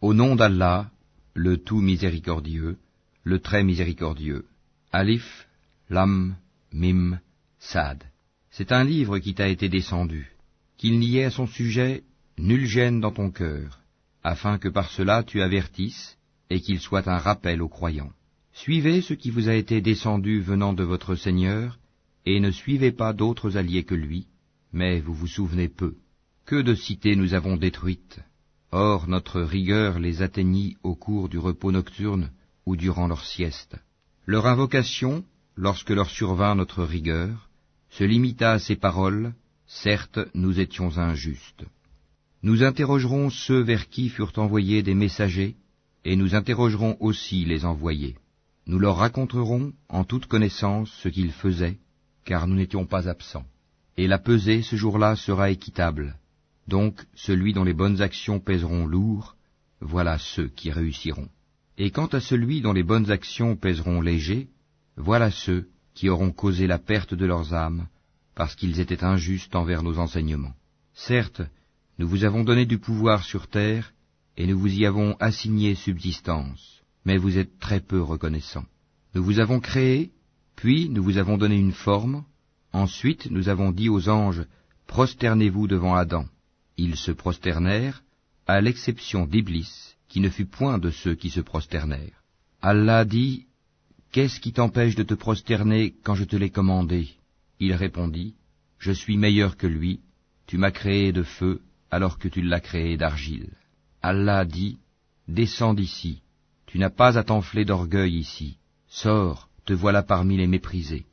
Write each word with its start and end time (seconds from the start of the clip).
Au 0.00 0.14
nom 0.14 0.36
d'Allah, 0.36 0.92
le 1.34 1.56
tout 1.56 1.80
miséricordieux, 1.80 2.78
le 3.24 3.40
très 3.40 3.64
miséricordieux. 3.64 4.44
Alif, 4.92 5.48
Lam, 5.90 6.36
Mim, 6.72 7.18
Sad. 7.58 8.04
C'est 8.52 8.70
un 8.70 8.84
livre 8.84 9.18
qui 9.18 9.34
t'a 9.34 9.48
été 9.48 9.68
descendu, 9.68 10.36
qu'il 10.76 11.00
n'y 11.00 11.16
ait 11.16 11.24
à 11.24 11.30
son 11.32 11.48
sujet 11.48 12.04
nulle 12.38 12.66
gêne 12.66 13.00
dans 13.00 13.10
ton 13.10 13.32
cœur, 13.32 13.80
afin 14.22 14.58
que 14.58 14.68
par 14.68 14.88
cela 14.88 15.24
tu 15.24 15.42
avertisses 15.42 16.16
et 16.48 16.60
qu'il 16.60 16.78
soit 16.78 17.08
un 17.08 17.18
rappel 17.18 17.60
aux 17.60 17.68
croyants. 17.68 18.12
Suivez 18.52 19.00
ce 19.00 19.14
qui 19.14 19.30
vous 19.30 19.48
a 19.48 19.54
été 19.54 19.80
descendu 19.80 20.40
venant 20.40 20.74
de 20.74 20.84
votre 20.84 21.16
Seigneur, 21.16 21.80
et 22.24 22.38
ne 22.38 22.52
suivez 22.52 22.92
pas 22.92 23.12
d'autres 23.12 23.56
alliés 23.56 23.82
que 23.82 23.96
lui, 23.96 24.28
mais 24.72 25.00
vous 25.00 25.14
vous 25.14 25.26
souvenez 25.26 25.68
peu. 25.68 25.96
Que 26.46 26.62
de 26.62 26.76
cités 26.76 27.16
nous 27.16 27.34
avons 27.34 27.56
détruites. 27.56 28.20
Or 28.70 29.08
notre 29.08 29.40
rigueur 29.40 29.98
les 29.98 30.20
atteignit 30.20 30.76
au 30.82 30.94
cours 30.94 31.28
du 31.28 31.38
repos 31.38 31.72
nocturne 31.72 32.30
ou 32.66 32.76
durant 32.76 33.08
leur 33.08 33.24
sieste. 33.24 33.76
Leur 34.26 34.46
invocation, 34.46 35.24
lorsque 35.56 35.90
leur 35.90 36.10
survint 36.10 36.54
notre 36.54 36.84
rigueur, 36.84 37.48
se 37.88 38.04
limita 38.04 38.52
à 38.52 38.58
ces 38.58 38.76
paroles, 38.76 39.32
certes 39.66 40.20
nous 40.34 40.60
étions 40.60 40.98
injustes. 40.98 41.64
Nous 42.42 42.62
interrogerons 42.62 43.30
ceux 43.30 43.60
vers 43.60 43.88
qui 43.88 44.10
furent 44.10 44.34
envoyés 44.36 44.82
des 44.82 44.94
messagers, 44.94 45.56
et 46.04 46.14
nous 46.14 46.34
interrogerons 46.34 46.96
aussi 47.00 47.44
les 47.44 47.64
envoyés. 47.64 48.16
Nous 48.66 48.78
leur 48.78 48.96
raconterons 48.98 49.72
en 49.88 50.04
toute 50.04 50.26
connaissance 50.26 50.90
ce 51.02 51.08
qu'ils 51.08 51.32
faisaient, 51.32 51.78
car 52.26 52.46
nous 52.46 52.54
n'étions 52.54 52.84
pas 52.84 53.08
absents. 53.08 53.46
Et 53.96 54.06
la 54.06 54.18
pesée 54.18 54.62
ce 54.62 54.76
jour-là 54.76 55.16
sera 55.16 55.50
équitable. 55.50 56.16
Donc 56.68 57.06
celui 57.14 57.54
dont 57.54 57.64
les 57.64 57.72
bonnes 57.72 58.02
actions 58.02 58.40
pèseront 58.40 58.86
lourd, 58.86 59.36
voilà 59.80 60.18
ceux 60.18 60.48
qui 60.48 60.70
réussiront. 60.70 61.28
Et 61.78 61.90
quant 61.90 62.08
à 62.08 62.20
celui 62.20 62.60
dont 62.60 62.74
les 62.74 62.82
bonnes 62.82 63.10
actions 63.10 63.56
pèseront 63.56 64.02
léger, 64.02 64.48
voilà 64.96 65.30
ceux 65.30 65.68
qui 65.94 66.10
auront 66.10 66.30
causé 66.30 66.66
la 66.66 66.78
perte 66.78 67.14
de 67.14 67.24
leurs 67.24 67.54
âmes, 67.54 67.88
parce 68.34 68.54
qu'ils 68.54 68.80
étaient 68.80 69.02
injustes 69.02 69.56
envers 69.56 69.82
nos 69.82 69.98
enseignements. 69.98 70.54
Certes, 70.92 71.42
nous 71.98 72.06
vous 72.06 72.24
avons 72.24 72.44
donné 72.44 72.66
du 72.66 72.78
pouvoir 72.78 73.24
sur 73.24 73.46
terre, 73.46 73.94
et 74.36 74.46
nous 74.46 74.58
vous 74.58 74.72
y 74.72 74.84
avons 74.84 75.16
assigné 75.20 75.74
subsistance, 75.74 76.82
mais 77.04 77.16
vous 77.16 77.38
êtes 77.38 77.58
très 77.58 77.80
peu 77.80 78.02
reconnaissants. 78.02 78.66
Nous 79.14 79.24
vous 79.24 79.40
avons 79.40 79.60
créé, 79.60 80.12
puis 80.54 80.90
nous 80.90 81.02
vous 81.02 81.16
avons 81.16 81.38
donné 81.38 81.56
une 81.56 81.72
forme, 81.72 82.24
ensuite 82.72 83.30
nous 83.30 83.48
avons 83.48 83.72
dit 83.72 83.88
aux 83.88 84.08
anges, 84.08 84.44
Prosternez-vous 84.86 85.66
devant 85.66 85.94
Adam. 85.94 86.26
Ils 86.78 86.96
se 86.96 87.10
prosternèrent, 87.10 88.02
à 88.46 88.60
l'exception 88.60 89.26
d'Iblis, 89.26 89.96
qui 90.08 90.20
ne 90.20 90.30
fut 90.30 90.46
point 90.46 90.78
de 90.78 90.90
ceux 90.90 91.16
qui 91.16 91.28
se 91.28 91.40
prosternèrent. 91.40 92.22
Allah 92.62 93.04
dit, 93.04 93.46
Qu'est-ce 94.12 94.40
qui 94.40 94.52
t'empêche 94.52 94.94
de 94.94 95.02
te 95.02 95.14
prosterner 95.14 95.94
quand 96.04 96.14
je 96.14 96.24
te 96.24 96.36
l'ai 96.36 96.50
commandé? 96.50 97.08
Il 97.58 97.74
répondit, 97.74 98.34
Je 98.78 98.92
suis 98.92 99.18
meilleur 99.18 99.56
que 99.56 99.66
lui, 99.66 100.00
tu 100.46 100.56
m'as 100.56 100.70
créé 100.70 101.12
de 101.12 101.24
feu, 101.24 101.60
alors 101.90 102.18
que 102.18 102.28
tu 102.28 102.42
l'as 102.42 102.60
créé 102.60 102.96
d'argile. 102.96 103.50
Allah 104.00 104.44
dit, 104.44 104.78
Descends 105.26 105.74
d'ici, 105.74 106.22
tu 106.66 106.78
n'as 106.78 106.90
pas 106.90 107.18
à 107.18 107.24
t'enfler 107.24 107.64
d'orgueil 107.64 108.16
ici, 108.16 108.56
sors, 108.86 109.50
te 109.66 109.72
voilà 109.72 110.02
parmi 110.02 110.36
les 110.36 110.46
méprisés. 110.46 111.06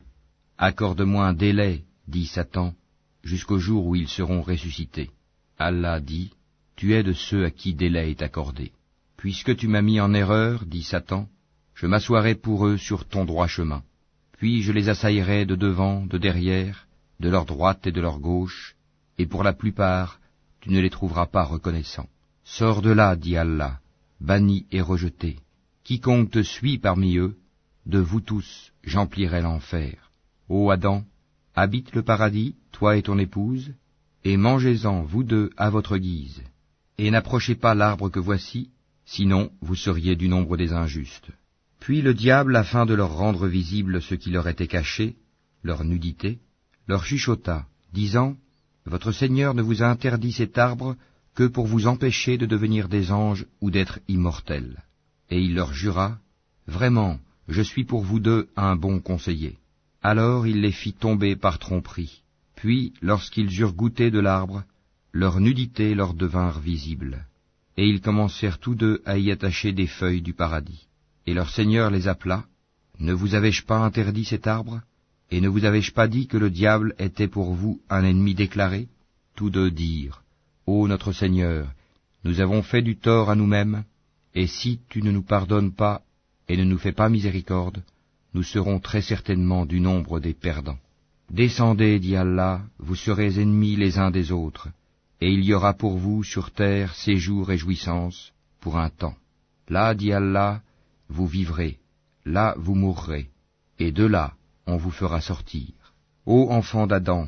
Accorde-moi 0.57 1.25
un 1.25 1.33
délai, 1.33 1.83
dit 2.07 2.27
Satan, 2.27 2.75
jusqu'au 3.23 3.57
jour 3.57 3.87
où 3.87 3.95
ils 3.95 4.07
seront 4.07 4.41
ressuscités. 4.41 5.09
Allah 5.57 5.99
dit, 5.99 6.31
Tu 6.75 6.93
es 6.93 7.03
de 7.03 7.13
ceux 7.13 7.45
à 7.45 7.51
qui 7.51 7.73
délai 7.73 8.11
est 8.11 8.21
accordé. 8.21 8.71
Puisque 9.17 9.55
tu 9.55 9.67
m'as 9.67 9.81
mis 9.81 9.99
en 9.99 10.13
erreur, 10.13 10.65
dit 10.65 10.83
Satan, 10.83 11.27
je 11.73 11.87
m'assoirai 11.87 12.35
pour 12.35 12.67
eux 12.67 12.77
sur 12.77 13.05
ton 13.05 13.25
droit 13.25 13.47
chemin. 13.47 13.83
Puis 14.37 14.61
je 14.61 14.71
les 14.71 14.89
assaillerai 14.89 15.45
de 15.45 15.55
devant, 15.55 16.05
de 16.05 16.17
derrière, 16.17 16.87
de 17.19 17.29
leur 17.29 17.45
droite 17.45 17.87
et 17.87 17.91
de 17.91 18.01
leur 18.01 18.19
gauche, 18.19 18.75
et 19.17 19.25
pour 19.25 19.43
la 19.43 19.53
plupart, 19.53 20.19
tu 20.59 20.69
ne 20.71 20.79
les 20.79 20.89
trouveras 20.89 21.27
pas 21.27 21.43
reconnaissants. 21.43 22.09
Sors 22.43 22.81
de 22.81 22.91
là, 22.91 23.15
dit 23.15 23.37
Allah, 23.37 23.79
banni 24.19 24.65
et 24.71 24.81
rejeté. 24.81 25.39
Quiconque 25.83 26.31
te 26.31 26.43
suit 26.43 26.77
parmi 26.77 27.17
eux, 27.17 27.37
de 27.85 27.99
vous 27.99 28.19
tous, 28.19 28.71
j'emplirai 28.83 29.41
l'enfer. 29.41 30.11
Ô 30.49 30.69
Adam, 30.69 31.03
habite 31.55 31.93
le 31.93 32.01
paradis, 32.01 32.55
toi 32.71 32.97
et 32.97 33.03
ton 33.03 33.17
épouse, 33.17 33.73
et 34.25 34.37
mangez-en, 34.37 35.03
vous 35.03 35.23
deux, 35.23 35.51
à 35.55 35.69
votre 35.69 35.97
guise. 35.97 36.41
Et 36.97 37.11
n'approchez 37.11 37.55
pas 37.55 37.75
l'arbre 37.75 38.09
que 38.09 38.19
voici, 38.19 38.71
sinon 39.05 39.51
vous 39.61 39.75
seriez 39.75 40.15
du 40.15 40.27
nombre 40.27 40.57
des 40.57 40.73
injustes. 40.73 41.29
Puis 41.79 42.01
le 42.01 42.15
diable, 42.15 42.55
afin 42.55 42.87
de 42.87 42.95
leur 42.95 43.15
rendre 43.15 43.47
visible 43.47 44.01
ce 44.01 44.15
qui 44.15 44.31
leur 44.31 44.47
était 44.47 44.67
caché, 44.67 45.15
leur 45.61 45.83
nudité, 45.83 46.39
leur 46.87 47.05
chuchota, 47.05 47.67
disant, 47.93 48.35
votre 48.85 49.11
Seigneur 49.11 49.53
ne 49.53 49.61
vous 49.61 49.83
a 49.83 49.87
interdit 49.87 50.31
cet 50.31 50.57
arbre 50.57 50.95
que 51.35 51.43
pour 51.43 51.67
vous 51.67 51.85
empêcher 51.85 52.39
de 52.39 52.47
devenir 52.47 52.89
des 52.89 53.11
anges 53.11 53.45
ou 53.61 53.69
d'être 53.69 53.99
immortels. 54.07 54.83
Et 55.29 55.39
il 55.39 55.53
leur 55.53 55.73
jura, 55.73 56.17
Vraiment, 56.67 57.19
je 57.47 57.61
suis 57.61 57.83
pour 57.83 58.01
vous 58.01 58.19
deux 58.19 58.49
un 58.55 58.75
bon 58.75 58.99
conseiller. 58.99 59.59
Alors 60.01 60.47
il 60.47 60.61
les 60.61 60.71
fit 60.71 60.93
tomber 60.93 61.35
par 61.35 61.59
tromperie. 61.59 62.23
Puis, 62.55 62.93
lorsqu'ils 63.01 63.59
eurent 63.59 63.73
goûté 63.73 64.11
de 64.11 64.19
l'arbre, 64.19 64.63
leur 65.11 65.39
nudité 65.39 65.95
leur 65.95 66.13
devinrent 66.13 66.59
visibles. 66.59 67.25
Et 67.77 67.87
ils 67.87 68.01
commencèrent 68.01 68.59
tous 68.59 68.75
deux 68.75 69.01
à 69.05 69.17
y 69.17 69.31
attacher 69.31 69.71
des 69.73 69.87
feuilles 69.87 70.21
du 70.21 70.33
paradis. 70.33 70.87
Et 71.27 71.33
leur 71.33 71.49
Seigneur 71.49 71.89
les 71.89 72.07
appela, 72.07 72.45
Ne 72.99 73.13
vous 73.13 73.35
avais-je 73.35 73.63
pas 73.63 73.79
interdit 73.79 74.25
cet 74.25 74.47
arbre? 74.47 74.81
Et 75.31 75.41
ne 75.41 75.49
vous 75.49 75.65
avais-je 75.65 75.91
pas 75.91 76.07
dit 76.07 76.27
que 76.27 76.37
le 76.37 76.49
diable 76.49 76.95
était 76.99 77.27
pour 77.27 77.53
vous 77.53 77.81
un 77.89 78.03
ennemi 78.03 78.35
déclaré? 78.35 78.87
Tous 79.35 79.49
deux 79.49 79.71
dirent, 79.71 80.21
Ô 80.65 80.87
notre 80.87 81.11
Seigneur, 81.11 81.73
nous 82.23 82.39
avons 82.39 82.63
fait 82.63 82.81
du 82.81 82.95
tort 82.95 83.29
à 83.29 83.35
nous-mêmes, 83.35 83.83
et 84.33 84.47
si 84.47 84.79
tu 84.89 85.01
ne 85.01 85.11
nous 85.11 85.23
pardonnes 85.23 85.73
pas 85.73 86.01
et 86.47 86.57
ne 86.57 86.63
nous 86.63 86.77
fais 86.77 86.91
pas 86.91 87.09
miséricorde, 87.09 87.83
nous 88.33 88.43
serons 88.43 88.79
très 88.79 89.01
certainement 89.01 89.65
du 89.65 89.79
nombre 89.79 90.19
des 90.19 90.33
perdants. 90.33 90.79
Descendez, 91.29 91.99
dit 91.99 92.15
Allah, 92.15 92.61
vous 92.79 92.95
serez 92.95 93.39
ennemis 93.39 93.75
les 93.75 93.97
uns 93.97 94.11
des 94.11 94.31
autres, 94.31 94.69
et 95.21 95.31
il 95.31 95.43
y 95.43 95.53
aura 95.53 95.73
pour 95.73 95.97
vous 95.97 96.23
sur 96.23 96.51
terre 96.51 96.93
séjour 96.93 97.51
et 97.51 97.57
jouissance 97.57 98.31
pour 98.61 98.77
un 98.77 98.89
temps. 98.89 99.15
Là, 99.67 99.95
dit 99.95 100.13
Allah, 100.13 100.61
vous 101.09 101.27
vivrez, 101.27 101.79
là 102.25 102.55
vous 102.57 102.75
mourrez, 102.75 103.29
et 103.79 103.91
de 103.91 104.05
là 104.05 104.33
on 104.67 104.77
vous 104.77 104.91
fera 104.91 105.21
sortir. 105.21 105.71
Ô 106.25 106.51
enfants 106.51 106.87
d'Adam, 106.87 107.27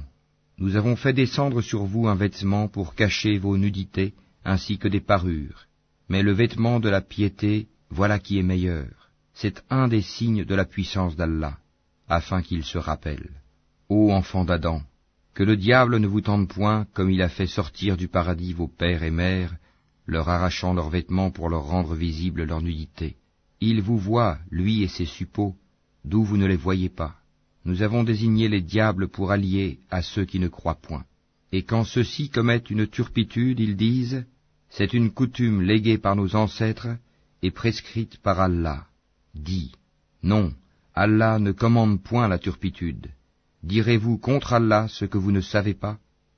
nous 0.58 0.76
avons 0.76 0.96
fait 0.96 1.14
descendre 1.14 1.62
sur 1.62 1.84
vous 1.84 2.08
un 2.08 2.16
vêtement 2.16 2.68
pour 2.68 2.96
cacher 2.96 3.38
vos 3.38 3.58
nudités, 3.58 4.14
ainsi 4.44 4.78
que 4.78 4.88
des 4.88 5.02
parures. 5.02 5.66
Mais 6.10 6.24
le 6.24 6.32
vêtement 6.32 6.80
de 6.80 6.90
la 6.90 7.02
piété, 7.02 7.68
voilà 7.90 8.18
qui 8.18 8.40
est 8.40 8.44
meilleur. 8.44 9.12
C'est 9.34 9.64
un 9.70 9.88
des 9.88 10.02
signes 10.02 10.46
de 10.46 10.56
la 10.56 10.66
puissance 10.66 11.16
d'Allah, 11.16 11.58
afin 12.08 12.42
qu'il 12.42 12.64
se 12.64 12.80
rappelle. 12.80 13.30
Ô 13.90 14.12
enfants 14.12 14.46
d'Adam, 14.46 14.82
que 15.34 15.44
le 15.44 15.56
diable 15.56 15.98
ne 15.98 16.08
vous 16.08 16.22
tente 16.22 16.50
point 16.50 16.86
comme 16.94 17.10
il 17.10 17.22
a 17.22 17.30
fait 17.30 17.48
sortir 17.48 17.98
du 17.98 18.08
paradis 18.08 18.54
vos 18.54 18.68
pères 18.68 19.04
et 19.04 19.12
mères, 19.12 19.56
leur 20.06 20.30
arrachant 20.30 20.74
leurs 20.74 20.90
vêtements 20.90 21.32
pour 21.32 21.50
leur 21.50 21.64
rendre 21.64 21.96
visible 21.96 22.44
leur 22.44 22.62
nudité. 22.62 23.18
Il 23.62 23.82
vous 23.82 23.98
voit, 23.98 24.38
lui 24.52 24.84
et 24.84 24.88
ses 24.88 25.06
suppôts, 25.06 25.56
d'où 26.06 26.24
vous 26.24 26.38
ne 26.38 26.46
les 26.46 26.56
voyez 26.56 26.90
pas 26.90 27.18
nous 27.68 27.82
avons 27.82 28.06
désigné 28.06 28.48
les 28.48 28.62
diables 28.62 29.10
pour 29.10 29.30
alliés 29.30 29.82
à 29.92 30.02
ceux 30.02 30.24
qui 30.24 30.40
ne 30.40 30.48
croient 30.48 30.82
point. 30.82 31.04
Et 31.52 31.64
quand 31.64 31.84
ceux-ci 31.84 32.30
commettent 32.30 32.70
une 32.70 32.88
turpitude, 32.88 33.60
ils 33.60 33.76
disent, 33.76 34.26
c'est 34.70 34.94
une 34.94 35.12
coutume 35.12 35.62
léguée 35.62 35.98
par 35.98 36.16
nos 36.16 36.34
ancêtres 36.38 36.88
et 37.42 37.52
prescrite 37.52 38.18
par 38.22 38.40
Allah. 38.40 38.88
Dis, 39.36 39.74
non, 40.24 40.54
Allah 40.96 41.40
ne 41.40 41.52
commande 41.52 42.02
point 42.02 42.30
la 42.30 42.40
turpitude. 42.40 43.10
Direz-vous 43.68 44.18
contre 44.18 44.54
Allah 44.54 44.88
ce 44.88 45.04
que 45.04 45.18
vous 45.18 45.34
ne 45.34 45.42
savez 45.42 45.74
pas? 45.74 45.98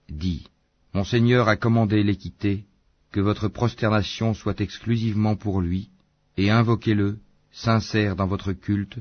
Dis, 0.09 0.47
mon 0.95 1.03
Seigneur 1.03 1.47
a 1.47 1.57
commandé 1.57 2.01
l'équité, 2.01 2.65
que 3.11 3.19
votre 3.19 3.47
prosternation 3.47 4.33
soit 4.33 4.59
exclusivement 4.61 5.35
pour 5.35 5.61
lui, 5.61 5.89
et 6.37 6.49
invoquez-le, 6.49 7.19
sincère 7.51 8.15
dans 8.15 8.25
votre 8.25 8.51
culte, 8.51 8.97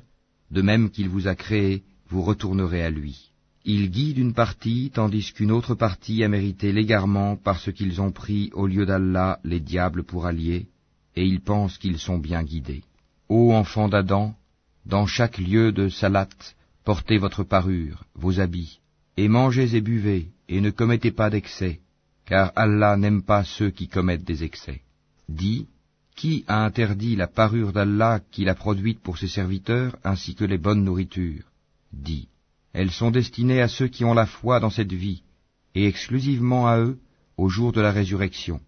de 0.50 0.60
même 0.60 0.90
qu'il 0.90 1.08
vous 1.08 1.26
a 1.26 1.34
créé 1.34 1.84
vous 2.10 2.20
retournerez 2.20 2.82
à 2.82 2.90
lui. 2.90 3.30
Il 3.64 3.90
guide 3.90 4.18
une 4.18 4.34
partie, 4.34 4.90
tandis 4.92 5.32
qu'une 5.32 5.50
autre 5.50 5.74
partie 5.74 6.22
a 6.22 6.28
mérité 6.28 6.70
l'égarement 6.70 7.36
parce 7.36 7.72
qu'ils 7.72 7.98
ont 8.02 8.12
pris 8.12 8.50
au 8.52 8.66
lieu 8.66 8.84
d'Allah 8.84 9.40
les 9.42 9.60
diables 9.60 10.04
pour 10.04 10.26
alliés, 10.26 10.66
et 11.16 11.24
ils 11.24 11.40
pensent 11.40 11.78
qu'ils 11.78 11.98
sont 11.98 12.18
bien 12.18 12.42
guidés. 12.42 12.82
Ô 13.30 13.54
enfants 13.54 13.88
d'Adam, 13.88 14.34
dans 14.84 15.06
chaque 15.06 15.38
lieu 15.38 15.72
de 15.72 15.88
Salat, 15.88 16.28
portez 16.88 17.18
votre 17.18 17.44
parure, 17.44 18.04
vos 18.14 18.40
habits, 18.40 18.80
et 19.18 19.28
mangez 19.28 19.76
et 19.76 19.82
buvez, 19.82 20.22
et 20.48 20.62
ne 20.62 20.70
commettez 20.70 21.10
pas 21.10 21.28
d'excès, 21.28 21.80
car 22.24 22.50
Allah 22.56 22.96
n'aime 22.96 23.22
pas 23.22 23.44
ceux 23.44 23.68
qui 23.68 23.88
commettent 23.88 24.24
des 24.24 24.42
excès. 24.42 24.80
Dis, 25.28 25.66
Qui 26.16 26.46
a 26.48 26.64
interdit 26.64 27.14
la 27.14 27.26
parure 27.26 27.74
d'Allah 27.74 28.20
qu'il 28.30 28.48
a 28.48 28.54
produite 28.54 29.00
pour 29.00 29.18
ses 29.18 29.28
serviteurs, 29.28 29.98
ainsi 30.02 30.34
que 30.34 30.46
les 30.46 30.56
bonnes 30.56 30.82
nourritures? 30.82 31.48
Dit, 31.92 32.28
elles 32.72 32.90
sont 33.00 33.10
destinées 33.10 33.60
à 33.60 33.68
ceux 33.68 33.88
qui 33.88 34.06
ont 34.06 34.14
la 34.14 34.24
foi 34.24 34.58
dans 34.58 34.70
cette 34.78 34.94
vie, 34.94 35.22
et 35.74 35.86
exclusivement 35.86 36.68
à 36.68 36.78
eux 36.78 36.98
au 37.36 37.50
jour 37.50 37.72
de 37.72 37.82
la 37.82 37.92
résurrection. 37.92 38.62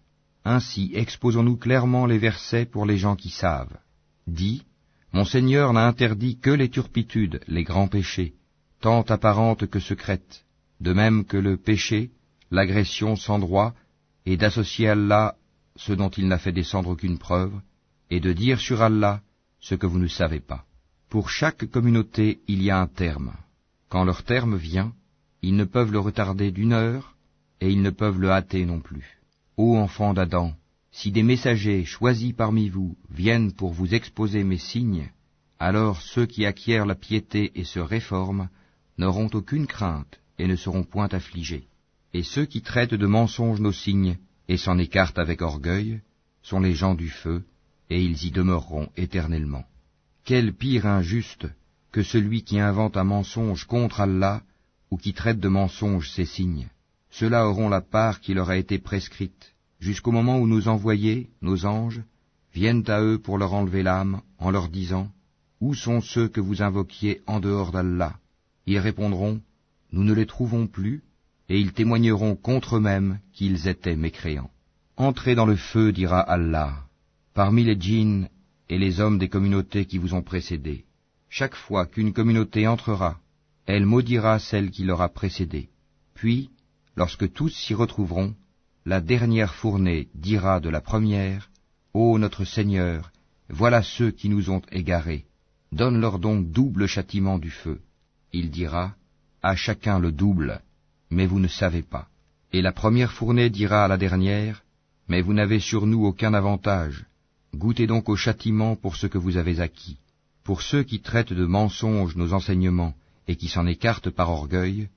Ainsi 0.45 0.91
exposons-nous 0.93 1.57
clairement 1.57 2.05
les 2.05 2.19
versets 2.19 2.67
pour 2.67 2.85
les 2.85 2.99
gens 2.99 3.15
qui 3.15 3.31
savent. 3.31 3.77
Dit, 4.27 4.61
Mon 5.13 5.25
Seigneur 5.25 5.73
n'a 5.73 5.87
interdit 5.87 6.37
que 6.37 6.51
les 6.51 6.69
turpitudes, 6.69 7.41
les 7.47 7.63
grands 7.63 7.87
péchés, 7.87 8.33
tant 8.79 9.01
apparentes 9.01 9.67
que 9.67 9.79
secrètes, 9.79 10.45
de 10.79 10.93
même 10.93 11.25
que 11.25 11.37
le 11.37 11.57
péché, 11.57 12.11
l'agression 12.49 13.15
sans 13.15 13.39
droit, 13.39 13.73
et 14.25 14.37
d'associer 14.37 14.87
Allah 14.89 15.35
ce 15.75 15.93
dont 15.93 16.09
il 16.09 16.27
n'a 16.27 16.37
fait 16.37 16.51
descendre 16.51 16.89
aucune 16.91 17.17
preuve, 17.17 17.53
et 18.09 18.19
de 18.19 18.33
dire 18.33 18.59
sur 18.59 18.81
Allah 18.81 19.21
ce 19.59 19.75
que 19.75 19.87
vous 19.87 19.99
ne 19.99 20.07
savez 20.07 20.39
pas. 20.39 20.65
Pour 21.09 21.29
chaque 21.29 21.65
communauté, 21.65 22.39
il 22.47 22.61
y 22.61 22.69
a 22.69 22.79
un 22.79 22.87
terme. 22.87 23.33
Quand 23.89 24.03
leur 24.03 24.23
terme 24.23 24.55
vient, 24.55 24.93
ils 25.41 25.55
ne 25.55 25.65
peuvent 25.65 25.91
le 25.91 25.99
retarder 25.99 26.51
d'une 26.51 26.73
heure, 26.73 27.15
et 27.59 27.69
ils 27.69 27.81
ne 27.81 27.89
peuvent 27.89 28.19
le 28.19 28.31
hâter 28.31 28.65
non 28.65 28.79
plus. 28.79 29.21
Ô 29.57 29.77
enfants 29.77 30.13
d'Adam, 30.13 30.53
si 30.91 31.11
des 31.11 31.23
messagers 31.23 31.85
choisis 31.85 32.33
parmi 32.33 32.69
vous 32.69 32.97
viennent 33.09 33.51
pour 33.51 33.71
vous 33.73 33.93
exposer 33.93 34.43
mes 34.43 34.57
signes, 34.57 35.09
alors 35.59 36.01
ceux 36.01 36.25
qui 36.25 36.45
acquièrent 36.45 36.85
la 36.85 36.95
piété 36.95 37.51
et 37.55 37.63
se 37.63 37.79
réforment 37.79 38.49
n'auront 38.97 39.29
aucune 39.33 39.67
crainte 39.67 40.19
et 40.37 40.47
ne 40.47 40.55
seront 40.55 40.83
point 40.83 41.07
affligés. 41.09 41.67
Et 42.13 42.23
ceux 42.23 42.45
qui 42.45 42.61
traitent 42.61 42.93
de 42.93 43.07
mensonges 43.07 43.61
nos 43.61 43.71
signes 43.71 44.17
et 44.47 44.57
s'en 44.57 44.77
écartent 44.77 45.19
avec 45.19 45.41
orgueil 45.41 46.01
sont 46.43 46.59
les 46.59 46.73
gens 46.73 46.95
du 46.95 47.09
feu, 47.09 47.43
et 47.89 48.03
ils 48.03 48.25
y 48.25 48.31
demeureront 48.31 48.89
éternellement. 48.97 49.65
Quel 50.25 50.53
pire 50.53 50.85
injuste 50.87 51.47
que 51.91 52.03
celui 52.03 52.43
qui 52.43 52.59
invente 52.59 52.97
un 52.97 53.03
mensonge 53.03 53.65
contre 53.65 54.01
Allah 54.01 54.41
ou 54.89 54.97
qui 54.97 55.13
traite 55.13 55.39
de 55.39 55.47
mensonge 55.47 56.09
ses 56.09 56.25
signes. 56.25 56.67
Ceux-là 57.09 57.47
auront 57.47 57.69
la 57.69 57.81
part 57.81 58.21
qui 58.21 58.33
leur 58.33 58.49
a 58.49 58.57
été 58.57 58.79
prescrite, 58.79 59.50
jusqu'au 59.81 60.11
moment 60.11 60.37
où 60.39 60.47
nos 60.47 60.67
envoyés, 60.67 61.29
nos 61.41 61.65
anges, 61.65 62.01
viennent 62.53 62.87
à 62.87 63.01
eux 63.01 63.17
pour 63.17 63.37
leur 63.37 63.53
enlever 63.53 63.83
l'âme, 63.83 64.21
en 64.37 64.51
leur 64.51 64.69
disant, 64.69 65.11
Où 65.59 65.73
sont 65.73 65.99
ceux 65.99 66.27
que 66.29 66.39
vous 66.39 66.61
invoquiez 66.61 67.21
en 67.27 67.39
dehors 67.39 67.71
d'Allah? 67.71 68.15
Ils 68.67 68.77
répondront, 68.77 69.41
Nous 69.91 70.03
ne 70.03 70.13
les 70.13 70.27
trouvons 70.27 70.67
plus, 70.67 71.03
et 71.49 71.59
ils 71.59 71.73
témoigneront 71.73 72.35
contre 72.35 72.77
eux-mêmes 72.77 73.19
qu'ils 73.33 73.67
étaient 73.67 73.95
mécréants. 73.95 74.51
Entrez 74.97 75.35
dans 75.35 75.47
le 75.47 75.55
feu, 75.55 75.91
dira 75.91 76.19
Allah, 76.19 76.85
parmi 77.33 77.63
les 77.63 77.79
djinns 77.79 78.29
et 78.69 78.77
les 78.77 78.99
hommes 78.99 79.17
des 79.17 79.29
communautés 79.29 79.85
qui 79.85 79.97
vous 79.97 80.13
ont 80.13 80.21
précédés. 80.21 80.85
Chaque 81.27 81.55
fois 81.55 81.87
qu'une 81.87 82.13
communauté 82.13 82.67
entrera, 82.67 83.19
elle 83.65 83.85
maudira 83.85 84.37
celle 84.37 84.69
qui 84.69 84.83
l'aura 84.83 85.09
précédée. 85.09 85.69
Puis, 86.13 86.51
lorsque 86.95 87.31
tous 87.33 87.49
s'y 87.49 87.73
retrouveront, 87.73 88.35
la 88.85 88.99
dernière 88.99 89.53
fournée 89.53 90.07
dira 90.15 90.59
de 90.59 90.69
la 90.69 90.81
première, 90.81 91.49
Ô 91.93 92.17
notre 92.17 92.45
Seigneur, 92.45 93.11
voilà 93.49 93.83
ceux 93.83 94.09
qui 94.11 94.27
nous 94.27 94.49
ont 94.49 94.61
égarés. 94.71 95.25
Donne-leur 95.71 96.17
donc 96.17 96.51
double 96.51 96.87
châtiment 96.87 97.37
du 97.37 97.51
feu. 97.51 97.79
Il 98.33 98.49
dira, 98.49 98.95
À 99.43 99.55
chacun 99.55 99.99
le 99.99 100.11
double, 100.11 100.61
mais 101.11 101.27
vous 101.27 101.39
ne 101.39 101.47
savez 101.47 101.83
pas. 101.83 102.07
Et 102.53 102.61
la 102.61 102.71
première 102.71 103.11
fournée 103.11 103.49
dira 103.49 103.85
à 103.85 103.87
la 103.87 103.97
dernière, 103.97 104.63
Mais 105.07 105.21
vous 105.21 105.33
n'avez 105.33 105.59
sur 105.59 105.85
nous 105.85 106.05
aucun 106.05 106.33
avantage. 106.33 107.05
Goûtez 107.53 107.85
donc 107.85 108.09
au 108.09 108.15
châtiment 108.15 108.75
pour 108.75 108.95
ce 108.95 109.05
que 109.05 109.17
vous 109.17 109.37
avez 109.37 109.59
acquis. 109.59 109.97
Pour 110.43 110.63
ceux 110.63 110.83
qui 110.83 111.01
traitent 111.01 111.33
de 111.33 111.45
mensonges 111.45 112.15
nos 112.15 112.33
enseignements 112.33 112.95
et 113.27 113.35
qui 113.35 113.47
s'en 113.47 113.67
écartent 113.67 114.09
par 114.09 114.31
orgueil, 114.31 114.89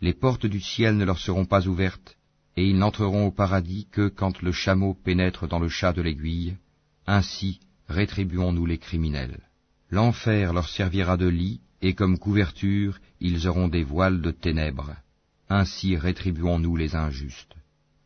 les 0.00 0.14
portes 0.14 0.46
du 0.46 0.60
ciel 0.60 0.96
ne 0.96 1.04
leur 1.04 1.18
seront 1.18 1.44
pas 1.44 1.66
ouvertes, 1.66 2.16
et 2.56 2.68
ils 2.68 2.78
n'entreront 2.78 3.26
au 3.26 3.30
paradis 3.30 3.86
que 3.90 4.08
quand 4.08 4.42
le 4.42 4.52
chameau 4.52 4.94
pénètre 4.94 5.48
dans 5.48 5.58
le 5.58 5.68
chat 5.68 5.92
de 5.92 6.02
l'aiguille. 6.02 6.56
Ainsi 7.06 7.60
rétribuons-nous 7.88 8.66
les 8.66 8.78
criminels. 8.78 9.40
L'enfer 9.90 10.52
leur 10.52 10.68
servira 10.68 11.16
de 11.16 11.28
lit, 11.28 11.60
et 11.80 11.94
comme 11.94 12.18
couverture 12.18 12.98
ils 13.20 13.48
auront 13.48 13.68
des 13.68 13.84
voiles 13.84 14.20
de 14.20 14.30
ténèbres. 14.30 14.94
Ainsi 15.48 15.96
rétribuons-nous 15.96 16.76
les 16.76 16.94
injustes. 16.94 17.56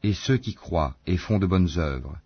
Et 0.03 0.15
ceux 0.15 0.37
qui 0.37 0.55
croient 0.55 0.97
et 1.07 1.17
font 1.17 1.39
de 1.39 1.47
bonnes 1.47 1.79
œuvres, 1.79 2.19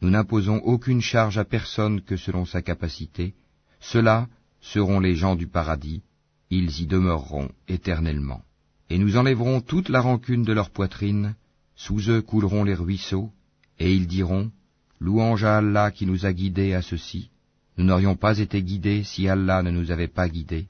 nous 0.00 0.10
n'imposons 0.10 0.58
aucune 0.58 1.00
charge 1.00 1.38
à 1.38 1.44
personne 1.44 2.00
que 2.02 2.16
selon 2.16 2.44
sa 2.44 2.62
capacité, 2.62 3.34
ceux-là 3.80 4.28
seront 4.60 5.00
les 5.00 5.14
gens 5.14 5.36
du 5.36 5.46
paradis, 5.46 6.02
ils 6.50 6.80
y 6.80 6.86
demeureront 6.86 7.50
éternellement. 7.68 8.42
Et 8.90 8.98
nous 8.98 9.16
enlèverons 9.16 9.60
toute 9.60 9.88
la 9.88 10.00
rancune 10.00 10.44
de 10.44 10.52
leur 10.52 10.70
poitrine, 10.70 11.34
sous 11.78 12.10
eux 12.10 12.20
couleront 12.20 12.64
les 12.64 12.74
ruisseaux, 12.74 13.30
et 13.78 13.94
ils 13.94 14.08
diront, 14.08 14.50
Louange 14.98 15.44
à 15.44 15.58
Allah 15.58 15.92
qui 15.92 16.06
nous 16.06 16.26
a 16.26 16.32
guidés 16.32 16.74
à 16.74 16.82
ceci, 16.82 17.30
nous 17.76 17.84
n'aurions 17.84 18.16
pas 18.16 18.40
été 18.40 18.60
guidés 18.64 19.04
si 19.04 19.28
Allah 19.28 19.62
ne 19.62 19.70
nous 19.70 19.92
avait 19.92 20.14
pas 20.18 20.28
guidés. 20.28 20.66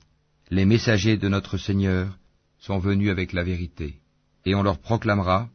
Les 0.51 0.67
messagers 0.67 1.17
de 1.17 1.29
notre 1.29 1.57
Seigneur 1.57 2.19
sont 2.59 2.79
venus 2.79 3.11
avec 3.11 3.33
la 3.33 3.43
vérité, 3.43 3.95
et 4.45 4.55
on 4.55 4.63
leur 4.63 4.79
proclamera, 4.79 5.49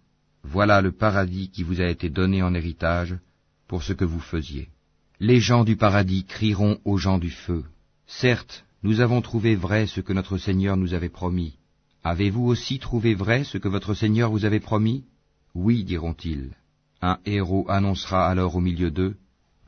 Voilà 0.43 0.81
le 0.81 0.91
paradis 0.91 1.49
qui 1.51 1.61
vous 1.61 1.79
a 1.81 1.87
été 1.87 2.09
donné 2.09 2.41
en 2.41 2.55
héritage 2.55 3.15
pour 3.67 3.83
ce 3.83 3.93
que 3.93 4.05
vous 4.05 4.19
faisiez. 4.19 4.69
Les 5.19 5.39
gens 5.39 5.63
du 5.63 5.75
paradis 5.77 6.25
crieront 6.25 6.79
aux 6.83 6.97
gens 6.97 7.19
du 7.19 7.29
feu. 7.29 7.63
Certes, 8.07 8.65
nous 8.81 9.01
avons 9.01 9.21
trouvé 9.21 9.55
vrai 9.55 9.85
ce 9.85 10.01
que 10.01 10.13
notre 10.13 10.37
Seigneur 10.39 10.77
nous 10.77 10.95
avait 10.95 11.15
promis. 11.21 11.59
Avez-vous 12.03 12.45
aussi 12.45 12.79
trouvé 12.79 13.13
vrai 13.13 13.43
ce 13.43 13.59
que 13.59 13.69
votre 13.69 13.93
Seigneur 13.93 14.31
vous 14.31 14.45
avait 14.45 14.59
promis? 14.59 15.05
Oui, 15.55 15.83
diront-ils. 15.83 16.51
Un 17.01 17.19
héros 17.25 17.65
annoncera 17.69 18.27
alors 18.27 18.55
au 18.55 18.61
milieu 18.61 18.89
d'eux 18.89 19.15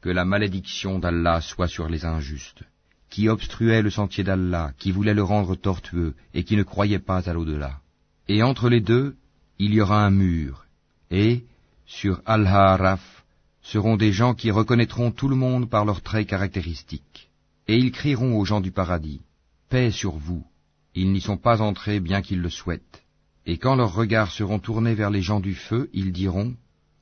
que 0.01 0.09
la 0.09 0.25
malédiction 0.25 0.99
d'Allah 0.99 1.41
soit 1.41 1.67
sur 1.67 1.89
les 1.89 2.05
injustes, 2.05 2.63
qui 3.09 3.29
obstruaient 3.29 3.81
le 3.81 3.89
sentier 3.89 4.23
d'Allah, 4.23 4.71
qui 4.77 4.91
voulaient 4.91 5.13
le 5.13 5.23
rendre 5.23 5.55
tortueux 5.55 6.15
et 6.33 6.43
qui 6.43 6.55
ne 6.55 6.63
croyaient 6.63 6.99
pas 6.99 7.29
à 7.29 7.33
l'au-delà. 7.33 7.81
Et 8.27 8.41
entre 8.41 8.69
les 8.69 8.81
deux, 8.81 9.15
il 9.59 9.73
y 9.73 9.81
aura 9.81 10.05
un 10.05 10.11
mur, 10.11 10.65
et, 11.11 11.43
sur 11.85 12.21
Al-Haraf, 12.25 13.23
seront 13.61 13.97
des 13.97 14.11
gens 14.11 14.33
qui 14.33 14.51
reconnaîtront 14.51 15.11
tout 15.11 15.27
le 15.27 15.35
monde 15.35 15.69
par 15.69 15.85
leurs 15.85 16.01
traits 16.01 16.27
caractéristiques. 16.27 17.29
Et 17.67 17.77
ils 17.77 17.91
crieront 17.91 18.37
aux 18.37 18.45
gens 18.45 18.61
du 18.61 18.71
paradis, 18.71 19.21
Paix 19.69 19.91
sur 19.91 20.17
vous. 20.17 20.45
Ils 20.93 21.11
n'y 21.11 21.21
sont 21.21 21.37
pas 21.37 21.61
entrés 21.61 21.99
bien 21.99 22.21
qu'ils 22.21 22.41
le 22.41 22.49
souhaitent. 22.49 23.04
Et 23.45 23.57
quand 23.57 23.75
leurs 23.75 23.93
regards 23.93 24.31
seront 24.31 24.59
tournés 24.59 24.95
vers 24.95 25.11
les 25.11 25.21
gens 25.21 25.39
du 25.39 25.53
feu, 25.53 25.89
ils 25.93 26.11
diront, 26.11 26.55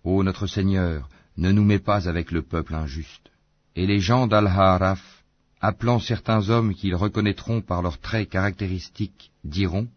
Ô 0.03 0.23
notre 0.23 0.47
Seigneur, 0.47 1.09
ne 1.38 1.51
nous 1.51 1.63
mets 1.63 1.79
pas 1.79 2.09
avec 2.09 2.31
le 2.31 2.41
peuple 2.41 2.75
injuste. 2.75 3.31
Et 3.75 3.88
les 3.88 4.01
gens 4.01 4.27
d'Al-Haraf, 4.27 5.23
appelant 5.62 6.00
certains 6.00 6.50
hommes 6.50 6.75
qu'ils 6.75 6.95
reconnaîtront 6.95 7.62
par 7.62 7.81
leurs 7.81 8.00
traits 8.00 8.29
caractéristiques, 8.29 9.31
diront, 9.45 9.88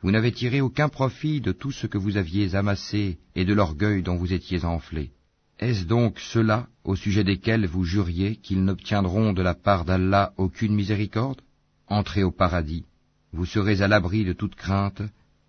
Vous 0.00 0.12
n'avez 0.12 0.30
tiré 0.30 0.60
aucun 0.60 0.88
profit 0.88 1.40
de 1.40 1.50
tout 1.50 1.72
ce 1.72 1.88
que 1.88 1.98
vous 1.98 2.16
aviez 2.16 2.54
amassé 2.54 3.18
et 3.34 3.44
de 3.44 3.52
l'orgueil 3.52 4.02
dont 4.02 4.16
vous 4.16 4.32
étiez 4.32 4.64
enflés. 4.64 5.10
Est-ce 5.58 5.84
donc 5.86 6.20
ceux-là 6.20 6.68
au 6.84 6.94
sujet 6.94 7.24
desquels 7.24 7.66
vous 7.66 7.84
juriez 7.84 8.36
qu'ils 8.36 8.62
n'obtiendront 8.62 9.32
de 9.32 9.42
la 9.42 9.54
part 9.54 9.84
d'Allah 9.84 10.32
aucune 10.36 10.74
miséricorde? 10.74 11.40
Entrez 11.88 12.22
au 12.22 12.30
paradis, 12.30 12.84
vous 13.32 13.46
serez 13.46 13.82
à 13.82 13.88
l'abri 13.88 14.24
de 14.24 14.32
toute 14.32 14.54
crainte, 14.54 15.02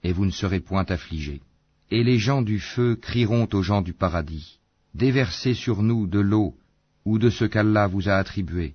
et 0.04 0.14
vous 0.14 0.26
ne 0.26 0.32
serez 0.32 0.60
point 0.60 0.86
affligés. 0.86 1.42
Et 1.90 2.04
les 2.04 2.20
gens 2.20 2.42
du 2.42 2.60
feu 2.60 2.96
crieront 2.96 3.48
aux 3.54 3.64
gens 3.64 3.82
du 3.82 3.94
paradis, 3.94 4.60
Déversez 4.94 5.54
sur 5.54 5.84
nous 5.84 6.08
de 6.08 6.20
l'eau, 6.20 6.56
ou 7.06 7.20
de 7.20 7.30
ce 7.30 7.46
qu'Allah 7.46 7.88
vous 7.88 8.10
a 8.10 8.16
attribué. 8.16 8.74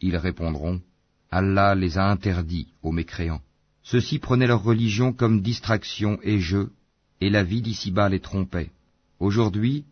Ils 0.00 0.16
répondront, 0.16 0.80
Allah 1.30 1.74
les 1.74 1.98
a 1.98 2.08
interdits 2.08 2.68
aux 2.82 2.92
mécréants. 2.92 3.42
Ceux-ci 3.82 4.18
prenaient 4.18 4.46
leur 4.46 4.62
religion 4.62 5.12
comme 5.12 5.42
distraction 5.42 6.18
et 6.22 6.38
jeu, 6.38 6.70
et 7.20 7.28
la 7.28 7.42
vie 7.42 7.60
d'ici-bas 7.60 8.08
les 8.08 8.20
trompait. 8.20 8.70
Aujourd'hui, 9.18 9.84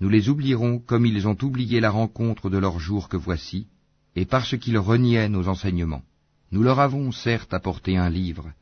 nous 0.00 0.08
les 0.08 0.28
oublierons 0.28 0.80
comme 0.80 1.06
ils 1.06 1.26
ont 1.28 1.38
oublié 1.42 1.80
la 1.80 1.90
rencontre 1.90 2.50
de 2.50 2.58
leur 2.58 2.78
jour 2.78 3.08
que 3.08 3.16
voici, 3.16 3.68
et 4.16 4.24
parce 4.26 4.58
qu'ils 4.58 4.78
reniaient 4.78 5.28
nos 5.28 5.48
enseignements. 5.48 6.02
Nous 6.50 6.62
leur 6.62 6.80
avons 6.80 7.12
certes 7.12 7.54
apporté 7.54 7.96
un 7.96 8.10
livre, 8.10 8.52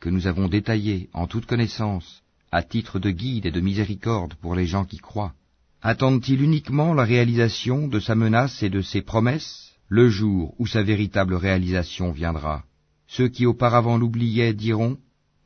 que 0.00 0.08
nous 0.08 0.26
avons 0.26 0.48
détaillé 0.48 1.10
en 1.12 1.26
toute 1.26 1.46
connaissance, 1.46 2.22
à 2.50 2.62
titre 2.62 2.98
de 2.98 3.10
guide 3.10 3.46
et 3.46 3.50
de 3.50 3.60
miséricorde 3.60 4.34
pour 4.34 4.54
les 4.54 4.66
gens 4.66 4.84
qui 4.84 4.96
croient. 4.96 5.34
Attendent-ils 5.82 6.42
uniquement 6.42 6.94
la 6.94 7.04
réalisation 7.04 7.86
de 7.86 8.00
sa 8.00 8.14
menace 8.14 8.62
et 8.62 8.70
de 8.70 8.82
ses 8.82 9.02
promesses, 9.02 9.72
le 9.88 10.08
jour 10.08 10.54
où 10.58 10.66
sa 10.66 10.82
véritable 10.82 11.34
réalisation 11.34 12.12
viendra 12.12 12.64
Ceux 13.06 13.28
qui 13.28 13.46
auparavant 13.46 13.98
l'oubliaient 13.98 14.54
diront, 14.54 14.98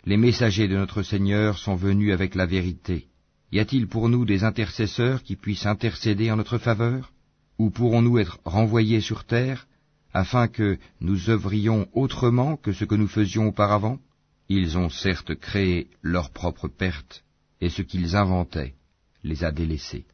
Les 0.05 0.17
messagers 0.17 0.69
de 0.69 0.77
notre 0.77 1.03
Seigneur 1.03 1.59
sont 1.59 1.77
venus 1.77 2.13
avec 2.13 2.35
la 2.35 2.47
vérité. 2.47 3.09
Y 3.53 3.59
a-t-il 3.59 3.87
pour 3.87 4.09
nous 4.09 4.25
des 4.25 4.45
intercesseurs 4.45 5.23
qui 5.23 5.37
puissent 5.37 5.67
intercéder 5.67 6.31
en 6.31 6.37
notre 6.37 6.59
faveur? 6.59 7.13
Ou 7.59 7.71
pourrons-nous 7.71 8.19
être 8.19 8.39
renvoyés 8.45 9.01
sur 9.01 9.25
terre, 9.25 9.67
afin 10.13 10.49
que 10.49 10.79
nous 11.01 11.31
œuvrions 11.31 11.89
autrement 11.93 12.57
que 12.57 12.73
ce 12.73 12.85
que 12.85 12.95
nous 12.97 13.09
faisions 13.09 13.49
auparavant? 13.49 13.99
Ils 14.49 14.77
ont 14.77 14.91
certes 14.91 15.35
créé 15.35 15.89
leur 16.03 16.31
propre 16.31 16.69
perte, 16.69 17.25
et 17.61 17.71
ce 17.71 17.83
qu'ils 17.83 18.15
inventaient 18.17 18.75
les 19.23 19.43
a 19.43 19.51
délaissés. 19.51 20.05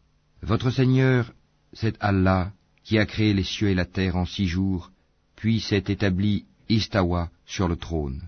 Votre 0.42 0.70
Seigneur, 0.70 1.32
c'est 1.72 1.96
Allah 2.00 2.52
qui 2.84 2.98
a 2.98 3.06
créé 3.06 3.34
les 3.34 3.44
cieux 3.44 3.68
et 3.68 3.74
la 3.74 3.84
terre 3.84 4.16
en 4.16 4.24
six 4.24 4.46
jours, 4.46 4.90
puis 5.36 5.60
s'est 5.60 5.84
établi 5.88 6.44
Istawa 6.68 7.30
sur 7.44 7.68
le 7.68 7.76
trône. 7.76 8.22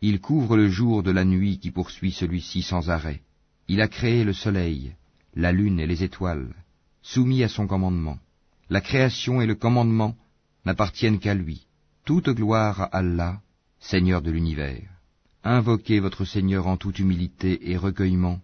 Il 0.00 0.20
couvre 0.20 0.56
le 0.56 0.68
jour 0.68 1.02
de 1.02 1.10
la 1.10 1.24
nuit 1.24 1.58
qui 1.58 1.70
poursuit 1.70 2.12
celui-ci 2.12 2.62
sans 2.62 2.90
arrêt. 2.90 3.22
Il 3.68 3.80
a 3.80 3.88
créé 3.88 4.24
le 4.24 4.32
soleil, 4.32 4.94
la 5.34 5.52
lune 5.52 5.78
et 5.78 5.86
les 5.86 6.02
étoiles, 6.02 6.54
soumis 7.02 7.44
à 7.44 7.48
son 7.48 7.66
commandement. 7.66 8.18
La 8.70 8.80
création 8.80 9.40
et 9.40 9.46
le 9.46 9.54
commandement 9.54 10.16
n'appartiennent 10.64 11.20
qu'à 11.20 11.34
lui. 11.34 11.66
Toute 12.04 12.30
gloire 12.30 12.80
à 12.80 12.84
Allah, 12.86 13.40
Seigneur 13.78 14.22
de 14.22 14.30
l'univers. 14.30 14.88
Invoquez 15.44 15.98
votre 15.98 16.24
Seigneur 16.24 16.68
en 16.68 16.76
toute 16.76 17.00
humilité 17.00 17.70
et 17.70 17.76
recueillement, 17.76 18.40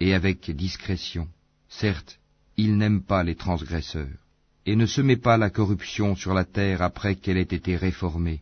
et 0.00 0.12
avec 0.12 0.50
discrétion. 0.50 1.28
Certes, 1.68 2.18
il 2.58 2.76
n'aime 2.76 3.02
pas 3.02 3.22
les 3.22 3.36
transgresseurs. 3.36 4.18
Et 4.66 4.76
ne 4.76 4.86
semez 4.86 5.16
pas 5.16 5.38
la 5.38 5.48
corruption 5.48 6.14
sur 6.14 6.34
la 6.34 6.44
terre 6.44 6.82
après 6.82 7.16
qu'elle 7.16 7.38
ait 7.38 7.42
été 7.42 7.76
réformée. 7.76 8.40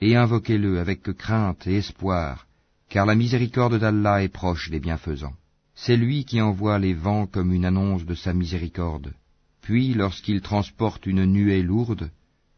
Et 0.00 0.16
invoquez-le 0.16 0.80
avec 0.80 1.02
crainte 1.12 1.66
et 1.68 1.76
espoir, 1.76 2.46
car 2.88 3.06
la 3.06 3.14
miséricorde 3.14 3.78
d'Allah 3.78 4.24
est 4.24 4.28
proche 4.28 4.68
des 4.68 4.80
bienfaisants. 4.80 5.36
C'est 5.74 5.96
lui 5.96 6.24
qui 6.24 6.40
envoie 6.40 6.78
les 6.80 6.94
vents 6.94 7.26
comme 7.26 7.52
une 7.52 7.64
annonce 7.64 8.04
de 8.04 8.14
sa 8.14 8.34
miséricorde. 8.34 9.14
Puis, 9.62 9.94
lorsqu'il 9.94 10.40
transporte 10.40 11.06
une 11.06 11.24
nuée 11.24 11.62
lourde, 11.62 12.10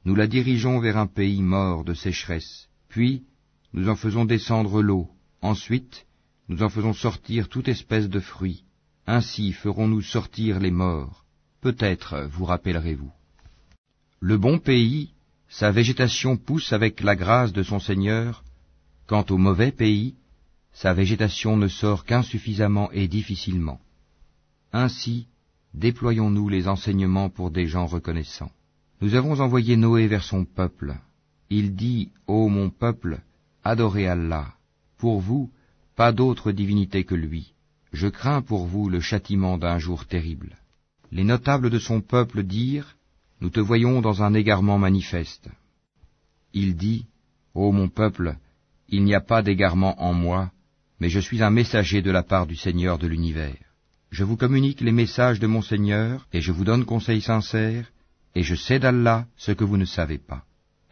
nous 0.06 0.14
la 0.14 0.26
dirigeons 0.26 0.80
vers 0.80 0.96
un 0.96 1.06
pays 1.06 1.42
mort 1.42 1.84
de 1.84 1.92
sécheresse. 1.92 2.68
Puis, 2.88 3.24
nous 3.74 3.88
en 3.88 3.96
faisons 3.96 4.24
descendre 4.24 4.80
l'eau. 4.80 5.08
Ensuite, 5.42 6.06
nous 6.48 6.62
en 6.62 6.68
faisons 6.68 6.92
sortir 6.92 7.48
toute 7.48 7.68
espèce 7.68 8.08
de 8.08 8.20
fruits. 8.20 8.62
Ainsi 9.06 9.52
ferons-nous 9.52 10.00
sortir 10.00 10.60
les 10.60 10.70
morts. 10.70 11.24
Peut-être 11.60 12.28
vous 12.30 12.44
rappellerez-vous. 12.44 13.10
Le 14.20 14.38
bon 14.38 14.58
pays, 14.60 15.10
sa 15.48 15.72
végétation 15.72 16.36
pousse 16.36 16.72
avec 16.72 17.00
la 17.00 17.16
grâce 17.16 17.52
de 17.52 17.64
son 17.64 17.80
Seigneur. 17.80 18.44
Quant 19.08 19.26
au 19.28 19.38
mauvais 19.38 19.72
pays, 19.72 20.14
sa 20.72 20.94
végétation 20.94 21.56
ne 21.56 21.68
sort 21.68 22.04
qu'insuffisamment 22.04 22.92
et 22.92 23.08
difficilement. 23.08 23.80
Ainsi, 24.72 25.26
déployons-nous 25.74 26.48
les 26.48 26.68
enseignements 26.68 27.28
pour 27.28 27.50
des 27.50 27.66
gens 27.66 27.86
reconnaissants. 27.86 28.52
Nous 29.00 29.16
avons 29.16 29.40
envoyé 29.40 29.76
Noé 29.76 30.06
vers 30.06 30.24
son 30.24 30.44
peuple. 30.44 30.94
Il 31.50 31.74
dit, 31.74 32.12
Ô 32.26 32.48
mon 32.48 32.70
peuple, 32.70 33.20
adorez 33.64 34.06
Allah. 34.06 34.52
Pour 34.98 35.20
vous, 35.20 35.50
pas 35.96 36.12
d'autre 36.12 36.52
divinité 36.52 37.04
que 37.04 37.14
lui. 37.14 37.52
Je 37.92 38.08
crains 38.08 38.42
pour 38.42 38.66
vous 38.66 38.88
le 38.88 39.00
châtiment 39.00 39.58
d'un 39.58 39.78
jour 39.78 40.06
terrible. 40.06 40.56
Les 41.10 41.24
notables 41.24 41.70
de 41.70 41.78
son 41.78 42.00
peuple 42.00 42.42
dirent, 42.42 42.96
Nous 43.40 43.50
te 43.50 43.60
voyons 43.60 44.00
dans 44.00 44.22
un 44.22 44.34
égarement 44.34 44.78
manifeste. 44.78 45.48
Il 46.52 46.76
dit, 46.76 47.06
Ô 47.54 47.72
mon 47.72 47.88
peuple, 47.88 48.36
il 48.88 49.04
n'y 49.04 49.14
a 49.14 49.20
pas 49.20 49.42
d'égarement 49.42 50.00
en 50.02 50.12
moi, 50.12 50.50
mais 51.00 51.08
je 51.08 51.20
suis 51.20 51.42
un 51.42 51.50
messager 51.50 52.02
de 52.02 52.10
la 52.10 52.22
part 52.22 52.46
du 52.46 52.56
Seigneur 52.56 52.98
de 52.98 53.06
l'univers. 53.06 53.64
Je 54.10 54.24
vous 54.24 54.36
communique 54.36 54.80
les 54.80 54.92
messages 54.92 55.40
de 55.40 55.46
mon 55.46 55.62
Seigneur, 55.62 56.26
et 56.32 56.40
je 56.40 56.52
vous 56.52 56.64
donne 56.64 56.84
conseil 56.84 57.20
sincère, 57.20 57.90
et 58.34 58.42
je 58.42 58.54
sais 58.54 58.78
d'Allah 58.78 59.26
ce 59.36 59.52
que 59.52 59.64
vous 59.64 59.76
ne 59.76 59.84
savez 59.84 60.18
pas. 60.18 60.44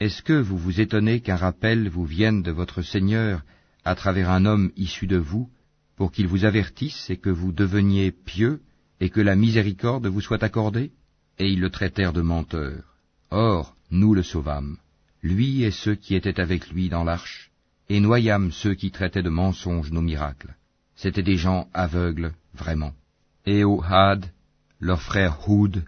Est-ce 0.03 0.21
que 0.21 0.33
vous 0.33 0.59
vous 0.59 0.81
étonnez 0.81 1.21
qu'un 1.21 1.37
rappel 1.37 1.89
vous 1.89 2.05
vienne 2.05 2.43
de 2.43 2.51
votre 2.51 2.83
Seigneur 2.83 3.45
à 3.85 3.95
travers 3.95 4.31
un 4.31 4.47
homme 4.47 4.73
issu 4.77 5.07
de 5.07 5.17
vous, 5.17 5.49
pour 5.95 6.11
qu'il 6.11 6.27
vous 6.27 6.45
avertisse 6.45 7.09
et 7.09 7.19
que 7.19 7.31
vous 7.31 7.53
deveniez 7.53 8.11
pieux, 8.11 8.63
et 8.99 9.11
que 9.11 9.21
la 9.21 9.37
miséricorde 9.37 10.09
vous 10.09 10.21
soit 10.21 10.43
accordée? 10.43 10.91
Et 11.39 11.47
ils 11.53 11.61
le 11.61 11.71
traitèrent 11.71 12.13
de 12.13 12.21
menteur. 12.21 12.83
Or, 13.31 13.77
nous 13.93 14.13
le 14.13 14.25
sauvâmes, 14.25 14.77
lui 15.23 15.63
et 15.63 15.71
ceux 15.71 15.95
qui 15.95 16.17
étaient 16.17 16.41
avec 16.41 16.69
lui 16.71 16.89
dans 16.89 17.05
l'arche, 17.05 17.53
et 17.89 18.01
noyâmes 18.01 18.51
ceux 18.51 18.75
qui 18.75 18.91
traitaient 18.91 19.23
de 19.23 19.31
mensonges 19.31 19.93
nos 19.93 20.03
miracles. 20.03 20.57
C'étaient 20.97 21.23
des 21.23 21.37
gens 21.37 21.69
aveugles, 21.75 22.33
vraiment. 22.55 22.93
Et 23.47 23.63
au 23.63 23.81
Had, 23.85 24.27
leur 24.81 25.01
frère 25.01 25.49
Houd, 25.49 25.85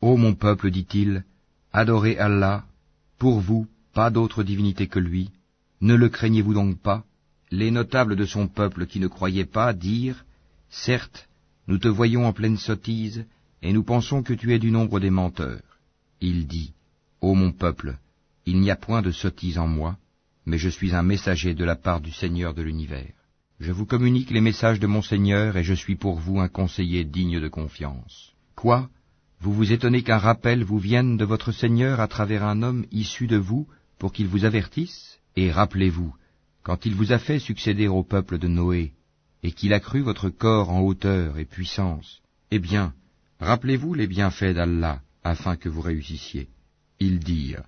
Ô 0.00 0.16
mon 0.16 0.36
peuple, 0.36 0.70
dit-il, 0.70 1.24
adorez 1.72 2.20
Allah, 2.20 2.64
pour 3.18 3.40
vous, 3.40 3.66
pas 3.92 4.10
d'autre 4.10 4.42
divinité 4.42 4.86
que 4.86 4.98
lui, 4.98 5.30
ne 5.80 5.94
le 5.94 6.08
craignez-vous 6.08 6.54
donc 6.54 6.78
pas? 6.78 7.04
Les 7.50 7.70
notables 7.70 8.16
de 8.16 8.26
son 8.26 8.46
peuple 8.46 8.86
qui 8.86 9.00
ne 9.00 9.06
croyaient 9.06 9.44
pas 9.44 9.72
dirent, 9.72 10.24
Certes, 10.70 11.28
nous 11.66 11.78
te 11.78 11.88
voyons 11.88 12.26
en 12.26 12.32
pleine 12.32 12.58
sottise, 12.58 13.24
et 13.62 13.72
nous 13.72 13.82
pensons 13.82 14.22
que 14.22 14.34
tu 14.34 14.54
es 14.54 14.58
du 14.58 14.70
nombre 14.70 15.00
des 15.00 15.10
menteurs. 15.10 15.62
Il 16.20 16.46
dit, 16.46 16.72
Ô 17.20 17.34
mon 17.34 17.52
peuple, 17.52 17.96
il 18.46 18.60
n'y 18.60 18.70
a 18.70 18.76
point 18.76 19.02
de 19.02 19.10
sottise 19.10 19.58
en 19.58 19.66
moi, 19.66 19.96
mais 20.46 20.58
je 20.58 20.68
suis 20.68 20.94
un 20.94 21.02
messager 21.02 21.54
de 21.54 21.64
la 21.64 21.76
part 21.76 22.00
du 22.00 22.12
Seigneur 22.12 22.54
de 22.54 22.62
l'univers. 22.62 23.12
Je 23.60 23.72
vous 23.72 23.86
communique 23.86 24.30
les 24.30 24.40
messages 24.40 24.78
de 24.78 24.86
mon 24.86 25.02
Seigneur, 25.02 25.56
et 25.56 25.64
je 25.64 25.74
suis 25.74 25.96
pour 25.96 26.18
vous 26.18 26.38
un 26.38 26.48
conseiller 26.48 27.04
digne 27.04 27.40
de 27.40 27.48
confiance. 27.48 28.32
Quoi? 28.54 28.88
Vous 29.40 29.52
vous 29.52 29.72
étonnez 29.72 30.02
qu'un 30.02 30.18
rappel 30.18 30.64
vous 30.64 30.78
vienne 30.78 31.16
de 31.16 31.24
votre 31.24 31.52
Seigneur 31.52 32.00
à 32.00 32.08
travers 32.08 32.42
un 32.42 32.62
homme 32.62 32.84
issu 32.90 33.28
de 33.28 33.36
vous 33.36 33.68
pour 33.98 34.12
qu'il 34.12 34.26
vous 34.26 34.44
avertisse 34.44 35.18
Et 35.36 35.52
rappelez-vous, 35.52 36.14
quand 36.64 36.86
il 36.86 36.94
vous 36.94 37.12
a 37.12 37.18
fait 37.18 37.38
succéder 37.38 37.86
au 37.86 38.02
peuple 38.02 38.38
de 38.38 38.48
Noé, 38.48 38.92
et 39.44 39.52
qu'il 39.52 39.72
a 39.72 39.80
cru 39.80 40.00
votre 40.00 40.28
corps 40.28 40.70
en 40.70 40.80
hauteur 40.80 41.38
et 41.38 41.44
puissance, 41.44 42.20
eh 42.50 42.58
bien, 42.58 42.92
rappelez-vous 43.38 43.94
les 43.94 44.08
bienfaits 44.08 44.54
d'Allah, 44.54 45.00
afin 45.22 45.54
que 45.56 45.68
vous 45.68 45.82
réussissiez. 45.82 46.48
Ils 46.98 47.20
dirent, 47.20 47.62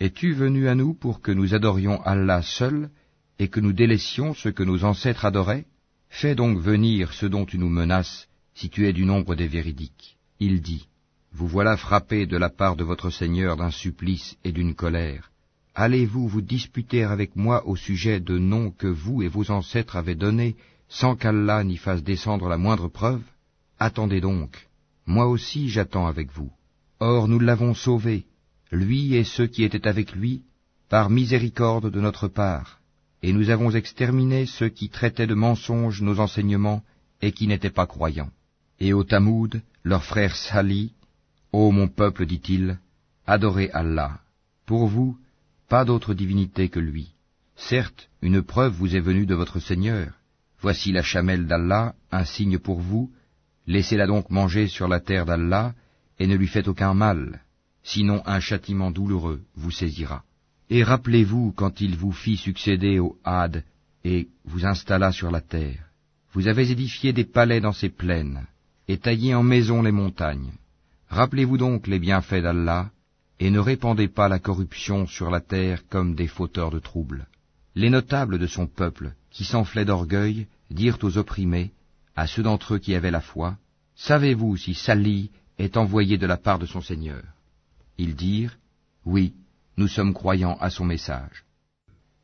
Es-tu 0.00 0.34
venu 0.34 0.68
à 0.68 0.74
nous 0.74 0.92
pour 0.92 1.22
que 1.22 1.32
nous 1.32 1.54
adorions 1.54 2.02
Allah 2.02 2.42
seul, 2.42 2.90
et 3.38 3.48
que 3.48 3.60
nous 3.60 3.72
délaissions 3.72 4.34
ce 4.34 4.50
que 4.50 4.62
nos 4.62 4.84
ancêtres 4.84 5.24
adoraient? 5.24 5.64
Fais 6.10 6.34
donc 6.34 6.58
venir 6.58 7.14
ce 7.14 7.24
dont 7.24 7.46
tu 7.46 7.56
nous 7.58 7.70
menaces, 7.70 8.28
si 8.54 8.68
tu 8.68 8.86
es 8.86 8.92
du 8.92 9.06
nombre 9.06 9.34
des 9.34 9.48
véridiques. 9.48 10.18
Il 10.38 10.60
dit, 10.60 10.86
vous 11.34 11.48
voilà 11.48 11.76
frappé 11.76 12.26
de 12.26 12.36
la 12.36 12.48
part 12.48 12.76
de 12.76 12.84
votre 12.84 13.10
Seigneur 13.10 13.56
d'un 13.56 13.72
supplice 13.72 14.36
et 14.44 14.52
d'une 14.52 14.74
colère. 14.74 15.32
Allez-vous 15.74 16.28
vous 16.28 16.42
disputer 16.42 17.02
avec 17.02 17.34
moi 17.34 17.66
au 17.66 17.74
sujet 17.74 18.20
de 18.20 18.38
noms 18.38 18.70
que 18.70 18.86
vous 18.86 19.20
et 19.20 19.26
vos 19.26 19.50
ancêtres 19.50 19.96
avez 19.96 20.14
donnés 20.14 20.54
sans 20.88 21.16
qu'Allah 21.16 21.64
n'y 21.64 21.76
fasse 21.76 22.04
descendre 22.04 22.48
la 22.48 22.56
moindre 22.56 22.86
preuve? 22.86 23.22
Attendez 23.80 24.20
donc, 24.20 24.68
moi 25.06 25.26
aussi 25.26 25.68
j'attends 25.68 26.06
avec 26.06 26.30
vous. 26.30 26.52
Or 27.00 27.26
nous 27.26 27.40
l'avons 27.40 27.74
sauvé, 27.74 28.26
lui 28.70 29.16
et 29.16 29.24
ceux 29.24 29.48
qui 29.48 29.64
étaient 29.64 29.88
avec 29.88 30.12
lui, 30.14 30.42
par 30.88 31.10
miséricorde 31.10 31.90
de 31.90 32.00
notre 32.00 32.28
part, 32.28 32.78
et 33.24 33.32
nous 33.32 33.50
avons 33.50 33.72
exterminé 33.72 34.46
ceux 34.46 34.68
qui 34.68 34.88
traitaient 34.88 35.26
de 35.26 35.34
mensonges 35.34 36.00
nos 36.00 36.20
enseignements 36.20 36.84
et 37.22 37.32
qui 37.32 37.48
n'étaient 37.48 37.70
pas 37.70 37.88
croyants. 37.88 38.30
Et 38.78 38.92
au 38.92 39.02
Tamoud, 39.02 39.62
leur 39.82 40.04
frère 40.04 40.36
Sali, 40.36 40.92
Ô 41.56 41.70
mon 41.70 41.86
peuple, 41.86 42.26
dit-il, 42.26 42.78
adorez 43.28 43.70
Allah. 43.70 44.18
Pour 44.66 44.88
vous, 44.88 45.16
pas 45.68 45.84
d'autre 45.84 46.12
divinité 46.12 46.68
que 46.68 46.80
lui. 46.80 47.12
Certes, 47.54 48.10
une 48.22 48.42
preuve 48.42 48.72
vous 48.72 48.96
est 48.96 49.06
venue 49.08 49.24
de 49.24 49.36
votre 49.36 49.60
Seigneur. 49.60 50.14
Voici 50.58 50.90
la 50.90 51.04
chamelle 51.04 51.46
d'Allah, 51.46 51.94
un 52.10 52.24
signe 52.24 52.58
pour 52.58 52.80
vous. 52.80 53.12
Laissez-la 53.68 54.08
donc 54.08 54.30
manger 54.30 54.66
sur 54.66 54.88
la 54.88 54.98
terre 54.98 55.26
d'Allah, 55.26 55.76
et 56.18 56.26
ne 56.26 56.34
lui 56.34 56.48
faites 56.48 56.66
aucun 56.66 56.92
mal. 56.92 57.40
Sinon 57.84 58.20
un 58.26 58.40
châtiment 58.40 58.90
douloureux 58.90 59.40
vous 59.54 59.70
saisira. 59.70 60.24
Et 60.70 60.82
rappelez-vous 60.82 61.52
quand 61.52 61.80
il 61.80 61.94
vous 61.94 62.10
fit 62.10 62.36
succéder 62.36 62.98
au 62.98 63.16
Had, 63.22 63.62
et 64.02 64.26
vous 64.44 64.66
installa 64.66 65.12
sur 65.12 65.30
la 65.30 65.40
terre. 65.40 65.84
Vous 66.32 66.48
avez 66.48 66.72
édifié 66.72 67.12
des 67.12 67.22
palais 67.24 67.60
dans 67.60 67.72
ces 67.72 67.90
plaines, 67.90 68.44
et 68.88 68.98
taillé 68.98 69.36
en 69.36 69.44
maisons 69.44 69.82
les 69.82 69.92
montagnes. 69.92 70.50
Rappelez-vous 71.14 71.58
donc 71.58 71.86
les 71.86 72.00
bienfaits 72.00 72.42
d'Allah, 72.42 72.90
et 73.38 73.52
ne 73.52 73.60
répandez 73.60 74.08
pas 74.08 74.28
la 74.28 74.40
corruption 74.40 75.06
sur 75.06 75.30
la 75.30 75.40
terre 75.40 75.86
comme 75.88 76.16
des 76.16 76.26
fauteurs 76.26 76.72
de 76.72 76.80
troubles. 76.80 77.28
Les 77.76 77.88
notables 77.88 78.36
de 78.36 78.48
son 78.48 78.66
peuple, 78.66 79.14
qui 79.30 79.44
s'enflaient 79.44 79.84
d'orgueil, 79.84 80.48
dirent 80.72 80.98
aux 81.02 81.16
opprimés, 81.16 81.70
à 82.16 82.26
ceux 82.26 82.42
d'entre 82.42 82.74
eux 82.74 82.78
qui 82.80 82.96
avaient 82.96 83.12
la 83.12 83.20
foi, 83.20 83.56
Savez-vous 83.94 84.56
si 84.56 84.74
Sali 84.74 85.30
est 85.56 85.76
envoyé 85.76 86.18
de 86.18 86.26
la 86.26 86.36
part 86.36 86.58
de 86.58 86.66
son 86.66 86.80
Seigneur? 86.80 87.22
Ils 87.96 88.16
dirent, 88.16 88.58
Oui, 89.04 89.34
nous 89.76 89.86
sommes 89.86 90.14
croyants 90.14 90.58
à 90.60 90.68
son 90.68 90.84
message. 90.84 91.44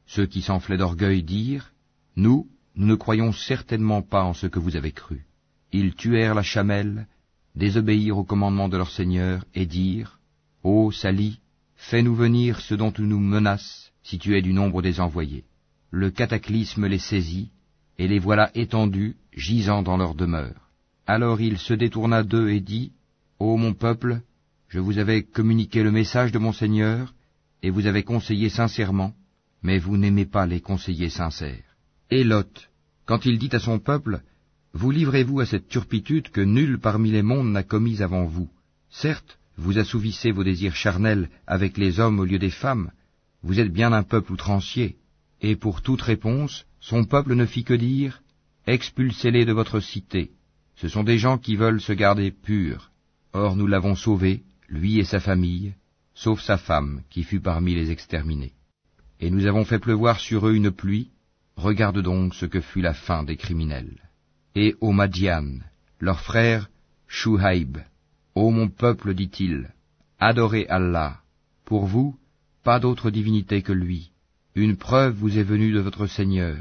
Ceux 0.06 0.26
qui 0.26 0.42
s'enflaient 0.42 0.78
d'orgueil 0.78 1.23
dirent, 1.23 1.70
Nous, 2.16 2.49
nous 2.75 2.88
ne 2.88 2.97
croyons 2.97 3.32
certainement 3.32 4.02
pas 4.02 4.25
en 4.25 4.35
ce 4.35 4.49
que 4.49 4.59
vous 4.59 4.75
avez 4.75 4.90
cru. 4.90 5.26
Ils 5.70 5.94
tuèrent 5.94 6.35
la 6.35 6.42
chamelle, 6.42 7.06
désobéir 7.54 8.19
au 8.19 8.25
commandement 8.25 8.69
de 8.69 8.76
leur 8.76 8.90
Seigneur 8.90 9.45
et 9.54 9.66
dire 9.66 10.19
Ô 10.62 10.90
Sali, 10.90 11.40
fais-nous 11.76 12.14
venir 12.14 12.61
ce 12.61 12.75
dont 12.75 12.92
tu 12.92 13.02
nous 13.02 13.19
menaces, 13.19 13.92
si 14.02 14.19
tu 14.19 14.37
es 14.37 14.42
du 14.42 14.52
nombre 14.52 14.83
des 14.83 15.00
envoyés. 15.00 15.45
Le 15.90 16.11
cataclysme 16.11 16.87
les 16.87 16.99
saisit, 16.99 17.50
et 17.99 18.09
les 18.09 18.19
voilà 18.19 18.50
étendus, 18.54 19.16
gisant 19.35 19.83
dans 19.83 19.97
leur 19.97 20.14
demeure. 20.14 20.71
Alors 21.07 21.40
il 21.40 21.59
se 21.59 21.75
détourna 21.75 22.23
d'eux 22.23 22.50
et 22.50 22.61
dit, 22.61 22.92
Ô 23.38 23.57
mon 23.57 23.75
peuple, 23.75 24.21
je 24.69 24.78
vous 24.78 24.99
avais 24.99 25.23
communiqué 25.23 25.83
le 25.83 25.90
message 25.90 26.33
de 26.33 26.38
mon 26.38 26.52
Seigneur, 26.52 27.14
et 27.62 27.71
vous 27.71 27.87
avez 27.87 28.04
conseillé 28.04 28.49
sincèrement, 28.49 29.12
mais 29.62 29.78
vous 29.78 29.97
n'aimez 29.97 30.26
pas 30.26 30.47
les 30.47 30.61
conseillers 30.61 31.11
sincères. 31.11 31.76
Et 32.11 32.25
Lot, 32.25 32.71
quand 33.07 33.26
il 33.26 33.38
dit 33.38 33.50
à 33.52 33.59
son 33.59 33.78
peuple, 33.78 34.23
Vous 34.72 34.90
livrez-vous 34.90 35.40
à 35.40 35.46
cette 35.46 35.68
turpitude 35.68 36.30
que 36.30 36.40
nul 36.40 36.78
parmi 36.78 37.10
les 37.10 37.22
mondes 37.22 37.50
n'a 37.50 37.62
commise 37.62 38.02
avant 38.02 38.24
vous. 38.24 38.48
Certes, 38.88 39.38
vous 39.56 39.78
assouvissez 39.78 40.30
vos 40.30 40.44
désirs 40.44 40.76
charnels 40.76 41.28
avec 41.46 41.76
les 41.76 42.00
hommes 42.00 42.20
au 42.20 42.24
lieu 42.24 42.38
des 42.38 42.50
femmes, 42.50 42.90
vous 43.42 43.58
êtes 43.58 43.72
bien 43.72 43.92
un 43.92 44.02
peuple 44.02 44.32
outrancier. 44.32 44.96
Et 45.40 45.56
pour 45.56 45.82
toute 45.82 46.02
réponse, 46.02 46.66
son 46.80 47.04
peuple 47.04 47.34
ne 47.34 47.46
fit 47.46 47.64
que 47.64 47.74
dire, 47.74 48.22
Expulsez-les 48.66 49.46
de 49.46 49.52
votre 49.52 49.80
cité. 49.80 50.30
Ce 50.76 50.88
sont 50.88 51.02
des 51.02 51.18
gens 51.18 51.38
qui 51.38 51.56
veulent 51.56 51.80
se 51.80 51.92
garder 51.92 52.30
purs. 52.30 52.90
Or 53.32 53.56
nous 53.56 53.66
l'avons 53.66 53.94
sauvé, 53.94 54.42
lui 54.68 54.98
et 54.98 55.04
sa 55.04 55.20
famille, 55.20 55.74
sauf 56.14 56.40
sa 56.42 56.58
femme, 56.58 57.02
qui 57.10 57.22
fut 57.22 57.40
parmi 57.40 57.74
les 57.74 57.90
exterminés. 57.90 58.52
Et 59.18 59.30
nous 59.30 59.46
avons 59.46 59.64
fait 59.64 59.78
pleuvoir 59.78 60.20
sur 60.20 60.46
eux 60.46 60.54
une 60.54 60.70
pluie, 60.70 61.10
regarde 61.56 62.00
donc 62.00 62.34
ce 62.34 62.46
que 62.46 62.60
fut 62.60 62.82
la 62.82 62.94
fin 62.94 63.22
des 63.22 63.36
criminels. 63.36 64.09
Et 64.54 64.75
aux 64.80 64.92
Madian, 64.92 65.59
leur 66.00 66.21
frère 66.21 66.71
Shuhaib, 67.07 67.78
Ô 68.35 68.50
mon 68.50 68.69
peuple, 68.69 69.14
dit-il, 69.14 69.71
adorez 70.19 70.66
Allah. 70.69 71.21
Pour 71.64 71.87
vous, 71.87 72.16
pas 72.62 72.80
d'autre 72.80 73.11
divinité 73.11 73.62
que 73.62 73.73
lui. 73.73 74.12
Une 74.54 74.76
preuve 74.76 75.14
vous 75.14 75.38
est 75.38 75.45
venue 75.45 75.73
de 75.73 75.80
votre 75.80 76.07
Seigneur. 76.07 76.59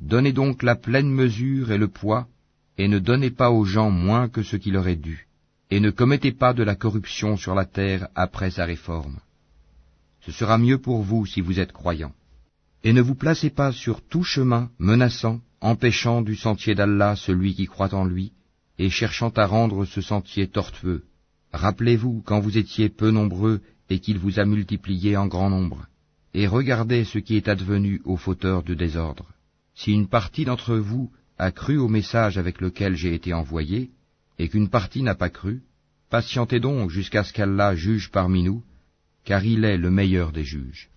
Donnez 0.00 0.32
donc 0.32 0.62
la 0.62 0.76
pleine 0.76 1.10
mesure 1.10 1.72
et 1.72 1.78
le 1.78 1.88
poids, 1.88 2.26
et 2.78 2.88
ne 2.88 2.98
donnez 2.98 3.30
pas 3.30 3.50
aux 3.50 3.64
gens 3.64 3.90
moins 3.90 4.28
que 4.28 4.42
ce 4.42 4.56
qui 4.56 4.70
leur 4.70 4.88
est 4.88 4.96
dû 4.96 5.26
et 5.70 5.80
ne 5.80 5.90
commettez 5.90 6.32
pas 6.32 6.52
de 6.52 6.62
la 6.62 6.76
corruption 6.76 7.36
sur 7.36 7.54
la 7.54 7.64
terre 7.64 8.08
après 8.14 8.50
sa 8.50 8.64
réforme. 8.64 9.18
Ce 10.20 10.32
sera 10.32 10.58
mieux 10.58 10.78
pour 10.78 11.02
vous 11.02 11.26
si 11.26 11.40
vous 11.40 11.60
êtes 11.60 11.72
croyants. 11.72 12.14
Et 12.84 12.92
ne 12.92 13.02
vous 13.02 13.14
placez 13.14 13.50
pas 13.50 13.72
sur 13.72 14.00
tout 14.00 14.22
chemin 14.22 14.70
menaçant, 14.78 15.40
empêchant 15.66 16.22
du 16.22 16.36
sentier 16.36 16.76
d'Allah 16.76 17.16
celui 17.16 17.52
qui 17.56 17.66
croit 17.66 17.92
en 17.92 18.04
lui, 18.04 18.32
et 18.78 18.88
cherchant 18.88 19.30
à 19.30 19.46
rendre 19.46 19.84
ce 19.84 20.00
sentier 20.00 20.46
tortueux. 20.46 21.02
Rappelez-vous 21.52 22.22
quand 22.24 22.38
vous 22.38 22.56
étiez 22.56 22.88
peu 22.88 23.10
nombreux 23.10 23.60
et 23.90 23.98
qu'il 23.98 24.18
vous 24.18 24.38
a 24.38 24.44
multiplié 24.44 25.16
en 25.16 25.26
grand 25.26 25.50
nombre. 25.50 25.86
Et 26.34 26.46
regardez 26.46 27.02
ce 27.04 27.18
qui 27.18 27.34
est 27.36 27.48
advenu 27.48 28.00
aux 28.04 28.16
fauteurs 28.16 28.62
de 28.62 28.74
désordre. 28.74 29.26
Si 29.74 29.90
une 29.90 30.06
partie 30.06 30.44
d'entre 30.44 30.76
vous 30.76 31.10
a 31.36 31.50
cru 31.50 31.78
au 31.78 31.88
message 31.88 32.38
avec 32.38 32.60
lequel 32.60 32.94
j'ai 32.94 33.12
été 33.14 33.34
envoyé, 33.34 33.90
et 34.38 34.48
qu'une 34.48 34.68
partie 34.68 35.02
n'a 35.02 35.16
pas 35.16 35.30
cru, 35.30 35.62
patientez 36.10 36.60
donc 36.60 36.90
jusqu'à 36.90 37.24
ce 37.24 37.32
qu'Allah 37.32 37.74
juge 37.74 38.12
parmi 38.12 38.44
nous, 38.44 38.62
car 39.24 39.44
il 39.44 39.64
est 39.64 39.78
le 39.78 39.90
meilleur 39.90 40.30
des 40.30 40.44
juges. 40.44 40.90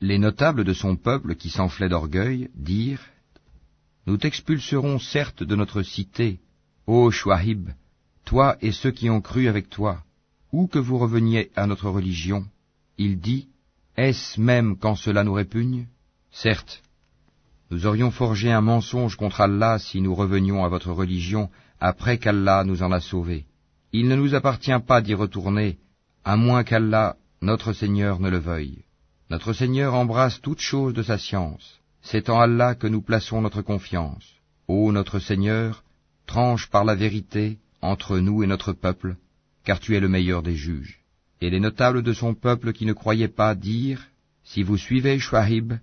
Les 0.00 0.18
notables 0.18 0.64
de 0.64 0.72
son 0.72 0.96
peuple 0.96 1.34
qui 1.34 1.50
s'enflaient 1.50 1.90
d'orgueil 1.90 2.48
dirent, 2.54 3.06
Nous 4.06 4.16
t'expulserons 4.16 4.98
certes 4.98 5.42
de 5.42 5.56
notre 5.56 5.82
cité, 5.82 6.40
ô 6.86 7.10
Chouahib, 7.10 7.70
toi 8.24 8.56
et 8.60 8.72
ceux 8.72 8.90
qui 8.90 9.10
ont 9.10 9.20
cru 9.20 9.48
avec 9.48 9.68
toi, 9.68 10.02
ou 10.52 10.66
que 10.66 10.78
vous 10.78 10.98
reveniez 10.98 11.50
à 11.56 11.66
notre 11.66 11.90
religion. 11.90 12.44
Il 12.98 13.20
dit, 13.20 13.48
Est-ce 13.96 14.40
même 14.40 14.76
quand 14.76 14.96
cela 14.96 15.24
nous 15.24 15.34
répugne? 15.34 15.86
Certes, 16.30 16.82
nous 17.70 17.86
aurions 17.86 18.10
forgé 18.10 18.50
un 18.50 18.60
mensonge 18.60 19.16
contre 19.16 19.40
Allah 19.40 19.78
si 19.78 20.00
nous 20.00 20.14
revenions 20.14 20.64
à 20.64 20.68
votre 20.68 20.90
religion 20.90 21.50
après 21.78 22.18
qu'Allah 22.18 22.64
nous 22.64 22.82
en 22.82 22.90
a 22.90 23.00
sauvés. 23.00 23.46
Il 23.92 24.08
ne 24.08 24.16
nous 24.16 24.34
appartient 24.34 24.80
pas 24.86 25.00
d'y 25.00 25.14
retourner, 25.14 25.78
à 26.24 26.36
moins 26.36 26.64
qu'Allah, 26.64 27.16
notre 27.42 27.72
Seigneur, 27.72 28.20
ne 28.20 28.28
le 28.28 28.38
veuille. 28.38 28.84
Notre 29.30 29.52
Seigneur 29.52 29.94
embrasse 29.94 30.40
toutes 30.40 30.60
choses 30.60 30.94
de 30.94 31.02
sa 31.02 31.18
science. 31.18 31.79
C'est 32.02 32.30
en 32.30 32.40
Allah 32.40 32.74
que 32.74 32.86
nous 32.86 33.02
plaçons 33.02 33.40
notre 33.40 33.62
confiance. 33.62 34.24
Ô 34.68 34.92
notre 34.92 35.18
Seigneur, 35.18 35.84
tranche 36.26 36.68
par 36.68 36.84
la 36.84 36.94
vérité 36.94 37.58
entre 37.82 38.18
nous 38.18 38.42
et 38.42 38.46
notre 38.46 38.72
peuple, 38.72 39.16
car 39.64 39.80
tu 39.80 39.96
es 39.96 40.00
le 40.00 40.08
meilleur 40.08 40.42
des 40.42 40.56
juges. 40.56 41.00
Et 41.40 41.50
les 41.50 41.60
notables 41.60 42.02
de 42.02 42.12
son 42.12 42.34
peuple 42.34 42.72
qui 42.72 42.86
ne 42.86 42.92
croyaient 42.92 43.28
pas 43.28 43.54
dirent, 43.54 44.06
Si 44.44 44.62
vous 44.62 44.76
suivez 44.76 45.18
Shuahib, 45.18 45.74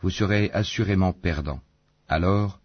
vous 0.00 0.10
serez 0.10 0.50
assurément 0.52 1.12
perdants. 1.12 1.62
Alors, 2.08 2.60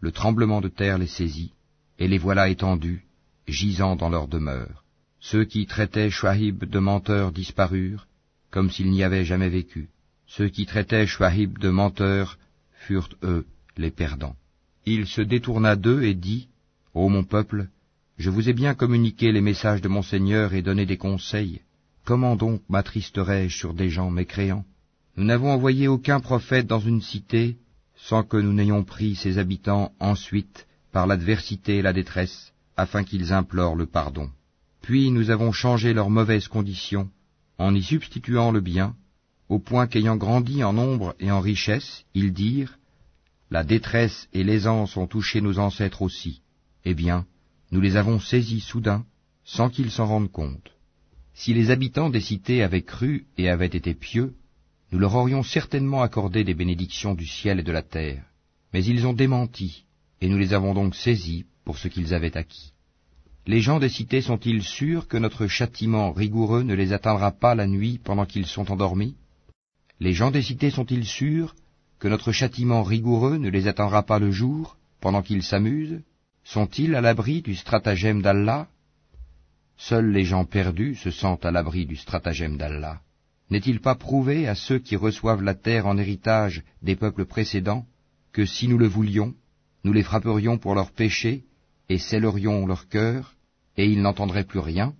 le 0.00 0.12
tremblement 0.12 0.60
de 0.60 0.68
terre 0.68 0.98
les 0.98 1.06
saisit, 1.06 1.52
et 1.98 2.08
les 2.08 2.18
voilà 2.18 2.48
étendus, 2.48 3.04
gisant 3.46 3.96
dans 3.96 4.08
leur 4.08 4.28
demeure. 4.28 4.84
Ceux 5.20 5.44
qui 5.44 5.66
traitaient 5.66 6.10
Chouahib 6.10 6.64
de 6.64 6.78
menteur 6.78 7.32
disparurent, 7.32 8.06
comme 8.50 8.70
s'il 8.70 8.90
n'y 8.90 9.04
avait 9.04 9.24
jamais 9.24 9.50
vécu. 9.50 9.90
Ceux 10.26 10.48
qui 10.48 10.64
traitaient 10.64 11.06
Chouahib 11.06 11.58
de 11.58 11.68
menteur 11.68 12.38
furent, 12.80 13.08
eux, 13.22 13.46
les 13.76 13.90
perdants. 13.90 14.36
Il 14.86 15.06
se 15.06 15.20
détourna 15.20 15.76
d'eux 15.76 16.02
et 16.02 16.14
dit, 16.14 16.48
Ô 16.94 17.08
mon 17.08 17.24
peuple, 17.24 17.68
je 18.18 18.30
vous 18.30 18.48
ai 18.48 18.52
bien 18.52 18.74
communiqué 18.74 19.32
les 19.32 19.40
messages 19.40 19.80
de 19.80 19.88
mon 19.88 20.02
Seigneur 20.02 20.54
et 20.54 20.62
donné 20.62 20.86
des 20.86 20.96
conseils. 20.96 21.60
Comment 22.04 22.36
donc 22.36 22.62
m'attristerais-je 22.68 23.56
sur 23.56 23.74
des 23.74 23.90
gens 23.90 24.10
mécréants? 24.10 24.64
Nous 25.16 25.24
n'avons 25.24 25.50
envoyé 25.50 25.88
aucun 25.88 26.20
prophète 26.20 26.66
dans 26.66 26.80
une 26.80 27.02
cité 27.02 27.58
sans 27.96 28.22
que 28.22 28.38
nous 28.38 28.52
n'ayons 28.52 28.82
pris 28.82 29.14
ses 29.14 29.38
habitants 29.38 29.92
ensuite 30.00 30.66
par 30.90 31.06
l'adversité 31.06 31.76
et 31.76 31.82
la 31.82 31.92
détresse, 31.92 32.52
afin 32.76 33.04
qu'ils 33.04 33.32
implorent 33.32 33.76
le 33.76 33.86
pardon. 33.86 34.30
Puis 34.80 35.10
nous 35.10 35.30
avons 35.30 35.52
changé 35.52 35.92
leurs 35.92 36.10
mauvaises 36.10 36.48
conditions, 36.48 37.10
en 37.58 37.74
y 37.74 37.82
substituant 37.82 38.50
le 38.50 38.60
bien, 38.60 38.96
au 39.50 39.58
point 39.58 39.88
qu'ayant 39.88 40.16
grandi 40.16 40.62
en 40.62 40.72
nombre 40.72 41.16
et 41.18 41.32
en 41.32 41.40
richesse, 41.40 42.04
ils 42.14 42.32
dirent, 42.32 42.78
La 43.50 43.64
détresse 43.64 44.28
et 44.32 44.44
l'aisance 44.44 44.96
ont 44.96 45.08
touché 45.08 45.40
nos 45.40 45.58
ancêtres 45.58 46.02
aussi. 46.02 46.40
Eh 46.84 46.94
bien, 46.94 47.26
nous 47.72 47.80
les 47.80 47.96
avons 47.96 48.20
saisis 48.20 48.60
soudain, 48.60 49.04
sans 49.44 49.68
qu'ils 49.68 49.90
s'en 49.90 50.06
rendent 50.06 50.30
compte. 50.30 50.70
Si 51.34 51.52
les 51.52 51.72
habitants 51.72 52.10
des 52.10 52.20
cités 52.20 52.62
avaient 52.62 52.82
cru 52.82 53.26
et 53.36 53.48
avaient 53.48 53.66
été 53.66 53.92
pieux, 53.92 54.34
nous 54.92 55.00
leur 55.00 55.16
aurions 55.16 55.42
certainement 55.42 56.02
accordé 56.02 56.44
des 56.44 56.54
bénédictions 56.54 57.14
du 57.14 57.26
ciel 57.26 57.58
et 57.58 57.64
de 57.64 57.72
la 57.72 57.82
terre. 57.82 58.22
Mais 58.72 58.84
ils 58.84 59.04
ont 59.04 59.14
démenti, 59.14 59.84
et 60.20 60.28
nous 60.28 60.38
les 60.38 60.54
avons 60.54 60.74
donc 60.74 60.94
saisis 60.94 61.44
pour 61.64 61.76
ce 61.76 61.88
qu'ils 61.88 62.14
avaient 62.14 62.36
acquis. 62.36 62.72
Les 63.48 63.60
gens 63.60 63.80
des 63.80 63.88
cités 63.88 64.22
sont-ils 64.22 64.62
sûrs 64.62 65.08
que 65.08 65.16
notre 65.16 65.48
châtiment 65.48 66.12
rigoureux 66.12 66.62
ne 66.62 66.74
les 66.74 66.92
atteindra 66.92 67.32
pas 67.32 67.56
la 67.56 67.66
nuit 67.66 67.98
pendant 67.98 68.26
qu'ils 68.26 68.46
sont 68.46 68.70
endormis? 68.70 69.16
Les 70.00 70.14
gens 70.14 70.30
des 70.30 70.40
cités 70.40 70.70
sont-ils 70.70 71.04
sûrs 71.04 71.54
que 71.98 72.08
notre 72.08 72.32
châtiment 72.32 72.82
rigoureux 72.82 73.36
ne 73.36 73.50
les 73.50 73.68
atteindra 73.68 74.02
pas 74.02 74.18
le 74.18 74.30
jour 74.30 74.78
pendant 74.98 75.20
qu'ils 75.20 75.42
s'amusent? 75.42 76.00
Sont-ils 76.42 76.94
à 76.94 77.02
l'abri 77.02 77.42
du 77.42 77.54
stratagème 77.54 78.22
d'Allah? 78.22 78.66
Seuls 79.76 80.10
les 80.10 80.24
gens 80.24 80.46
perdus 80.46 80.94
se 80.94 81.10
sentent 81.10 81.44
à 81.44 81.50
l'abri 81.50 81.84
du 81.84 81.96
stratagème 81.96 82.56
d'Allah. 82.56 83.02
N'est-il 83.50 83.80
pas 83.80 83.94
prouvé 83.94 84.48
à 84.48 84.54
ceux 84.54 84.78
qui 84.78 84.96
reçoivent 84.96 85.42
la 85.42 85.54
terre 85.54 85.86
en 85.86 85.98
héritage 85.98 86.62
des 86.82 86.96
peuples 86.96 87.26
précédents 87.26 87.84
que 88.32 88.46
si 88.46 88.68
nous 88.68 88.78
le 88.78 88.86
voulions, 88.86 89.34
nous 89.84 89.92
les 89.92 90.02
frapperions 90.02 90.56
pour 90.56 90.74
leurs 90.74 90.92
péchés, 90.92 91.44
et 91.90 91.98
scellerions 91.98 92.66
leur 92.66 92.88
cœur, 92.88 93.34
et 93.76 93.86
ils 93.86 94.00
n'entendraient 94.00 94.44
plus 94.44 94.60
rien? 94.60 94.94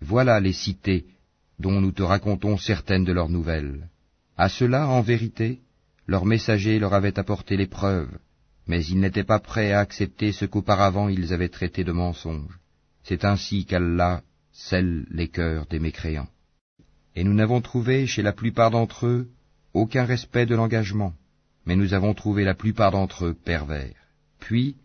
Voilà 0.00 0.40
les 0.40 0.52
cités 0.54 1.06
dont 1.58 1.80
nous 1.80 1.92
te 1.92 2.02
racontons 2.02 2.56
certaines 2.56 3.04
de 3.04 3.12
leurs 3.12 3.28
nouvelles. 3.28 3.88
À 4.38 4.48
cela, 4.48 4.88
en 4.88 5.02
vérité, 5.02 5.60
leurs 6.06 6.24
messagers 6.24 6.78
leur 6.78 6.94
avaient 6.94 7.18
apporté 7.18 7.58
les 7.58 7.66
preuves, 7.66 8.16
mais 8.66 8.82
ils 8.86 8.98
n'étaient 8.98 9.24
pas 9.24 9.40
prêts 9.40 9.72
à 9.72 9.80
accepter 9.80 10.32
ce 10.32 10.46
qu'auparavant 10.46 11.08
ils 11.08 11.34
avaient 11.34 11.50
traité 11.50 11.84
de 11.84 11.92
mensonge. 11.92 12.58
C'est 13.02 13.26
ainsi 13.26 13.66
qu'Allah 13.66 14.22
scelle 14.52 15.04
les 15.10 15.28
cœurs 15.28 15.66
des 15.66 15.78
mécréants. 15.78 16.30
Et 17.14 17.24
nous 17.24 17.34
n'avons 17.34 17.60
trouvé 17.60 18.06
chez 18.06 18.22
la 18.22 18.32
plupart 18.32 18.70
d'entre 18.70 19.06
eux 19.06 19.28
aucun 19.74 20.06
respect 20.06 20.46
de 20.46 20.54
l'engagement 20.54 21.12
mais 21.68 21.76
nous 21.76 21.92
avons 21.92 22.14
trouvé 22.14 22.44
la 22.44 22.54
plupart 22.54 22.92
d'entre 22.92 23.26
eux 23.26 23.34
pervers. 23.34 23.94
Puis, 24.40 24.76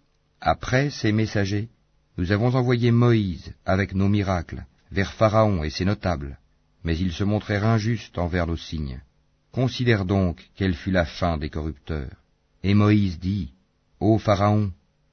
après 0.42 0.89
ces 0.89 1.13
messagers, 1.13 1.70
nous 2.18 2.34
avons 2.34 2.54
envoyé 2.56 2.92
Moïse 2.92 3.54
avec 3.66 3.96
nos 3.96 4.10
miracles 4.10 4.66
vers 4.92 5.13
Pharaon 5.13 5.63
et 5.63 5.70
ses 5.70 5.86
notables, 5.86 6.38
mais 6.84 6.98
ils 6.98 7.13
se 7.13 7.24
montrèrent 7.24 7.66
injustes 7.66 8.18
envers 8.18 8.48
nos 8.48 8.58
signes. 8.58 9.02
Considère 9.54 10.04
donc 10.06 10.50
quelle 10.56 10.74
fut 10.74 10.89
la 10.89 11.06
fin 11.06 11.38
des 11.38 11.52
corrupteurs. 11.52 12.18
Et 12.63 12.74
Moïse 12.74 13.20
dit, 13.20 13.52
Ô 14.00 14.18
Pharaon, 14.18 14.72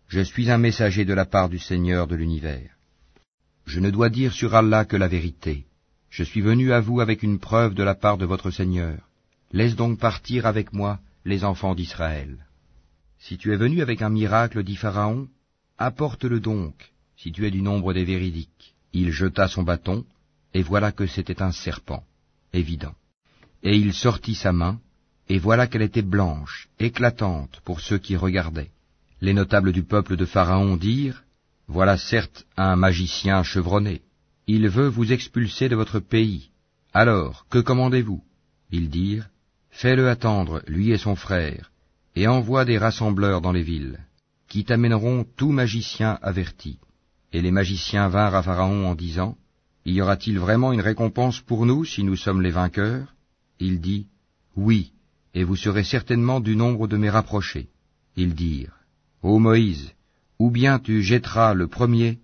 je 0.09 0.23
suis 0.23 0.51
un 0.51 0.57
messager 0.57 1.05
de 1.05 1.13
la 1.13 1.27
part 1.27 1.51
du 1.51 1.59
Seigneur 1.59 2.07
de 2.07 2.17
l'univers. 2.17 2.71
Je 3.67 3.81
ne 3.81 3.91
dois 3.91 4.09
dire 4.09 4.33
sur 4.33 4.55
Allah 4.55 4.87
que 4.87 4.97
la 4.97 5.09
vérité. 5.09 5.67
Je 6.09 6.25
suis 6.25 6.41
venu 6.41 6.73
à 6.73 6.81
vous 6.81 7.01
avec 7.01 7.23
une 7.23 7.39
preuve 7.39 7.75
de 7.75 7.83
la 7.83 7.95
part 7.95 8.17
de 8.17 8.25
votre 8.25 8.51
Seigneur. 8.51 8.97
Laisse 9.53 9.77
donc 9.77 9.99
partir 9.99 10.47
avec 10.47 10.73
moi 10.73 11.01
les 11.27 11.45
enfants 11.45 11.75
d'Israël. 11.75 12.39
Si 13.19 13.37
tu 13.37 13.53
es 13.53 13.57
venu 13.57 13.83
avec 13.83 14.01
un 14.01 14.09
miracle, 14.09 14.65
dit 14.65 14.77
Pharaon, 14.77 15.29
apporte-le 15.77 16.41
donc, 16.41 16.93
si 17.19 17.31
tu 17.31 17.47
es 17.47 17.51
du 17.51 17.61
nombre 17.61 17.93
des 17.93 18.07
véridiques. 18.07 18.75
Il 18.95 19.13
jeta 19.13 19.49
son 19.49 19.65
bâton, 19.65 20.07
et 20.55 20.63
voilà 20.63 20.93
que 20.93 21.07
c'était 21.07 21.43
un 21.43 21.53
serpent, 21.53 22.03
évident. 22.55 22.95
Et 23.63 23.77
il 23.77 23.93
sortit 23.93 24.35
sa 24.35 24.53
main, 24.53 24.81
et 25.29 25.39
voilà 25.39 25.67
qu'elle 25.67 25.83
était 25.83 26.03
blanche, 26.03 26.69
éclatante 26.79 27.61
pour 27.65 27.81
ceux 27.81 27.99
qui 27.99 28.17
regardaient. 28.17 28.71
Les 29.21 29.35
notables 29.35 29.73
du 29.73 29.83
peuple 29.83 30.17
de 30.17 30.25
Pharaon 30.25 30.77
dirent, 30.77 31.23
Voilà 31.69 31.97
certes 31.99 32.47
un 32.57 32.75
magicien 32.75 33.43
chevronné. 33.43 34.03
Il 34.47 34.69
veut 34.69 34.89
vous 34.89 35.13
expulser 35.13 35.69
de 35.69 35.77
votre 35.77 36.01
pays. 36.01 36.51
Alors, 36.93 37.47
que 37.51 37.59
commandez-vous? 37.59 38.23
Ils 38.73 38.89
dirent, 38.89 39.29
Fais-le 39.71 40.09
attendre, 40.09 40.63
lui 40.67 40.91
et 40.91 40.99
son 40.99 41.15
frère, 41.15 41.71
et 42.17 42.27
envoie 42.27 42.65
des 42.65 42.79
rassembleurs 42.79 43.41
dans 43.41 43.53
les 43.53 43.63
villes, 43.63 44.01
qui 44.49 44.65
t'amèneront 44.65 45.25
tout 45.37 45.53
magicien 45.53 46.19
averti. 46.23 46.79
Et 47.33 47.41
les 47.41 47.53
magiciens 47.53 48.09
vinrent 48.09 48.35
à 48.35 48.43
Pharaon 48.43 48.89
en 48.89 48.95
disant, 48.95 49.37
Y 49.85 50.01
aura-t-il 50.01 50.39
vraiment 50.39 50.73
une 50.73 50.81
récompense 50.81 51.41
pour 51.41 51.67
nous 51.67 51.85
si 51.85 52.03
nous 52.03 52.17
sommes 52.17 52.43
les 52.43 52.51
vainqueurs? 52.51 53.15
Il 53.61 53.81
dit, 53.81 54.07
Oui, 54.57 54.93
et 55.35 55.45
vous 55.45 55.57
serez 55.57 55.85
certainement 55.85 56.41
du 56.41 56.57
nombre 56.57 56.89
de 56.89 56.97
mes 56.97 57.11
rapprochés. 57.11 57.69
Ils 58.17 58.35
dirent, 58.35 58.75
Ô 59.23 59.39
Moïse, 59.39 59.93
ou 60.39 60.51
bien 60.51 60.79
tu 60.79 61.03
jetteras 61.03 61.53
le 61.55 61.69
premier, 61.69 62.19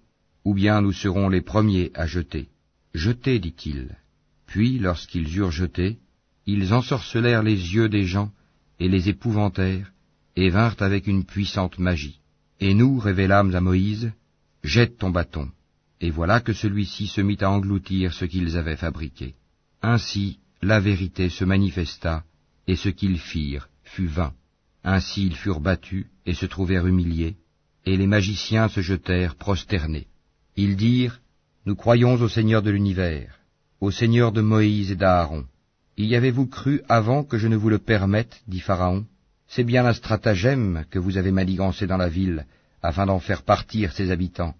ou 0.44 0.54
bien 0.54 0.80
nous 0.80 0.92
serons 0.92 1.28
les 1.28 1.42
premiers 1.42 1.90
à 1.94 2.06
jeter. 2.06 2.48
Jetez, 2.94 3.38
dit-il. 3.38 3.96
Puis, 4.46 4.78
lorsqu'ils 4.78 5.36
eurent 5.36 5.50
jeté, 5.50 5.98
ils 6.46 6.72
ensorcelèrent 6.72 7.42
les 7.42 7.74
yeux 7.74 7.88
des 7.88 8.04
gens 8.04 8.32
et 8.80 8.88
les 8.88 9.08
épouvantèrent, 9.08 9.92
et 10.36 10.48
vinrent 10.48 10.80
avec 10.80 11.06
une 11.06 11.24
puissante 11.24 11.78
magie. 11.78 12.20
Et 12.60 12.72
nous 12.74 12.98
révélâmes 12.98 13.54
à 13.54 13.60
Moïse, 13.60 14.12
Jette 14.62 14.98
ton 14.98 15.10
bâton. 15.10 15.50
Et 16.00 16.10
voilà 16.10 16.40
que 16.40 16.52
celui-ci 16.52 17.06
se 17.06 17.20
mit 17.20 17.38
à 17.40 17.50
engloutir 17.50 18.12
ce 18.14 18.24
qu'ils 18.24 18.56
avaient 18.56 18.76
fabriqué. 18.76 19.34
Ainsi 19.82 20.38
la 20.62 20.80
vérité 20.80 21.28
se 21.28 21.44
manifesta, 21.44 22.24
et 22.66 22.76
ce 22.76 22.88
qu'ils 22.88 23.18
firent 23.18 23.68
fut 23.84 24.06
vain. 24.06 24.32
Ainsi 24.84 25.26
ils 25.26 25.36
furent 25.36 25.60
battus 25.60 26.06
et 26.24 26.34
se 26.34 26.46
trouvèrent 26.46 26.86
humiliés, 26.86 27.36
et 27.84 27.96
les 27.96 28.06
magiciens 28.06 28.68
se 28.68 28.80
jetèrent 28.80 29.36
prosternés. 29.36 30.06
Ils 30.56 30.76
dirent, 30.76 31.20
Nous 31.66 31.76
croyons 31.76 32.14
au 32.14 32.28
Seigneur 32.28 32.62
de 32.62 32.70
l'univers, 32.70 33.38
au 33.80 33.90
Seigneur 33.90 34.32
de 34.32 34.40
Moïse 34.40 34.90
et 34.90 34.96
d'Aaron. 34.96 35.44
Y 35.96 36.14
avez-vous 36.14 36.46
cru 36.46 36.82
avant 36.88 37.24
que 37.24 37.38
je 37.38 37.48
ne 37.48 37.56
vous 37.56 37.68
le 37.68 37.78
permette, 37.78 38.42
dit 38.48 38.60
Pharaon? 38.60 39.06
C'est 39.48 39.64
bien 39.64 39.86
un 39.86 39.92
stratagème 39.92 40.84
que 40.90 40.98
vous 40.98 41.16
avez 41.16 41.32
manigancé 41.32 41.86
dans 41.86 41.96
la 41.96 42.08
ville, 42.08 42.46
afin 42.82 43.06
d'en 43.06 43.20
faire 43.20 43.42
partir 43.42 43.92
ses 43.92 44.10
habitants. 44.10 44.54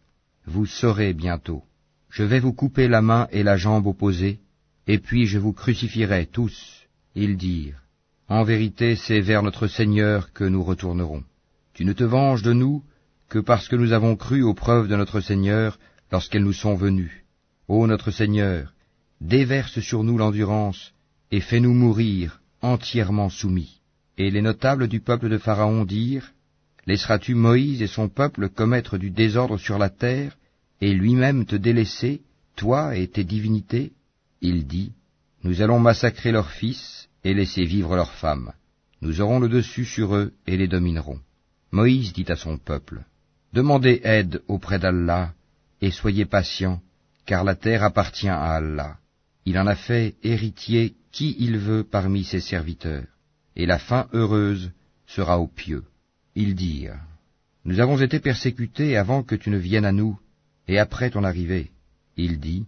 Vous 0.46 0.66
saurez 0.66 1.12
bientôt. 1.12 1.62
Je 2.08 2.22
vais 2.22 2.40
vous 2.40 2.52
couper 2.52 2.88
la 2.88 3.02
main 3.02 3.28
et 3.32 3.42
la 3.42 3.56
jambe 3.56 3.86
opposées, 3.86 4.40
et 4.86 4.98
puis 4.98 5.26
je 5.26 5.38
vous 5.38 5.52
crucifierai 5.52 6.26
tous. 6.26 6.86
Ils 7.14 7.36
dirent, 7.36 7.82
En 8.28 8.44
vérité, 8.44 8.96
c'est 8.96 9.20
vers 9.20 9.42
notre 9.42 9.66
Seigneur 9.66 10.32
que 10.32 10.44
nous 10.44 10.62
retournerons. 10.62 11.24
Tu 11.74 11.84
ne 11.84 11.92
te 11.92 12.04
venges 12.04 12.42
de 12.42 12.52
nous 12.52 12.82
que 13.28 13.38
parce 13.38 13.68
que 13.68 13.76
nous 13.76 13.92
avons 13.92 14.16
cru 14.16 14.42
aux 14.42 14.54
preuves 14.54 14.88
de 14.88 14.96
notre 14.96 15.20
Seigneur 15.20 15.78
lorsqu'elles 16.12 16.44
nous 16.44 16.52
sont 16.52 16.74
venues. 16.74 17.24
Ô 17.68 17.86
notre 17.86 18.10
Seigneur, 18.10 18.74
déverse 19.20 19.80
sur 19.80 20.04
nous 20.04 20.18
l'endurance, 20.18 20.92
et 21.32 21.40
fais-nous 21.40 21.74
mourir 21.74 22.40
entièrement 22.62 23.28
soumis. 23.28 23.80
Et 24.18 24.30
les 24.30 24.42
notables 24.42 24.88
du 24.88 25.00
peuple 25.00 25.28
de 25.28 25.38
Pharaon 25.38 25.84
dirent, 25.84 26.32
Laisseras-tu 26.86 27.34
Moïse 27.34 27.82
et 27.82 27.88
son 27.88 28.08
peuple 28.08 28.48
commettre 28.48 28.96
du 28.96 29.10
désordre 29.10 29.58
sur 29.58 29.76
la 29.76 29.90
terre, 29.90 30.36
et 30.80 30.94
lui-même 30.94 31.44
te 31.44 31.56
délaisser, 31.56 32.22
toi 32.54 32.96
et 32.96 33.08
tes 33.08 33.24
divinités? 33.24 33.92
Il 34.40 34.66
dit, 34.66 34.92
Nous 35.42 35.62
allons 35.62 35.78
massacrer 35.78 36.32
leurs 36.32 36.50
fils 36.50 37.08
et 37.24 37.34
laisser 37.34 37.64
vivre 37.64 37.96
leurs 37.96 38.12
femmes. 38.12 38.52
Nous 39.00 39.20
aurons 39.20 39.38
le 39.38 39.48
dessus 39.48 39.84
sur 39.84 40.14
eux 40.14 40.32
et 40.46 40.56
les 40.56 40.68
dominerons. 40.68 41.20
Moïse 41.70 42.12
dit 42.12 42.26
à 42.28 42.36
son 42.36 42.58
peuple, 42.58 43.04
Demandez 43.52 44.00
aide 44.04 44.42
auprès 44.48 44.78
d'Allah, 44.78 45.32
et 45.80 45.90
soyez 45.90 46.24
patients, 46.24 46.80
car 47.24 47.44
la 47.44 47.54
terre 47.54 47.82
appartient 47.82 48.28
à 48.28 48.54
Allah. 48.54 48.98
Il 49.44 49.58
en 49.58 49.66
a 49.66 49.74
fait 49.74 50.16
héritier 50.22 50.94
qui 51.12 51.36
il 51.38 51.58
veut 51.58 51.84
parmi 51.84 52.24
ses 52.24 52.40
serviteurs, 52.40 53.06
et 53.54 53.66
la 53.66 53.78
fin 53.78 54.08
heureuse 54.12 54.72
sera 55.06 55.38
aux 55.38 55.46
pieux. 55.46 55.84
Ils 56.34 56.54
dirent, 56.54 57.00
Nous 57.64 57.80
avons 57.80 57.98
été 58.00 58.20
persécutés 58.20 58.96
avant 58.96 59.22
que 59.22 59.34
tu 59.34 59.50
ne 59.50 59.56
viennes 59.56 59.84
à 59.84 59.92
nous, 59.92 60.18
et 60.68 60.78
après 60.78 61.10
ton 61.10 61.24
arrivée. 61.24 61.70
Il 62.16 62.38
dit, 62.38 62.66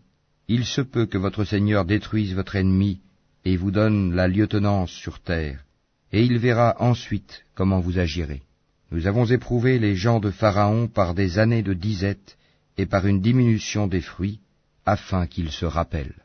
Il 0.48 0.64
se 0.64 0.80
peut 0.80 1.06
que 1.06 1.18
votre 1.18 1.44
Seigneur 1.44 1.84
détruise 1.84 2.34
votre 2.34 2.56
ennemi, 2.56 3.00
et 3.44 3.56
vous 3.56 3.70
donne 3.70 4.14
la 4.14 4.28
lieutenance 4.28 4.90
sur 4.90 5.20
terre, 5.20 5.64
et 6.10 6.24
il 6.24 6.38
verra 6.38 6.76
ensuite 6.80 7.44
comment 7.54 7.80
vous 7.80 7.98
agirez. 7.98 8.42
Nous 8.90 9.06
avons 9.06 9.26
éprouvé 9.26 9.78
les 9.78 9.94
gens 9.94 10.20
de 10.20 10.30
Pharaon 10.30 10.88
par 10.88 11.14
des 11.14 11.38
années 11.38 11.62
de 11.62 11.74
disette 11.74 12.38
et 12.78 12.86
par 12.86 13.06
une 13.06 13.20
diminution 13.20 13.86
des 13.86 14.00
fruits, 14.00 14.40
afin 14.86 15.26
qu'ils 15.26 15.50
se 15.50 15.66
rappellent. 15.66 16.22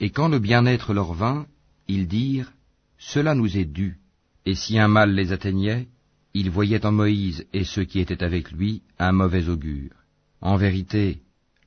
Et 0.00 0.10
quand 0.10 0.28
le 0.28 0.38
bien-être 0.38 0.94
leur 0.94 1.12
vint, 1.12 1.46
ils 1.88 2.08
dirent, 2.08 2.52
Cela 2.98 3.34
nous 3.34 3.58
est 3.58 3.66
dû. 3.66 3.98
Et 4.46 4.54
si 4.54 4.78
un 4.78 4.88
mal 4.88 5.14
les 5.14 5.32
atteignait, 5.32 5.88
ils 6.32 6.50
voyaient 6.50 6.86
en 6.86 6.92
Moïse 6.92 7.44
et 7.52 7.64
ceux 7.64 7.84
qui 7.84 8.00
étaient 8.00 8.24
avec 8.24 8.50
lui 8.50 8.82
un 8.98 9.12
mauvais 9.12 9.48
augure. 9.48 9.92
En 10.40 10.56
vérité, 10.56 11.20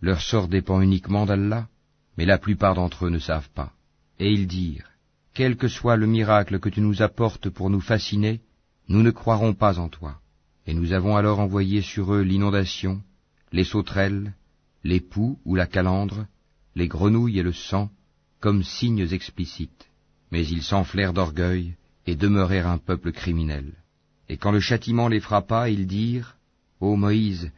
leur 0.03 0.21
sort 0.21 0.49
dépend 0.49 0.81
uniquement 0.81 1.25
d'Allah, 1.25 1.69
mais 2.17 2.25
la 2.25 2.37
plupart 2.37 2.75
d'entre 2.75 3.05
eux 3.05 3.09
ne 3.09 3.19
savent 3.19 3.49
pas. 3.55 3.71
Et 4.19 4.29
ils 4.33 4.47
dirent, 4.47 4.89
Quel 5.33 5.55
que 5.55 5.69
soit 5.69 5.95
le 5.95 6.07
miracle 6.07 6.59
que 6.59 6.67
tu 6.67 6.81
nous 6.81 7.01
apportes 7.01 7.49
pour 7.49 7.69
nous 7.69 7.79
fasciner, 7.79 8.41
nous 8.89 9.01
ne 9.01 9.11
croirons 9.11 9.53
pas 9.53 9.79
en 9.79 9.87
toi. 9.87 10.19
Et 10.67 10.73
nous 10.73 10.91
avons 10.91 11.15
alors 11.15 11.39
envoyé 11.39 11.81
sur 11.81 12.13
eux 12.13 12.21
l'inondation, 12.21 13.01
les 13.53 13.63
sauterelles, 13.63 14.33
les 14.83 14.99
poux 14.99 15.39
ou 15.45 15.55
la 15.55 15.67
calandre, 15.67 16.25
les 16.75 16.89
grenouilles 16.89 17.39
et 17.39 17.43
le 17.43 17.53
sang, 17.53 17.89
comme 18.41 18.61
signes 18.61 19.07
explicites, 19.09 19.87
mais 20.31 20.45
ils 20.45 20.63
s'enflèrent 20.63 21.13
d'orgueil 21.13 21.75
et 22.07 22.17
demeurèrent 22.17 22.67
un 22.67 22.77
peuple 22.77 23.13
criminel. 23.13 23.71
Et 24.27 24.35
quand 24.35 24.51
le 24.51 24.59
châtiment 24.59 25.07
les 25.07 25.21
frappa, 25.21 25.69
ils 25.69 25.87
dirent, 25.87 26.35
Ô 26.81 26.97
Moïse, 26.97 27.53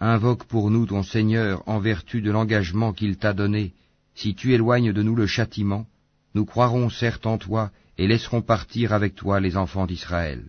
invoque 0.00 0.44
pour 0.44 0.70
nous 0.70 0.86
ton 0.86 1.02
Seigneur 1.02 1.62
en 1.68 1.78
vertu 1.78 2.22
de 2.22 2.30
l'engagement 2.30 2.92
qu'il 2.92 3.18
t'a 3.18 3.32
donné. 3.32 3.74
Si 4.14 4.34
tu 4.34 4.54
éloignes 4.54 4.92
de 4.92 5.02
nous 5.02 5.14
le 5.14 5.26
châtiment, 5.26 5.86
nous 6.34 6.44
croirons 6.44 6.88
certes 6.88 7.26
en 7.26 7.38
toi 7.38 7.70
et 7.98 8.06
laisserons 8.06 8.42
partir 8.42 8.92
avec 8.92 9.14
toi 9.14 9.40
les 9.40 9.56
enfants 9.56 9.86
d'Israël. 9.86 10.42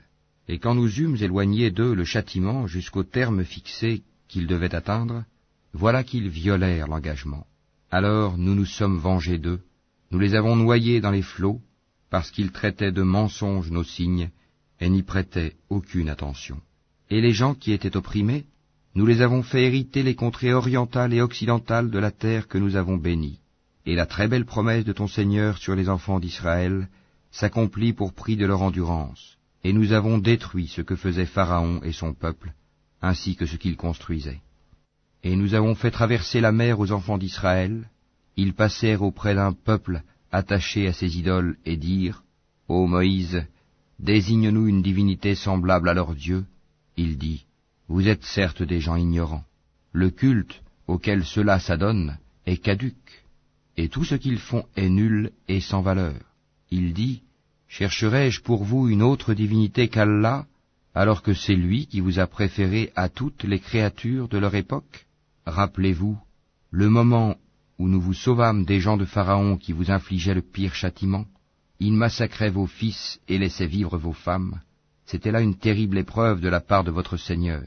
Et 0.47 0.57
quand 0.57 0.75
nous 0.75 0.99
eûmes 0.99 1.17
éloigné 1.19 1.69
d'eux 1.69 1.93
le 1.93 2.05
châtiment 2.05 2.65
jusqu'au 2.65 3.03
terme 3.03 3.43
fixé 3.43 4.03
qu'ils 4.27 4.47
devaient 4.47 4.73
atteindre, 4.73 5.25
voilà 5.73 6.03
qu'ils 6.03 6.29
violèrent 6.29 6.87
l'engagement. 6.87 7.45
Alors 7.91 8.37
nous 8.37 8.55
nous 8.55 8.65
sommes 8.65 8.97
vengés 8.97 9.37
d'eux, 9.37 9.61
nous 10.11 10.19
les 10.19 10.35
avons 10.35 10.55
noyés 10.55 11.01
dans 11.01 11.11
les 11.11 11.21
flots, 11.21 11.61
parce 12.09 12.31
qu'ils 12.31 12.51
traitaient 12.51 12.91
de 12.91 13.01
mensonges 13.01 13.71
nos 13.71 13.83
signes, 13.83 14.29
et 14.79 14.89
n'y 14.89 15.03
prêtaient 15.03 15.55
aucune 15.69 16.09
attention. 16.09 16.59
Et 17.09 17.21
les 17.21 17.33
gens 17.33 17.53
qui 17.53 17.71
étaient 17.71 17.95
opprimés, 17.95 18.45
nous 18.93 19.05
les 19.05 19.21
avons 19.21 19.41
fait 19.41 19.63
hériter 19.63 20.03
les 20.03 20.15
contrées 20.15 20.53
orientales 20.53 21.13
et 21.13 21.21
occidentales 21.21 21.89
de 21.89 21.99
la 21.99 22.11
terre 22.11 22.47
que 22.47 22.57
nous 22.57 22.75
avons 22.75 22.97
bénie. 22.97 23.39
Et 23.85 23.95
la 23.95 24.05
très 24.05 24.27
belle 24.27 24.45
promesse 24.45 24.83
de 24.83 24.93
ton 24.93 25.07
Seigneur 25.07 25.57
sur 25.57 25.75
les 25.75 25.89
enfants 25.89 26.19
d'Israël 26.19 26.89
s'accomplit 27.31 27.93
pour 27.93 28.13
prix 28.13 28.35
de 28.35 28.45
leur 28.45 28.61
endurance. 28.61 29.37
Et 29.63 29.73
nous 29.73 29.93
avons 29.93 30.17
détruit 30.17 30.67
ce 30.67 30.81
que 30.81 30.95
faisait 30.95 31.25
Pharaon 31.25 31.81
et 31.83 31.93
son 31.93 32.13
peuple, 32.13 32.53
ainsi 33.01 33.35
que 33.35 33.45
ce 33.45 33.55
qu'ils 33.55 33.77
construisaient. 33.77 34.41
Et 35.23 35.35
nous 35.35 35.53
avons 35.53 35.75
fait 35.75 35.91
traverser 35.91 36.41
la 36.41 36.51
mer 36.51 36.79
aux 36.79 36.91
enfants 36.91 37.17
d'Israël, 37.17 37.89
ils 38.35 38.53
passèrent 38.53 39.03
auprès 39.03 39.35
d'un 39.35 39.53
peuple 39.53 40.01
attaché 40.31 40.87
à 40.87 40.93
ses 40.93 41.17
idoles 41.17 41.57
et 41.65 41.77
dirent, 41.77 42.23
Ô 42.67 42.87
Moïse, 42.87 43.45
désigne-nous 43.99 44.67
une 44.67 44.81
divinité 44.81 45.35
semblable 45.35 45.89
à 45.89 45.93
leur 45.93 46.15
Dieu. 46.15 46.45
Il 46.97 47.17
dit, 47.17 47.45
Vous 47.93 48.07
êtes 48.07 48.23
certes 48.23 48.63
des 48.63 48.79
gens 48.79 48.95
ignorants. 48.95 49.43
Le 49.91 50.11
culte 50.11 50.61
auquel 50.87 51.25
cela 51.25 51.59
s'adonne 51.59 52.17
est 52.45 52.55
caduque, 52.55 53.25
et 53.75 53.89
tout 53.89 54.05
ce 54.05 54.15
qu'ils 54.15 54.39
font 54.39 54.63
est 54.77 54.87
nul 54.87 55.33
et 55.49 55.59
sans 55.59 55.81
valeur. 55.81 56.15
Il 56.69 56.93
dit, 56.93 57.21
Chercherai-je 57.67 58.43
pour 58.43 58.63
vous 58.63 58.87
une 58.87 59.01
autre 59.01 59.33
divinité 59.33 59.89
qu'Allah, 59.89 60.45
alors 60.95 61.21
que 61.21 61.33
c'est 61.33 61.57
lui 61.67 61.85
qui 61.85 61.99
vous 61.99 62.17
a 62.19 62.27
préféré 62.27 62.93
à 62.95 63.09
toutes 63.09 63.43
les 63.43 63.59
créatures 63.59 64.29
de 64.29 64.37
leur 64.37 64.55
époque? 64.55 65.05
Rappelez-vous 65.45 66.17
le 66.69 66.89
moment 66.89 67.35
où 67.77 67.89
nous 67.89 67.99
vous 67.99 68.13
sauvâmes 68.13 68.63
des 68.63 68.79
gens 68.79 68.95
de 68.95 69.03
Pharaon 69.03 69.57
qui 69.57 69.73
vous 69.73 69.91
infligeaient 69.91 70.33
le 70.33 70.41
pire 70.41 70.75
châtiment, 70.75 71.25
ils 71.81 71.91
massacraient 71.91 72.51
vos 72.51 72.67
fils 72.67 73.19
et 73.27 73.37
laissaient 73.37 73.67
vivre 73.67 73.97
vos 73.97 74.13
femmes, 74.13 74.61
c'était 75.05 75.31
là 75.31 75.41
une 75.41 75.57
terrible 75.57 75.97
épreuve 75.97 76.39
de 76.39 76.47
la 76.47 76.61
part 76.61 76.85
de 76.85 76.91
votre 76.91 77.17
Seigneur. 77.17 77.65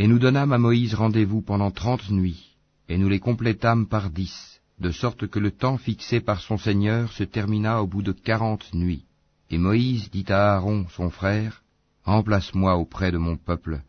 Et 0.00 0.06
nous 0.06 0.20
donnâmes 0.20 0.52
à 0.52 0.58
Moïse 0.58 0.94
rendez-vous 0.94 1.42
pendant 1.42 1.72
trente 1.72 2.08
nuits, 2.10 2.56
et 2.88 2.98
nous 2.98 3.08
les 3.08 3.18
complétâmes 3.18 3.88
par 3.88 4.10
dix, 4.10 4.60
de 4.78 4.92
sorte 4.92 5.26
que 5.26 5.40
le 5.40 5.50
temps 5.50 5.76
fixé 5.76 6.20
par 6.20 6.40
son 6.40 6.56
Seigneur 6.56 7.12
se 7.12 7.24
termina 7.24 7.82
au 7.82 7.88
bout 7.88 8.02
de 8.02 8.12
quarante 8.12 8.72
nuits. 8.72 9.04
Et 9.50 9.58
Moïse 9.58 10.08
dit 10.10 10.26
à 10.28 10.54
Aaron, 10.54 10.86
son 10.90 11.10
frère, 11.10 11.62
Remplace-moi 12.04 12.76
auprès 12.76 13.10
de 13.10 13.18
mon 13.18 13.36
peuple, 13.36 13.82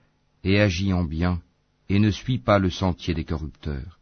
et 0.44 0.60
agis 0.60 0.94
en 0.94 1.04
bien, 1.04 1.42
et 1.90 2.00
ne 2.00 2.10
suis 2.10 2.40
pas 2.40 2.58
le 2.58 2.72
sentier 2.72 3.14
des 3.14 3.24
corrupteurs. 3.24 4.00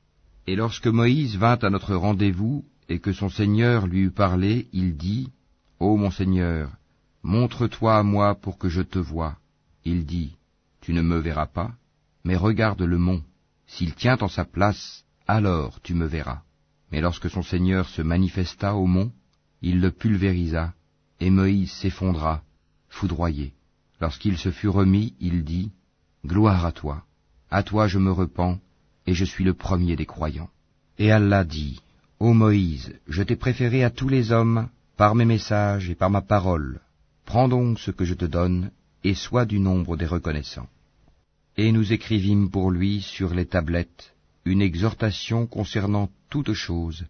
Et 0.48 0.56
lorsque 0.56 0.88
Moïse 0.88 1.36
vint 1.36 1.60
à 1.62 1.70
notre 1.70 1.93
rendez-vous, 1.93 2.63
et 2.88 3.00
que 3.00 3.12
son 3.12 3.30
Seigneur 3.30 3.86
lui 3.86 4.04
eut 4.04 4.12
parlé, 4.12 4.67
il 4.72 4.96
dit, 4.96 5.28
Ô 5.82 5.98
mon 5.98 6.10
Seigneur, 6.10 6.72
montre-toi 7.22 7.98
à 7.98 8.04
moi 8.04 8.34
pour 8.36 8.58
que 8.58 8.70
je 8.70 8.82
te 8.82 8.98
voie. 8.98 9.36
Il 9.84 10.06
dit, 10.06 10.38
Tu 10.80 10.93
ne 10.93 11.02
me 11.02 11.17
verras 11.17 11.48
pas, 11.48 11.74
mais 12.28 12.36
regarde 12.36 12.82
le 12.82 12.98
mont. 12.98 13.24
S'il 13.68 13.96
tient 13.96 14.18
en 14.18 14.28
sa 14.28 14.44
place, 14.44 15.06
alors 15.28 15.80
tu 15.82 15.94
me 15.94 16.06
verras. 16.06 16.42
Mais 16.92 17.00
lorsque 17.00 17.30
son 17.30 17.42
Seigneur 17.42 17.88
se 17.88 18.02
manifesta 18.02 18.76
au 18.76 18.86
mont, 18.86 19.13
il 19.62 19.80
le 19.80 19.92
pulvérisa, 19.92 20.74
et 21.22 21.30
Moïse 21.30 21.72
s'effondra, 21.72 22.44
foudroyé. 22.90 23.54
Lorsqu'il 24.02 24.38
se 24.38 24.52
fut 24.52 24.68
remis, 24.68 25.13
il 25.22 25.46
dit, 25.46 25.72
Gloire 26.26 26.66
à 26.66 26.74
toi, 26.74 27.06
à 27.50 27.63
toi 27.63 27.88
je 27.88 27.98
me 27.98 28.12
repens, 28.12 28.60
et 29.06 29.13
je 29.13 29.24
suis 29.24 29.46
le 29.46 29.54
premier 29.54 29.96
des 29.96 30.06
croyants. 30.06 30.50
Et 31.00 31.13
Allah 31.13 31.46
dit, 31.46 31.80
Ô 32.20 32.34
Moïse, 32.34 32.94
je 33.08 33.24
t'ai 33.24 33.38
préféré 33.38 33.86
à 33.86 33.90
tous 33.90 34.10
les 34.10 34.34
hommes, 34.34 34.68
par 34.98 35.16
mes 35.16 35.26
messages 35.26 35.90
et 35.90 35.96
par 35.96 36.10
ma 36.10 36.22
parole. 36.22 36.82
Prends 37.24 37.48
donc 37.48 37.80
ce 37.80 37.92
que 37.92 38.04
je 38.04 38.16
te 38.16 38.26
donne, 38.26 38.72
et 39.06 39.13
sois 39.13 39.46
du 39.46 39.60
nombre 39.62 39.96
des 39.96 40.08
reconnaissants. 40.08 40.68
Et 41.58 41.72
nous 41.72 41.91
écrivîmes 41.91 42.52
pour 42.52 42.70
lui 42.70 43.02
sur 43.02 43.34
les 43.34 43.48
tablettes 43.48 44.13
une 44.46 44.62
exhortation 44.62 45.46
concernant 45.46 46.10
toutes 46.30 46.54
choses, 46.54 47.06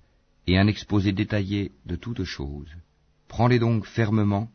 et 0.47 0.57
un 0.57 0.67
exposé 0.67 1.11
détaillé 1.11 1.71
de 1.85 1.95
toutes 1.95 2.23
choses. 2.23 2.73
Prends-les 3.27 3.59
donc 3.59 3.85
fermement, 3.85 4.49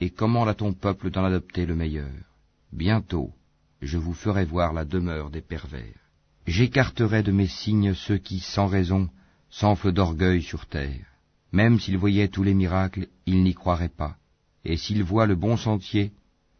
et 0.00 0.10
commande 0.10 0.48
à 0.48 0.54
ton 0.54 0.72
peuple 0.72 1.10
d'en 1.10 1.24
adopter 1.24 1.66
le 1.66 1.74
meilleur. 1.74 2.12
Bientôt, 2.72 3.32
je 3.82 3.98
vous 3.98 4.14
ferai 4.14 4.44
voir 4.44 4.72
la 4.72 4.84
demeure 4.84 5.30
des 5.30 5.40
pervers. 5.40 5.98
J'écarterai 6.46 7.22
de 7.22 7.32
mes 7.32 7.48
signes 7.48 7.94
ceux 7.94 8.18
qui, 8.18 8.38
sans 8.38 8.66
raison, 8.66 9.08
s'enflent 9.50 9.92
d'orgueil 9.92 10.42
sur 10.42 10.66
terre. 10.66 11.06
Même 11.52 11.80
s'ils 11.80 11.98
voyaient 11.98 12.28
tous 12.28 12.42
les 12.42 12.54
miracles, 12.54 13.08
ils 13.26 13.42
n'y 13.42 13.54
croiraient 13.54 13.88
pas. 13.88 14.16
Et 14.64 14.76
s'ils 14.76 15.02
voient 15.02 15.26
le 15.26 15.36
bon 15.36 15.56
sentier, 15.56 16.12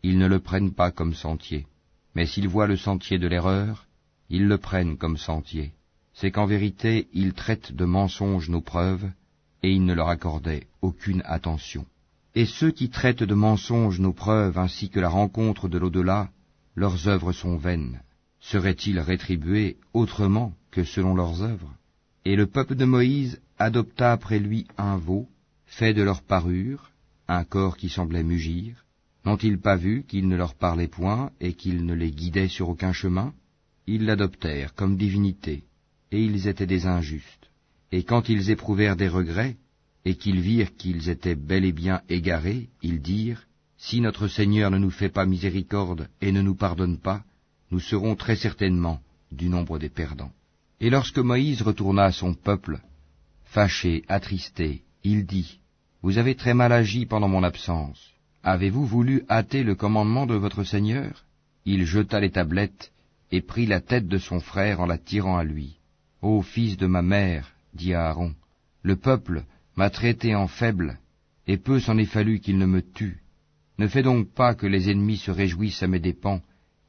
ils 0.02 0.18
ne 0.18 0.26
le 0.26 0.40
prennent 0.40 0.72
pas 0.72 0.90
comme 0.90 1.14
sentier. 1.14 1.66
Mais 2.14 2.26
s'ils 2.26 2.48
voient 2.48 2.66
le 2.66 2.76
sentier 2.76 3.18
de 3.18 3.26
l'erreur, 3.26 3.86
ils 4.30 4.46
le 4.46 4.58
prennent 4.58 4.96
comme 4.96 5.16
sentier. 5.16 5.72
C'est 6.12 6.30
qu'en 6.30 6.46
vérité, 6.46 7.08
ils 7.12 7.32
traitent 7.32 7.72
de 7.72 7.84
mensonges 7.84 8.50
nos 8.50 8.60
preuves, 8.60 9.08
et 9.62 9.70
ils 9.70 9.84
ne 9.84 9.94
leur 9.94 10.08
accordaient 10.08 10.66
aucune 10.82 11.22
attention. 11.24 11.86
Et 12.34 12.46
ceux 12.46 12.70
qui 12.70 12.90
traitent 12.90 13.22
de 13.22 13.34
mensonges 13.34 14.00
nos 14.00 14.12
preuves 14.12 14.58
ainsi 14.58 14.90
que 14.90 15.00
la 15.00 15.08
rencontre 15.08 15.68
de 15.68 15.78
l'au-delà, 15.78 16.30
leurs 16.74 17.08
œuvres 17.08 17.32
sont 17.32 17.56
vaines. 17.56 18.00
Seraient-ils 18.40 19.00
rétribués 19.00 19.76
autrement 19.92 20.54
que 20.70 20.84
selon 20.84 21.14
leurs 21.14 21.42
œuvres? 21.42 21.74
Et 22.24 22.36
le 22.36 22.46
peuple 22.46 22.74
de 22.74 22.84
Moïse 22.84 23.40
adopta 23.58 24.12
après 24.12 24.38
lui 24.38 24.66
un 24.76 24.96
veau, 24.96 25.28
fait 25.66 25.94
de 25.94 26.02
leur 26.02 26.22
parure, 26.22 26.90
un 27.26 27.44
corps 27.44 27.76
qui 27.76 27.88
semblait 27.88 28.22
mugir, 28.22 28.84
N'ont-ils 29.28 29.60
pas 29.60 29.76
vu 29.76 30.04
qu'il 30.08 30.26
ne 30.26 30.36
leur 30.36 30.54
parlait 30.54 30.88
point 30.88 31.32
et 31.38 31.52
qu'il 31.52 31.84
ne 31.84 31.92
les 31.92 32.12
guidait 32.12 32.48
sur 32.48 32.70
aucun 32.70 32.94
chemin? 32.94 33.34
Ils 33.86 34.06
l'adoptèrent 34.06 34.74
comme 34.74 34.96
divinité, 34.96 35.64
et 36.10 36.24
ils 36.24 36.48
étaient 36.48 36.72
des 36.74 36.86
injustes. 36.86 37.50
Et 37.92 38.04
quand 38.04 38.30
ils 38.30 38.48
éprouvèrent 38.48 38.96
des 38.96 39.06
regrets, 39.06 39.58
et 40.06 40.14
qu'ils 40.14 40.40
virent 40.40 40.74
qu'ils 40.76 41.10
étaient 41.10 41.34
bel 41.34 41.66
et 41.66 41.72
bien 41.72 42.00
égarés, 42.08 42.70
ils 42.80 43.02
dirent, 43.02 43.46
Si 43.76 44.00
notre 44.00 44.28
Seigneur 44.28 44.70
ne 44.70 44.78
nous 44.78 44.90
fait 45.00 45.10
pas 45.10 45.26
miséricorde 45.26 46.08
et 46.22 46.32
ne 46.32 46.40
nous 46.40 46.54
pardonne 46.54 46.96
pas, 46.96 47.22
nous 47.70 47.80
serons 47.80 48.16
très 48.16 48.36
certainement 48.36 49.02
du 49.30 49.50
nombre 49.50 49.78
des 49.78 49.90
perdants. 49.90 50.32
Et 50.80 50.88
lorsque 50.88 51.18
Moïse 51.18 51.60
retourna 51.60 52.04
à 52.04 52.12
son 52.12 52.32
peuple, 52.32 52.80
fâché, 53.44 54.04
attristé, 54.08 54.84
il 55.04 55.26
dit, 55.26 55.60
Vous 56.00 56.16
avez 56.16 56.34
très 56.34 56.54
mal 56.54 56.72
agi 56.72 57.04
pendant 57.04 57.28
mon 57.28 57.42
absence. 57.42 58.14
Avez-vous 58.42 58.86
voulu 58.86 59.24
hâter 59.28 59.62
le 59.62 59.74
commandement 59.74 60.26
de 60.26 60.34
votre 60.34 60.64
Seigneur? 60.64 61.24
Il 61.64 61.84
jeta 61.84 62.20
les 62.20 62.30
tablettes 62.30 62.92
et 63.30 63.42
prit 63.42 63.66
la 63.66 63.80
tête 63.80 64.08
de 64.08 64.18
son 64.18 64.40
frère 64.40 64.80
en 64.80 64.86
la 64.86 64.98
tirant 64.98 65.36
à 65.36 65.44
lui. 65.44 65.76
Ô 66.22 66.42
fils 66.42 66.76
de 66.76 66.86
ma 66.86 67.02
mère, 67.02 67.52
dit 67.74 67.94
Aaron, 67.94 68.34
le 68.82 68.96
peuple 68.96 69.44
m'a 69.76 69.90
traité 69.90 70.34
en 70.34 70.48
faible, 70.48 70.98
et 71.46 71.56
peu 71.56 71.78
s'en 71.78 71.98
est 71.98 72.04
fallu 72.04 72.40
qu'il 72.40 72.58
ne 72.58 72.66
me 72.66 72.82
tue. 72.82 73.22
Ne 73.78 73.86
fais 73.86 74.02
donc 74.02 74.28
pas 74.30 74.54
que 74.54 74.66
les 74.66 74.90
ennemis 74.90 75.18
se 75.18 75.30
réjouissent 75.30 75.82
à 75.82 75.88
mes 75.88 76.00
dépens, 76.00 76.40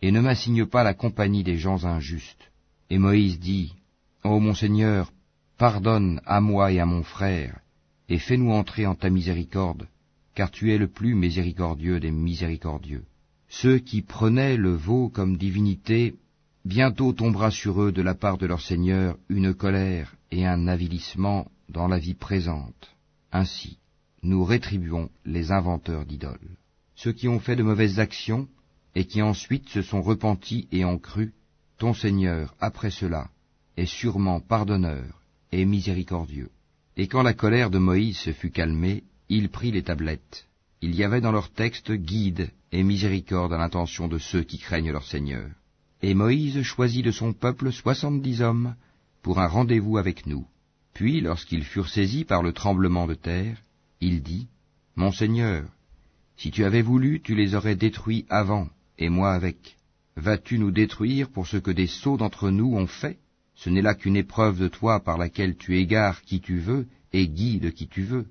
et 0.01 0.11
ne 0.11 0.21
m'assigne 0.21 0.65
pas 0.65 0.83
la 0.83 0.93
compagnie 0.93 1.43
des 1.43 1.57
gens 1.57 1.85
injustes. 1.85 2.51
Et 2.89 2.97
Moïse 2.97 3.39
dit, 3.39 3.75
Ô 4.23 4.39
mon 4.39 4.53
Seigneur, 4.53 5.11
pardonne 5.57 6.21
à 6.25 6.41
moi 6.41 6.71
et 6.71 6.79
à 6.79 6.85
mon 6.85 7.03
frère, 7.03 7.59
et 8.07 8.17
fais-nous 8.17 8.51
entrer 8.51 8.87
en 8.87 8.95
ta 8.95 9.09
miséricorde, 9.09 9.87
car 10.39 10.51
tu 10.51 10.71
es 10.71 10.77
le 10.77 10.87
plus 10.87 11.15
miséricordieux 11.15 11.99
des 11.99 12.11
miséricordieux. 12.11 13.03
Ceux 13.49 13.77
qui 13.79 14.01
prenaient 14.01 14.55
le 14.55 14.73
veau 14.73 15.09
comme 15.09 15.35
divinité, 15.35 16.15
bientôt 16.63 17.11
tombera 17.11 17.51
sur 17.51 17.81
eux 17.81 17.91
de 17.91 18.01
la 18.01 18.15
part 18.15 18.37
de 18.37 18.45
leur 18.45 18.61
Seigneur 18.61 19.17
une 19.27 19.53
colère 19.53 20.15
et 20.31 20.45
un 20.45 20.69
avilissement 20.69 21.51
dans 21.67 21.89
la 21.89 21.99
vie 21.99 22.13
présente. 22.13 22.95
Ainsi, 23.33 23.79
nous 24.23 24.45
rétribuons 24.45 25.09
les 25.25 25.51
inventeurs 25.51 26.05
d'idoles. 26.05 26.55
Ceux 26.95 27.11
qui 27.11 27.27
ont 27.27 27.41
fait 27.41 27.57
de 27.57 27.63
mauvaises 27.63 27.99
actions, 27.99 28.47
et 28.95 29.03
qui 29.03 29.21
ensuite 29.21 29.67
se 29.67 29.81
sont 29.81 30.01
repentis 30.01 30.69
et 30.71 30.85
ont 30.85 30.99
cru, 30.99 31.33
ton 31.77 31.93
Seigneur, 31.93 32.55
après 32.61 32.91
cela, 32.91 33.29
est 33.75 33.93
sûrement 33.99 34.39
pardonneur 34.39 35.21
et 35.51 35.65
miséricordieux. 35.65 36.51
Et 36.95 37.09
quand 37.09 37.23
la 37.23 37.33
colère 37.33 37.69
de 37.69 37.77
Moïse 37.77 38.19
se 38.19 38.31
fut 38.31 38.51
calmée, 38.51 39.03
il 39.29 39.49
prit 39.49 39.71
les 39.71 39.83
tablettes. 39.83 40.47
Il 40.81 40.95
y 40.95 41.03
avait 41.03 41.21
dans 41.21 41.31
leur 41.31 41.51
texte 41.51 41.91
guide 41.91 42.51
et 42.71 42.83
miséricorde 42.83 43.53
à 43.53 43.57
l'intention 43.57 44.07
de 44.07 44.17
ceux 44.17 44.43
qui 44.43 44.57
craignent 44.57 44.91
leur 44.91 45.05
Seigneur. 45.05 45.49
Et 46.01 46.13
Moïse 46.13 46.61
choisit 46.63 47.05
de 47.05 47.11
son 47.11 47.33
peuple 47.33 47.71
soixante-dix 47.71 48.41
hommes 48.41 48.75
pour 49.21 49.39
un 49.39 49.47
rendez-vous 49.47 49.97
avec 49.97 50.25
nous. 50.25 50.47
Puis, 50.93 51.21
lorsqu'ils 51.21 51.63
furent 51.63 51.89
saisis 51.89 52.25
par 52.25 52.41
le 52.41 52.53
tremblement 52.53 53.05
de 53.05 53.13
terre, 53.13 53.57
il 54.01 54.23
dit, 54.23 54.47
Mon 54.95 55.11
Seigneur, 55.11 55.65
si 56.37 56.51
tu 56.51 56.63
avais 56.63 56.81
voulu, 56.81 57.21
tu 57.21 57.35
les 57.35 57.53
aurais 57.53 57.75
détruits 57.75 58.25
avant, 58.29 58.69
et 58.97 59.09
moi 59.09 59.33
avec. 59.33 59.77
Vas-tu 60.15 60.57
nous 60.57 60.71
détruire 60.71 61.29
pour 61.29 61.47
ce 61.47 61.57
que 61.57 61.71
des 61.71 61.87
sots 61.87 62.17
d'entre 62.17 62.49
nous 62.49 62.73
ont 62.75 62.87
fait? 62.87 63.19
Ce 63.55 63.69
n'est 63.69 63.81
là 63.81 63.93
qu'une 63.93 64.15
épreuve 64.15 64.57
de 64.59 64.69
toi 64.69 65.01
par 65.01 65.17
laquelle 65.17 65.57
tu 65.57 65.77
égares 65.77 66.21
qui 66.21 66.39
tu 66.39 66.59
veux 66.59 66.87
et 67.11 67.27
guides 67.27 67.73
qui 67.73 67.87
tu 67.87 68.03
veux. 68.03 68.25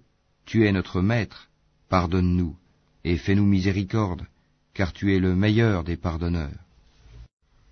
Tu 0.48 0.64
es 0.66 0.72
notre 0.72 1.02
Maître, 1.02 1.50
pardonne-nous, 1.90 2.56
et 3.04 3.18
fais-nous 3.18 3.44
miséricorde, 3.44 4.26
car 4.72 4.94
tu 4.94 5.14
es 5.14 5.18
le 5.18 5.36
meilleur 5.36 5.84
des 5.84 5.98
pardonneurs. 5.98 6.64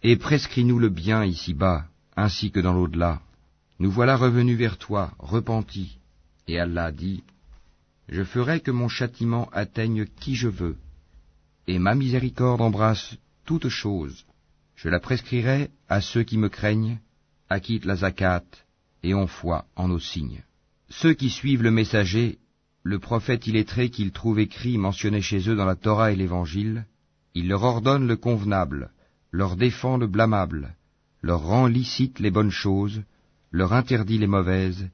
Et 0.03 0.17
prescris-nous 0.17 0.79
le 0.79 0.91
bien 0.91 1.25
ici-bas, 1.25 1.87
ainsi 2.17 2.51
que 2.51 2.61
dans 2.61 2.75
l'au-delà. 2.75 3.23
Nous 3.79 3.91
voilà 3.91 4.15
revenus 4.15 4.59
vers 4.59 4.77
toi, 4.77 5.15
repentis. 5.19 5.97
Et 6.49 6.59
Allah 6.59 6.93
dit, 6.93 7.25
Je 8.11 8.23
ferai 8.23 8.61
que 8.61 8.71
mon 8.71 8.89
châtiment 8.89 9.49
atteigne 9.55 10.05
qui 10.05 10.35
je 10.35 10.49
veux, 10.49 10.77
et 11.67 11.79
ma 11.79 11.95
miséricorde 11.95 12.61
embrasse 12.61 13.17
toutes 13.47 13.71
choses. 13.71 14.27
Je 14.75 14.91
la 14.91 15.01
prescrirai 15.01 15.71
à 15.89 16.03
ceux 16.03 16.25
qui 16.25 16.37
me 16.37 16.51
craignent, 16.51 16.99
acquittent 17.49 17.87
la 17.87 17.97
zakat 17.97 18.45
et 19.03 19.15
ont 19.15 19.29
foi 19.29 19.65
en 19.77 19.89
nos 19.89 19.99
signes. 19.99 20.45
Ceux 20.91 21.15
qui 21.15 21.31
suivent 21.31 21.63
le 21.63 21.71
messager 21.71 22.39
le 22.87 23.01
prophète 23.01 23.49
illettré 23.49 23.91
qu'ils 23.91 24.13
trouvent 24.13 24.39
écrit 24.39 24.79
mentionné 24.79 25.21
chez 25.21 25.49
eux 25.49 25.57
dans 25.57 25.65
la 25.65 25.75
Torah 25.75 26.13
et 26.13 26.17
l'Évangile, 26.17 26.87
il 27.35 27.49
leur 27.49 27.65
ordonne 27.65 28.07
le 28.07 28.17
convenable, 28.17 28.93
leur 29.33 29.57
défend 29.57 29.97
le 29.97 30.07
blâmable, 30.07 30.77
leur 31.21 31.43
rend 31.43 31.67
licite 31.67 32.21
les 32.21 32.31
bonnes 32.31 32.53
choses, 32.53 33.03
leur 33.51 33.73
interdit 33.73 34.19
les 34.19 34.29
mauvaises, 34.29 34.89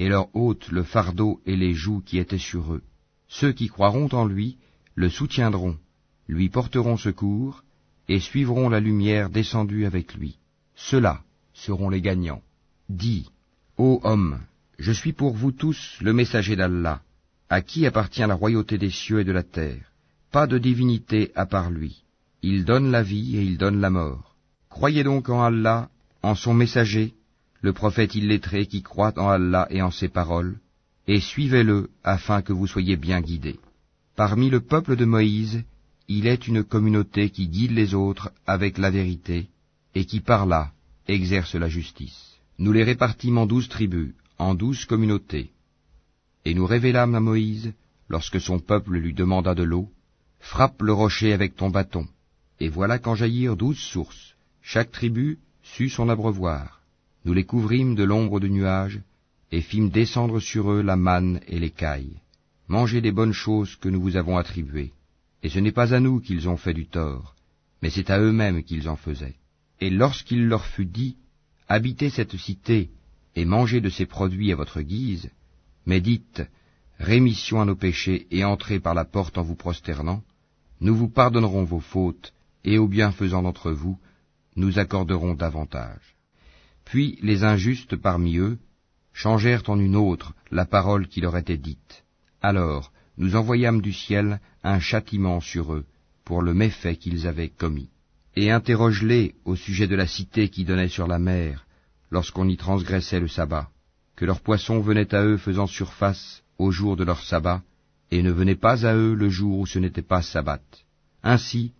et 0.00 0.08
leur 0.08 0.34
ôte 0.34 0.72
le 0.72 0.82
fardeau 0.82 1.40
et 1.46 1.54
les 1.54 1.72
joues 1.72 2.02
qui 2.04 2.18
étaient 2.18 2.36
sur 2.36 2.74
eux. 2.74 2.82
Ceux 3.28 3.52
qui 3.52 3.68
croiront 3.68 4.08
en 4.08 4.24
lui 4.26 4.56
le 4.96 5.08
soutiendront, 5.08 5.78
lui 6.26 6.48
porteront 6.48 6.96
secours, 6.96 7.62
et 8.08 8.18
suivront 8.18 8.68
la 8.68 8.80
lumière 8.80 9.30
descendue 9.30 9.86
avec 9.86 10.14
lui. 10.14 10.40
Ceux-là 10.74 11.22
seront 11.52 11.90
les 11.90 12.00
gagnants. 12.00 12.42
Dis, 12.88 13.30
Ô 13.78 14.00
homme, 14.02 14.40
je 14.80 14.90
suis 14.90 15.12
pour 15.12 15.36
vous 15.36 15.52
tous 15.52 15.96
le 16.00 16.12
messager 16.12 16.56
d'Allah, 16.56 17.02
à 17.48 17.60
qui 17.62 17.86
appartient 17.86 18.20
la 18.26 18.34
royauté 18.34 18.78
des 18.78 18.90
cieux 18.90 19.20
et 19.20 19.24
de 19.24 19.32
la 19.32 19.42
terre. 19.42 19.92
Pas 20.32 20.46
de 20.46 20.58
divinité 20.58 21.32
à 21.34 21.46
part 21.46 21.70
lui. 21.70 22.02
Il 22.42 22.64
donne 22.64 22.90
la 22.90 23.02
vie 23.02 23.36
et 23.36 23.42
il 23.42 23.58
donne 23.58 23.80
la 23.80 23.90
mort. 23.90 24.36
Croyez 24.68 25.04
donc 25.04 25.28
en 25.28 25.42
Allah, 25.42 25.88
en 26.22 26.34
son 26.34 26.54
messager, 26.54 27.14
le 27.60 27.72
prophète 27.72 28.14
illettré 28.14 28.66
qui 28.66 28.82
croit 28.82 29.18
en 29.18 29.28
Allah 29.28 29.66
et 29.70 29.80
en 29.80 29.90
ses 29.90 30.08
paroles, 30.08 30.58
et 31.06 31.20
suivez-le 31.20 31.90
afin 32.04 32.42
que 32.42 32.52
vous 32.52 32.66
soyez 32.66 32.96
bien 32.96 33.20
guidés. 33.20 33.58
Parmi 34.16 34.50
le 34.50 34.60
peuple 34.60 34.96
de 34.96 35.04
Moïse, 35.04 35.64
il 36.08 36.26
est 36.26 36.46
une 36.46 36.62
communauté 36.62 37.30
qui 37.30 37.48
guide 37.48 37.72
les 37.72 37.94
autres 37.94 38.30
avec 38.46 38.78
la 38.78 38.90
vérité, 38.90 39.48
et 39.94 40.04
qui 40.04 40.20
par 40.20 40.46
là 40.46 40.72
exerce 41.08 41.54
la 41.54 41.68
justice. 41.68 42.36
Nous 42.58 42.72
les 42.72 42.84
répartîmes 42.84 43.38
en 43.38 43.46
douze 43.46 43.68
tribus, 43.68 44.14
en 44.38 44.54
douze 44.54 44.84
communautés. 44.84 45.50
Et 46.46 46.54
nous 46.54 46.64
révélâmes 46.64 47.16
à 47.16 47.20
Moïse, 47.20 47.72
lorsque 48.08 48.40
son 48.40 48.60
peuple 48.60 48.98
lui 48.98 49.12
demanda 49.12 49.56
de 49.56 49.64
l'eau, 49.64 49.90
Frappe 50.38 50.80
le 50.80 50.92
rocher 50.92 51.32
avec 51.32 51.56
ton 51.56 51.70
bâton. 51.70 52.06
Et 52.60 52.68
voilà 52.68 53.00
qu'en 53.00 53.16
jaillirent 53.16 53.56
douze 53.56 53.80
sources. 53.80 54.36
Chaque 54.62 54.92
tribu 54.92 55.40
sut 55.64 55.88
son 55.88 56.08
abreuvoir. 56.08 56.82
Nous 57.24 57.32
les 57.32 57.42
couvrîmes 57.42 57.96
de 57.96 58.04
l'ombre 58.04 58.38
de 58.38 58.46
nuages, 58.46 59.00
et 59.50 59.60
fîmes 59.60 59.90
descendre 59.90 60.38
sur 60.38 60.70
eux 60.70 60.82
la 60.82 60.94
manne 60.94 61.40
et 61.48 61.58
l'écaille. 61.58 62.20
Mangez 62.68 63.00
des 63.00 63.10
bonnes 63.10 63.32
choses 63.32 63.74
que 63.74 63.88
nous 63.88 64.00
vous 64.00 64.16
avons 64.16 64.36
attribuées. 64.36 64.92
Et 65.42 65.48
ce 65.48 65.58
n'est 65.58 65.72
pas 65.72 65.94
à 65.94 65.98
nous 65.98 66.20
qu'ils 66.20 66.48
ont 66.48 66.56
fait 66.56 66.74
du 66.74 66.86
tort, 66.86 67.34
mais 67.82 67.90
c'est 67.90 68.08
à 68.08 68.20
eux-mêmes 68.20 68.62
qu'ils 68.62 68.88
en 68.88 68.94
faisaient. 68.94 69.34
Et 69.80 69.90
lorsqu'il 69.90 70.46
leur 70.46 70.64
fut 70.64 70.86
dit, 70.86 71.16
Habitez 71.66 72.08
cette 72.08 72.36
cité, 72.36 72.90
et 73.34 73.44
mangez 73.44 73.80
de 73.80 73.90
ses 73.90 74.06
produits 74.06 74.52
à 74.52 74.56
votre 74.56 74.80
guise, 74.80 75.28
mais 75.86 76.00
dites, 76.00 76.42
Rémission 76.98 77.60
à 77.60 77.64
nos 77.64 77.76
péchés, 77.76 78.26
et 78.30 78.44
entrez 78.44 78.80
par 78.80 78.94
la 78.94 79.04
porte 79.04 79.38
en 79.38 79.42
vous 79.42 79.54
prosternant, 79.54 80.22
nous 80.80 80.96
vous 80.96 81.08
pardonnerons 81.08 81.64
vos 81.64 81.80
fautes, 81.80 82.32
et 82.64 82.78
aux 82.78 82.88
bienfaisants 82.88 83.42
d'entre 83.42 83.70
vous, 83.70 83.98
nous 84.56 84.78
accorderons 84.78 85.34
davantage. 85.34 86.16
Puis 86.84 87.18
les 87.22 87.44
injustes 87.44 87.96
parmi 87.96 88.38
eux 88.38 88.58
changèrent 89.12 89.68
en 89.68 89.78
une 89.78 89.96
autre 89.96 90.34
la 90.50 90.64
parole 90.64 91.08
qui 91.08 91.20
leur 91.20 91.36
était 91.36 91.58
dite. 91.58 92.04
Alors 92.40 92.92
nous 93.18 93.36
envoyâmes 93.36 93.80
du 93.80 93.92
ciel 93.92 94.40
un 94.62 94.78
châtiment 94.78 95.40
sur 95.40 95.74
eux 95.74 95.86
pour 96.24 96.42
le 96.42 96.54
méfait 96.54 96.96
qu'ils 96.96 97.26
avaient 97.26 97.48
commis. 97.48 97.90
Et 98.34 98.50
interroge-les 98.50 99.34
au 99.44 99.56
sujet 99.56 99.86
de 99.86 99.96
la 99.96 100.06
cité 100.06 100.48
qui 100.48 100.64
donnait 100.64 100.88
sur 100.88 101.06
la 101.06 101.18
mer, 101.18 101.66
lorsqu'on 102.10 102.48
y 102.48 102.56
transgressait 102.56 103.20
le 103.20 103.28
sabbat, 103.28 103.70
que 104.16 104.24
leurs 104.24 104.40
poissons 104.40 104.80
venaient 104.80 105.14
à 105.14 105.22
eux 105.22 105.36
faisant 105.36 105.66
surface 105.66 106.42
au 106.58 106.70
jour 106.70 106.96
de 106.96 107.04
leur 107.04 107.22
sabbat, 107.22 107.62
et 108.10 108.22
ne 108.22 108.30
venaient 108.30 108.54
pas 108.54 108.86
à 108.86 108.94
eux 108.94 109.14
le 109.14 109.28
jour 109.28 109.58
où 109.58 109.66
ce 109.66 109.78
n'était 109.78 110.02
pas 110.02 110.22
sabbat. 110.22 110.62
Ainsi 111.22 111.72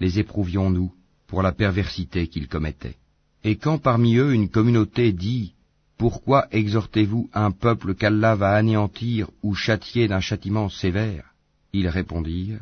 les 0.00 0.18
éprouvions-nous 0.18 0.92
pour 1.26 1.42
la 1.42 1.52
perversité 1.52 2.26
qu'ils 2.26 2.48
commettaient. 2.48 2.96
Et 3.44 3.56
quand 3.56 3.78
parmi 3.78 4.16
eux 4.16 4.34
une 4.34 4.48
communauté 4.48 5.12
dit 5.12 5.54
Pourquoi 5.96 6.48
exhortez-vous 6.50 7.30
un 7.32 7.50
peuple 7.50 7.94
qu'Allah 7.94 8.34
va 8.34 8.54
anéantir 8.54 9.30
ou 9.42 9.54
châtier 9.54 10.08
d'un 10.08 10.20
châtiment 10.20 10.68
sévère? 10.68 11.34
Ils 11.72 11.88
répondirent 11.88 12.60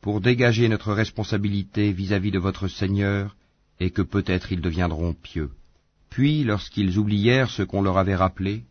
Pour 0.00 0.20
dégager 0.20 0.68
notre 0.68 0.92
responsabilité 0.92 1.92
vis-à-vis 1.92 2.32
de 2.32 2.38
votre 2.38 2.68
Seigneur, 2.68 3.36
et 3.80 3.90
que 3.90 4.02
peut-être 4.02 4.52
ils 4.52 4.60
deviendront 4.60 5.14
pieux. 5.14 5.50
Puis, 6.10 6.44
lorsqu'ils 6.44 6.98
oublièrent 6.98 7.50
ce 7.50 7.62
qu'on 7.62 7.82
leur 7.82 7.98
avait 7.98 8.14
rappelé, 8.14 8.64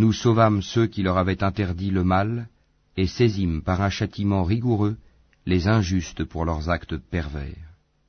nous 0.00 0.14
sauvâmes 0.14 0.62
ceux 0.62 0.86
qui 0.86 1.02
leur 1.02 1.18
avaient 1.18 1.44
interdit 1.44 1.90
le 1.90 2.04
mal, 2.04 2.48
et 2.96 3.06
saisîmes 3.06 3.60
par 3.60 3.82
un 3.82 3.90
châtiment 3.90 4.44
rigoureux 4.44 4.96
les 5.44 5.68
injustes 5.68 6.24
pour 6.24 6.46
leurs 6.46 6.70
actes 6.70 6.96
pervers. 6.96 7.68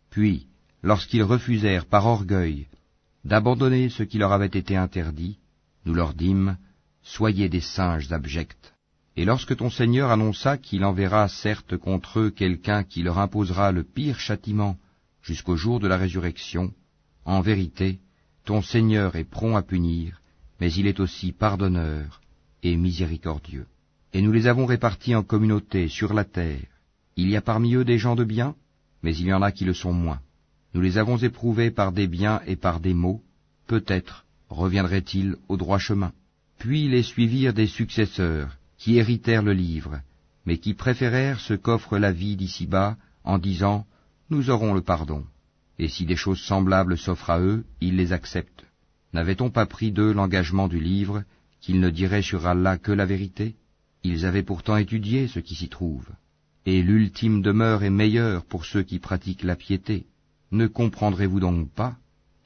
Puis, 0.10 0.48
lorsqu'ils 0.84 1.24
refusèrent 1.34 1.86
par 1.86 2.06
orgueil 2.06 2.68
d'abandonner 3.26 3.90
ce 3.90 4.04
qui 4.04 4.18
leur 4.20 4.32
avait 4.32 4.58
été 4.62 4.78
interdit, 4.78 5.38
nous 5.86 5.94
leur 5.94 6.14
dîmes, 6.14 6.58
Soyez 7.04 7.50
des 7.50 7.66
singes 7.76 8.12
abjects. 8.14 8.74
Et 9.18 9.26
lorsque 9.26 9.58
ton 9.58 9.70
Seigneur 9.70 10.12
annonça 10.12 10.58
qu'il 10.58 10.86
enverra 10.86 11.28
certes 11.28 11.76
contre 11.76 12.20
eux 12.20 12.30
quelqu'un 12.30 12.84
qui 12.84 13.02
leur 13.02 13.18
imposera 13.18 13.72
le 13.72 13.84
pire 13.84 14.20
châtiment 14.20 14.78
jusqu'au 15.24 15.58
jour 15.58 15.80
de 15.80 15.88
la 15.88 15.98
résurrection, 15.98 16.72
en 17.26 17.42
vérité, 17.42 18.00
ton 18.46 18.62
Seigneur 18.62 19.16
est 19.16 19.30
prompt 19.38 19.58
à 19.58 19.64
punir, 19.64 20.21
mais 20.62 20.72
il 20.74 20.86
est 20.86 21.00
aussi 21.00 21.32
pardonneur 21.32 22.22
et 22.62 22.78
miséricordieux. 22.78 23.66
Et 24.14 24.22
nous 24.22 24.32
les 24.32 24.46
avons 24.46 24.68
répartis 24.68 25.16
en 25.16 25.24
communautés 25.24 25.88
sur 25.88 26.14
la 26.14 26.24
terre. 26.24 26.68
Il 27.16 27.32
y 27.32 27.36
a 27.36 27.42
parmi 27.42 27.74
eux 27.74 27.84
des 27.84 27.98
gens 27.98 28.16
de 28.16 28.24
bien, 28.24 28.54
mais 29.02 29.16
il 29.16 29.26
y 29.26 29.34
en 29.34 29.42
a 29.42 29.52
qui 29.52 29.66
le 29.66 29.74
sont 29.74 29.92
moins. 29.92 30.22
Nous 30.76 30.82
les 30.82 31.00
avons 31.00 31.18
éprouvés 31.18 31.72
par 31.72 31.92
des 31.92 32.06
biens 32.06 32.42
et 32.46 32.56
par 32.56 32.80
des 32.80 32.94
maux, 32.94 33.24
peut-être 33.66 34.26
reviendraient-ils 34.50 35.36
au 35.50 35.58
droit 35.58 35.80
chemin. 35.80 36.14
Puis 36.60 36.88
les 36.88 37.02
suivirent 37.02 37.56
des 37.56 37.66
successeurs, 37.66 38.56
qui 38.78 38.98
héritèrent 38.98 39.42
le 39.42 39.54
livre, 39.54 40.00
mais 40.46 40.60
qui 40.60 40.76
préférèrent 40.76 41.40
ce 41.40 41.56
qu'offre 41.56 41.98
la 41.98 42.12
vie 42.12 42.36
d'ici-bas, 42.36 42.98
en 43.24 43.40
disant 43.40 43.88
Nous 44.30 44.52
aurons 44.52 44.76
le 44.76 44.82
pardon. 44.82 45.26
Et 45.80 45.88
si 45.88 46.06
des 46.06 46.16
choses 46.16 46.40
semblables 46.40 47.00
s'offrent 47.00 47.32
à 47.32 47.40
eux, 47.40 47.66
ils 47.80 47.96
les 47.96 48.14
acceptent. 48.14 48.66
N'avait-on 49.14 49.50
pas 49.50 49.66
pris 49.66 49.92
d'eux 49.92 50.14
l'engagement 50.14 50.68
du 50.68 50.80
livre, 50.80 51.24
qu'ils 51.60 51.80
ne 51.80 51.90
diraient 51.90 52.22
sur 52.22 52.48
Allah 52.48 52.78
que 52.78 52.92
la 52.92 53.06
vérité? 53.06 53.56
Ils 54.04 54.26
avaient 54.26 54.44
pourtant 54.44 54.78
étudié 54.78 55.28
ce 55.28 55.40
qui 55.40 55.56
s'y 55.56 55.70
trouve 55.70 56.08
et 56.66 56.84
l'ultime 56.84 57.42
demeure 57.42 57.84
est 57.84 57.90
meilleure 57.90 58.46
pour 58.46 58.66
ceux 58.66 58.84
qui 58.84 59.00
pratiquent 59.00 59.44
la 59.44 59.56
piété. 59.56 60.06
Ne 60.52 60.68
comprendrez-vous 60.68 61.40
donc 61.40 61.70
pas? 61.72 61.96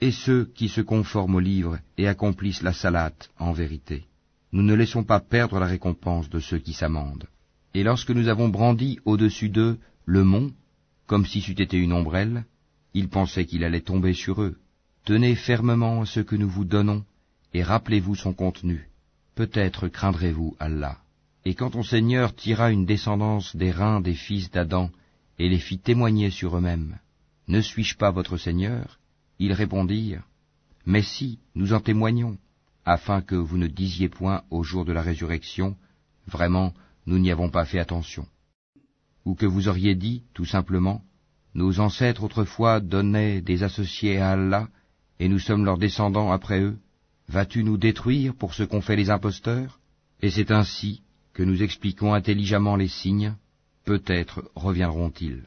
Et 0.02 0.12
ceux 0.12 0.46
qui 0.56 0.70
se 0.70 0.82
conforment 0.82 1.36
au 1.36 1.40
livre 1.40 1.80
et 1.98 2.08
accomplissent 2.08 2.62
la 2.62 2.74
salate 2.74 3.30
en 3.40 3.52
vérité. 3.52 4.06
Nous 4.52 4.62
ne 4.62 4.74
laissons 4.74 5.04
pas 5.04 5.20
perdre 5.20 5.60
la 5.60 5.66
récompense 5.66 6.30
de 6.30 6.40
ceux 6.40 6.60
qui 6.60 6.74
s'amendent. 6.74 7.28
Et 7.74 7.84
lorsque 7.84 8.12
nous 8.12 8.28
avons 8.28 8.50
brandi 8.50 9.00
au-dessus 9.06 9.50
d'eux 9.50 9.78
le 10.06 10.24
mont, 10.24 10.52
comme 11.08 11.26
si 11.26 11.42
c'eût 11.42 11.62
été 11.62 11.78
une 11.78 11.94
ombrelle, 11.94 12.46
ils 12.94 13.10
pensaient 13.10 13.46
qu'il 13.46 13.64
allait 13.64 13.82
tomber 13.82 14.14
sur 14.14 14.42
eux. 14.42 14.58
Tenez 15.06 15.36
fermement 15.36 16.04
ce 16.04 16.20
que 16.20 16.36
nous 16.36 16.50
vous 16.50 16.66
donnons, 16.66 17.06
et 17.54 17.62
rappelez-vous 17.62 18.16
son 18.16 18.34
contenu. 18.34 18.90
Peut-être 19.36 19.88
craindrez-vous 19.88 20.56
Allah. 20.60 20.98
Et 21.46 21.54
quand 21.54 21.70
ton 21.70 21.84
Seigneur 21.84 22.36
tira 22.36 22.72
une 22.72 22.88
descendance 22.88 23.56
des 23.56 23.70
reins 23.70 24.02
des 24.02 24.16
fils 24.16 24.50
d'Adam, 24.50 24.90
et 25.38 25.48
les 25.48 25.60
fit 25.60 25.78
témoigner 25.78 26.32
sur 26.32 26.58
eux-mêmes, 26.58 26.98
Ne 27.48 27.62
suis-je 27.62 27.96
pas 27.96 28.10
votre 28.10 28.38
Seigneur? 28.38 28.98
Ils 29.38 29.54
répondirent, 29.54 30.24
Mais 30.88 31.04
si, 31.04 31.38
nous 31.54 31.74
en 31.74 31.82
témoignons, 31.82 32.40
afin 32.84 33.22
que 33.22 33.36
vous 33.36 33.60
ne 33.60 33.68
disiez 33.68 34.10
point 34.10 34.42
au 34.50 34.64
jour 34.64 34.86
de 34.86 34.92
la 34.92 35.04
résurrection, 35.04 35.78
Vraiment, 36.26 36.74
nous 37.06 37.20
n'y 37.20 37.30
avons 37.30 37.52
pas 37.52 37.66
fait 37.66 37.78
attention. 37.78 38.26
Ou 39.24 39.36
que 39.36 39.46
vous 39.46 39.68
auriez 39.68 39.94
dit, 39.94 40.24
tout 40.34 40.46
simplement, 40.46 41.04
Nos 41.54 41.80
ancêtres 41.80 42.24
autrefois 42.24 42.80
donnaient 42.80 43.42
des 43.42 43.62
associés 43.62 44.18
à 44.18 44.32
Allah, 44.32 44.68
et 45.20 45.30
nous 45.30 45.40
sommes 45.40 45.66
leurs 45.66 45.78
descendants 45.78 46.32
après 46.32 46.62
eux. 46.62 46.78
Vas-tu 47.28 47.64
nous 47.64 47.78
détruire 47.78 48.36
pour 48.36 48.54
ce 48.54 48.64
qu'ont 48.64 48.82
fait 48.82 48.96
les 48.96 49.10
imposteurs? 49.10 49.80
Et 50.22 50.30
c'est 50.30 50.52
ainsi 50.52 51.02
que 51.34 51.44
nous 51.44 51.64
expliquons 51.64 52.14
intelligemment 52.14 52.76
les 52.76 52.88
signes, 52.88 53.34
peut-être 53.84 54.50
reviendront-ils. 54.56 55.44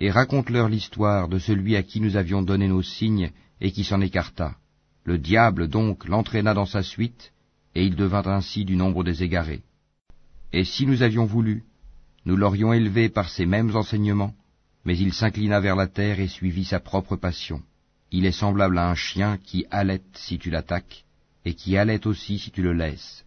Et 0.00 0.10
raconte-leur 0.10 0.68
l'histoire 0.68 1.28
de 1.28 1.38
celui 1.38 1.76
à 1.76 1.82
qui 1.82 2.00
nous 2.00 2.16
avions 2.16 2.42
donné 2.42 2.68
nos 2.68 2.82
signes 2.82 3.30
et 3.60 3.72
qui 3.72 3.84
s'en 3.84 4.00
écarta. 4.00 4.56
Le 5.04 5.18
diable 5.18 5.68
donc 5.68 6.06
l'entraîna 6.06 6.54
dans 6.54 6.66
sa 6.66 6.82
suite, 6.82 7.32
et 7.74 7.84
il 7.84 7.96
devint 7.96 8.26
ainsi 8.26 8.64
du 8.64 8.76
nombre 8.76 9.04
des 9.04 9.22
égarés. 9.22 9.62
Et 10.52 10.64
si 10.64 10.86
nous 10.86 11.02
avions 11.02 11.24
voulu, 11.24 11.64
nous 12.24 12.36
l'aurions 12.36 12.72
élevé 12.72 13.08
par 13.08 13.28
ces 13.30 13.46
mêmes 13.46 13.74
enseignements, 13.74 14.34
mais 14.84 14.96
il 14.96 15.12
s'inclina 15.12 15.60
vers 15.60 15.76
la 15.76 15.86
terre 15.86 16.20
et 16.20 16.28
suivit 16.28 16.64
sa 16.64 16.80
propre 16.80 17.16
passion. 17.16 17.62
Il 18.14 18.26
est 18.26 18.32
semblable 18.32 18.76
à 18.76 18.90
un 18.90 18.94
chien 18.94 19.38
qui 19.38 19.64
halète 19.70 20.04
si 20.14 20.38
tu 20.38 20.50
l'attaques, 20.50 21.04
et 21.46 21.54
qui 21.54 21.78
halète 21.78 22.06
aussi 22.06 22.38
si 22.38 22.50
tu 22.50 22.62
le 22.62 22.74
laisses. 22.74 23.24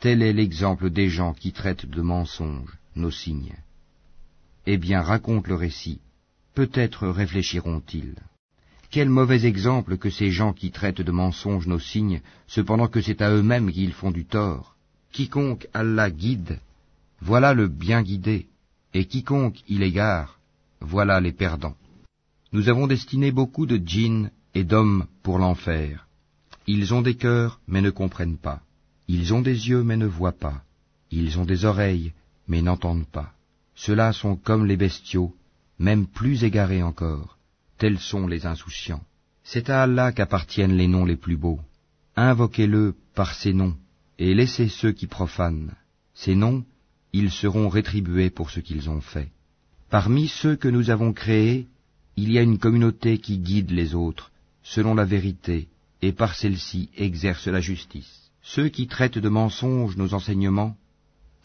Tel 0.00 0.22
est 0.22 0.32
l'exemple 0.32 0.90
des 0.90 1.08
gens 1.08 1.34
qui 1.34 1.52
traitent 1.52 1.86
de 1.86 2.02
mensonges 2.02 2.76
nos 2.96 3.12
signes. 3.12 3.56
Eh 4.66 4.76
bien, 4.76 5.00
raconte 5.00 5.46
le 5.46 5.54
récit. 5.54 6.00
Peut-être 6.54 7.06
réfléchiront-ils. 7.06 8.16
Quel 8.90 9.08
mauvais 9.08 9.44
exemple 9.46 9.98
que 9.98 10.10
ces 10.10 10.30
gens 10.30 10.52
qui 10.52 10.72
traitent 10.72 11.02
de 11.02 11.12
mensonges 11.12 11.68
nos 11.68 11.78
signes, 11.78 12.20
cependant 12.48 12.88
que 12.88 13.00
c'est 13.00 13.22
à 13.22 13.30
eux-mêmes 13.30 13.70
qu'ils 13.70 13.92
font 13.92 14.10
du 14.10 14.24
tort. 14.24 14.74
Quiconque 15.12 15.68
Allah 15.74 16.10
guide, 16.10 16.58
voilà 17.20 17.54
le 17.54 17.68
bien 17.68 18.02
guidé, 18.02 18.46
et 18.94 19.06
quiconque 19.06 19.62
il 19.68 19.82
égare, 19.82 20.38
voilà 20.80 21.20
les 21.20 21.32
perdants. 21.32 21.76
Nous 22.52 22.70
avons 22.70 22.86
destiné 22.86 23.30
beaucoup 23.30 23.66
de 23.66 23.76
djinns 23.76 24.30
et 24.54 24.64
d'hommes 24.64 25.06
pour 25.22 25.38
l'enfer, 25.38 26.06
Ils 26.66 26.92
ont 26.94 27.02
des 27.02 27.14
cœurs, 27.14 27.60
mais 27.66 27.82
ne 27.82 27.90
comprennent 27.90 28.38
pas. 28.38 28.62
Ils 29.06 29.32
ont 29.34 29.42
des 29.42 29.68
yeux, 29.68 29.82
mais 29.82 29.96
ne 29.96 30.06
voient 30.06 30.38
pas. 30.46 30.62
Ils 31.10 31.38
ont 31.38 31.44
des 31.44 31.64
oreilles, 31.64 32.12
mais 32.46 32.62
n'entendent 32.62 33.06
pas. 33.06 33.32
Ceux-là 33.74 34.12
sont 34.12 34.36
comme 34.36 34.66
les 34.66 34.76
bestiaux, 34.76 35.34
même 35.78 36.06
plus 36.06 36.44
égarés 36.44 36.82
encore. 36.82 37.38
Tels 37.78 37.98
sont 37.98 38.26
les 38.26 38.44
insouciants. 38.46 39.04
C'est 39.44 39.70
à 39.70 39.82
Allah 39.82 40.12
qu'appartiennent 40.12 40.76
les 40.76 40.88
noms 40.88 41.04
les 41.04 41.16
plus 41.16 41.36
beaux. 41.36 41.60
Invoquez-le 42.16 42.94
par 43.14 43.34
ces 43.34 43.52
noms, 43.52 43.76
et 44.18 44.34
laissez 44.34 44.68
ceux 44.68 44.92
qui 44.92 45.06
profanent. 45.06 45.74
Ces 46.14 46.34
noms, 46.34 46.64
ils 47.12 47.30
seront 47.30 47.68
rétribués 47.68 48.30
pour 48.30 48.50
ce 48.50 48.60
qu'ils 48.60 48.90
ont 48.90 49.00
fait. 49.00 49.30
Parmi 49.90 50.28
ceux 50.28 50.56
que 50.56 50.68
nous 50.68 50.90
avons 50.90 51.12
créés, 51.12 51.66
il 52.22 52.32
y 52.32 52.38
a 52.38 52.42
une 52.42 52.58
communauté 52.58 53.18
qui 53.18 53.38
guide 53.38 53.70
les 53.70 53.94
autres, 53.94 54.32
selon 54.64 54.94
la 54.94 55.04
vérité, 55.04 55.68
et 56.02 56.12
par 56.12 56.34
celle-ci 56.34 56.90
exerce 56.96 57.46
la 57.46 57.60
justice. 57.60 58.14
Ceux 58.42 58.68
qui 58.68 58.88
traitent 58.88 59.18
de 59.26 59.28
mensonges 59.28 59.96
nos 59.96 60.14
enseignements, 60.14 60.76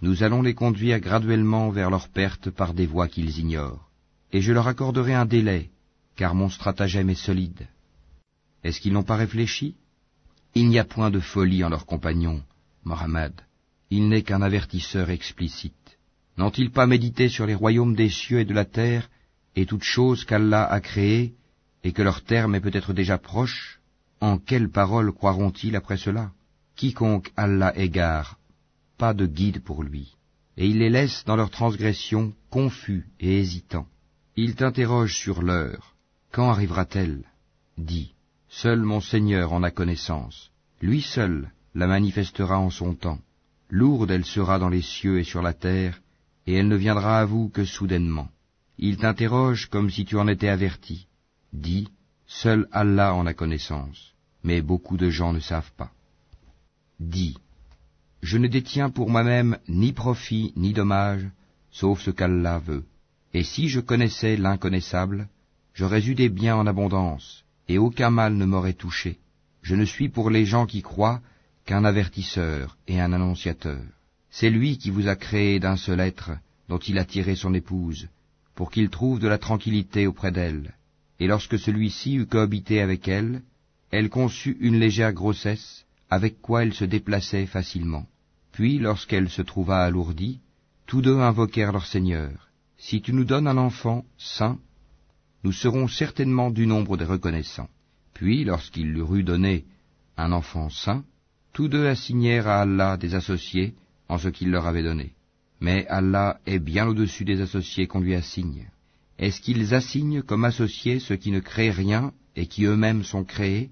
nous 0.02 0.24
allons 0.24 0.42
les 0.42 0.56
conduire 0.56 1.00
graduellement 1.00 1.70
vers 1.70 1.92
leur 1.92 2.08
perte 2.10 2.50
par 2.50 2.74
des 2.74 2.88
voies 2.88 3.08
qu'ils 3.08 3.38
ignorent. 3.38 3.88
Et 4.32 4.42
je 4.42 4.52
leur 4.52 4.68
accorderai 4.68 5.14
un 5.14 5.28
délai, 5.28 5.70
car 6.16 6.34
mon 6.34 6.50
stratagème 6.50 7.12
est 7.12 7.26
solide. 7.30 7.68
Est-ce 8.64 8.82
qu'ils 8.82 8.94
n'ont 8.94 9.10
pas 9.12 9.16
réfléchi? 9.26 9.76
Il 10.56 10.70
n'y 10.70 10.80
a 10.80 10.86
point 10.86 11.12
de 11.12 11.20
folie 11.20 11.64
en 11.64 11.70
leurs 11.70 11.86
compagnons, 11.86 12.42
Mohammed. 12.84 13.34
Il 13.92 14.10
n'est 14.10 14.24
qu'un 14.24 14.42
avertisseur 14.42 15.12
explicite. 15.12 16.00
N'ont-ils 16.40 16.72
pas 16.72 16.88
médité 16.88 17.30
sur 17.30 17.46
les 17.46 17.54
royaumes 17.54 17.96
des 17.96 18.10
cieux 18.10 18.40
et 18.40 18.46
de 18.46 18.56
la 18.56 18.66
terre, 18.66 19.08
et 19.56 19.66
toutes 19.66 19.84
choses 19.84 20.26
qu'Allah 20.26 20.66
a 20.66 20.80
créées, 20.80 21.34
et 21.84 21.92
que 21.92 22.02
leur 22.02 22.24
terme 22.24 22.56
est 22.56 22.62
peut-être 22.62 22.94
déjà 22.94 23.18
proche 23.18 23.80
En 24.22 24.38
quelles 24.38 24.70
paroles 24.70 25.12
croiront-ils 25.12 25.76
après 25.76 25.98
cela? 25.98 26.32
Quiconque 26.76 27.32
Allah 27.36 27.78
égare, 27.78 28.40
pas 28.98 29.14
de 29.14 29.26
guide 29.26 29.62
pour 29.62 29.84
lui, 29.84 30.16
et 30.58 30.66
il 30.68 30.80
les 30.80 30.90
laisse 30.90 31.24
dans 31.26 31.36
leur 31.36 31.52
transgression 31.52 32.34
confus 32.50 33.06
et 33.20 33.40
hésitants. 33.40 33.88
Il 34.36 34.56
t'interroge 34.56 35.16
sur 35.16 35.44
l'heure. 35.44 35.96
Quand 36.32 36.50
arrivera-t-elle? 36.50 37.24
Dis, 37.78 38.14
seul 38.50 38.82
mon 38.82 39.02
Seigneur 39.02 39.54
en 39.54 39.62
a 39.62 39.72
connaissance. 39.72 40.50
Lui 40.82 41.02
seul 41.02 41.52
la 41.76 41.88
manifestera 41.88 42.60
en 42.60 42.70
son 42.70 42.96
temps. 42.96 43.20
Lourde 43.70 44.12
elle 44.12 44.26
sera 44.26 44.58
dans 44.58 44.70
les 44.70 44.82
cieux 44.82 45.20
et 45.20 45.24
sur 45.24 45.42
la 45.42 45.54
terre, 45.54 46.02
et 46.48 46.56
elle 46.56 46.68
ne 46.68 46.76
viendra 46.76 47.20
à 47.20 47.26
vous 47.26 47.50
que 47.50 47.66
soudainement. 47.66 48.30
Il 48.78 48.98
t'interroge 48.98 49.68
comme 49.68 49.90
si 49.90 50.06
tu 50.06 50.18
en 50.18 50.28
étais 50.28 50.50
averti. 50.50 51.08
Dis, 51.52 51.88
seul 52.26 52.68
Allah 52.72 53.14
en 53.14 53.26
a 53.26 53.34
connaissance, 53.34 54.14
mais 54.44 54.62
beaucoup 54.62 54.98
de 54.98 55.10
gens 55.10 55.34
ne 55.34 55.40
savent 55.40 55.72
pas. 55.78 55.92
Dis, 57.00 57.38
je 58.24 58.38
ne 58.38 58.48
détiens 58.48 58.90
pour 58.90 59.10
moi-même 59.10 59.58
ni 59.68 59.94
profit 59.94 60.54
ni 60.56 60.74
dommage, 60.74 61.26
sauf 61.72 62.02
ce 62.02 62.12
qu'Allah 62.12 62.60
veut. 62.60 62.86
Et 63.34 63.44
si 63.44 63.68
je 63.68 63.80
connaissais 63.80 64.38
l'inconnaissable, 64.38 65.28
j'aurais 65.74 66.08
eu 66.08 66.16
des 66.16 66.30
biens 66.30 66.56
en 66.56 66.68
abondance, 66.68 67.44
et 67.68 67.78
aucun 67.78 68.10
mal 68.10 68.34
ne 68.36 68.46
m'aurait 68.46 68.74
touché. 68.74 69.20
Je 69.62 69.76
ne 69.76 69.86
suis 69.86 70.10
pour 70.10 70.30
les 70.30 70.46
gens 70.46 70.66
qui 70.66 70.82
croient 70.82 71.22
qu'un 71.66 71.86
avertisseur 71.86 72.78
et 72.88 73.00
un 73.00 73.14
annonciateur. 73.14 73.82
C'est 74.30 74.50
lui 74.50 74.78
qui 74.78 74.90
vous 74.90 75.08
a 75.08 75.16
créé 75.16 75.60
d'un 75.60 75.78
seul 75.78 76.00
être, 76.00 76.32
dont 76.70 76.80
il 76.80 76.98
a 76.98 77.06
tiré 77.06 77.36
son 77.36 77.54
épouse, 77.54 78.08
pour 78.56 78.72
qu'il 78.72 78.90
trouve 78.90 79.20
de 79.20 79.28
la 79.28 79.38
tranquillité 79.38 80.08
auprès 80.08 80.32
d'elle. 80.32 80.76
Et 81.20 81.28
lorsque 81.28 81.60
celui-ci 81.60 82.16
eut 82.16 82.26
cohabité 82.26 82.82
avec 82.82 83.08
elle, 83.08 83.42
elle 83.92 84.10
conçut 84.10 84.58
une 84.60 84.80
légère 84.80 85.14
grossesse, 85.14 85.86
avec 86.10 86.42
quoi 86.42 86.64
elle 86.64 86.74
se 86.74 86.86
déplaçait 86.86 87.46
facilement. 87.46 88.08
Puis, 88.52 88.78
lorsqu'elle 88.78 89.30
se 89.30 89.42
trouva 89.42 89.84
alourdie, 89.84 90.40
tous 90.86 91.02
deux 91.02 91.18
invoquèrent 91.18 91.72
leur 91.72 91.86
Seigneur. 91.86 92.50
Si 92.78 93.02
tu 93.02 93.14
nous 93.14 93.24
donnes 93.24 93.48
un 93.48 93.58
enfant 93.58 94.06
saint, 94.18 94.60
nous 95.44 95.52
serons 95.52 95.88
certainement 95.88 96.52
du 96.52 96.68
nombre 96.68 96.98
des 96.98 97.06
reconnaissants. 97.06 97.70
Puis, 98.14 98.44
lorsqu'il 98.44 98.94
leur 98.94 99.14
eut 99.16 99.24
donné 99.24 99.66
un 100.18 100.32
enfant 100.32 100.70
saint, 100.70 101.04
tous 101.54 101.68
deux 101.68 101.88
assignèrent 101.88 102.48
à 102.48 102.62
Allah 102.62 102.98
des 102.98 103.16
associés 103.16 103.74
en 104.10 104.18
ce 104.18 104.30
qu'il 104.30 104.52
leur 104.52 104.68
avait 104.68 104.84
donné. 104.84 105.14
Mais 105.64 105.88
Allah 105.88 106.42
est 106.46 106.60
bien 106.60 106.88
au-dessus 106.88 107.24
des 107.24 107.40
associés 107.40 107.88
qu'on 107.88 108.02
lui 108.02 108.16
assigne. 108.16 108.68
Est-ce 109.18 109.40
qu'ils 109.40 109.74
assignent 109.74 110.22
comme 110.22 110.44
associés 110.44 111.00
ceux 111.00 111.16
qui 111.16 111.32
ne 111.32 111.40
créent 111.40 111.72
rien 111.72 112.12
et 112.36 112.48
qui 112.48 112.66
eux-mêmes 112.66 113.06
sont 113.06 113.24
créés, 113.24 113.70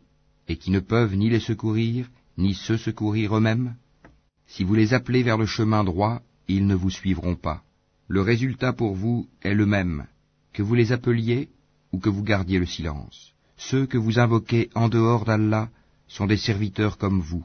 et 0.48 0.56
qui 0.56 0.72
ne 0.72 0.80
peuvent 0.80 1.18
ni 1.18 1.30
les 1.30 1.42
secourir, 1.42 2.10
ni 2.38 2.54
se 2.54 2.78
secourir 2.78 3.36
eux-mêmes? 3.36 3.76
Si 4.48 4.64
vous 4.64 4.74
les 4.74 4.94
appelez 4.94 5.22
vers 5.22 5.38
le 5.38 5.46
chemin 5.46 5.84
droit, 5.84 6.22
ils 6.48 6.66
ne 6.66 6.76
vous 6.76 6.90
suivront 6.90 7.36
pas. 7.36 7.62
Le 8.08 8.22
résultat 8.22 8.72
pour 8.72 8.96
vous 8.96 9.28
est 9.42 9.54
le 9.54 9.66
même, 9.66 10.08
que 10.54 10.64
vous 10.64 10.76
les 10.76 10.94
appeliez 10.94 11.50
ou 11.92 12.00
que 12.00 12.10
vous 12.10 12.24
gardiez 12.24 12.58
le 12.60 12.66
silence. 12.66 13.34
Ceux 13.58 13.86
que 13.86 13.98
vous 13.98 14.18
invoquez 14.18 14.70
en 14.76 14.88
dehors 14.88 15.26
d'Allah 15.26 15.70
sont 16.08 16.26
des 16.26 16.38
serviteurs 16.38 16.98
comme 16.98 17.20
vous. 17.20 17.44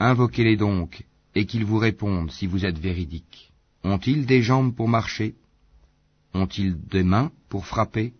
Invoquez-les 0.00 0.56
donc, 0.56 1.04
et 1.36 1.46
qu'ils 1.46 1.64
vous 1.64 1.78
répondent 1.78 2.32
si 2.32 2.48
vous 2.48 2.64
êtes 2.64 2.78
véridiques. 2.78 3.53
Ont-ils 3.84 4.24
des 4.24 4.42
jambes 4.42 4.74
pour 4.74 4.88
marcher? 4.88 5.34
Ont-ils 6.32 6.74
des 6.80 7.02
mains 7.02 7.30
pour 7.50 7.66
frapper? 7.66 8.14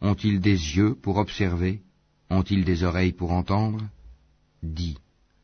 Ont-ils 0.00 0.40
des 0.40 0.76
yeux 0.76 0.94
pour 0.94 1.18
observer? 1.18 1.82
Ont-ils 2.30 2.64
des 2.64 2.84
oreilles 2.84 3.12
pour 3.12 3.32
entendre? 3.32 3.80
Dis, 4.62 4.96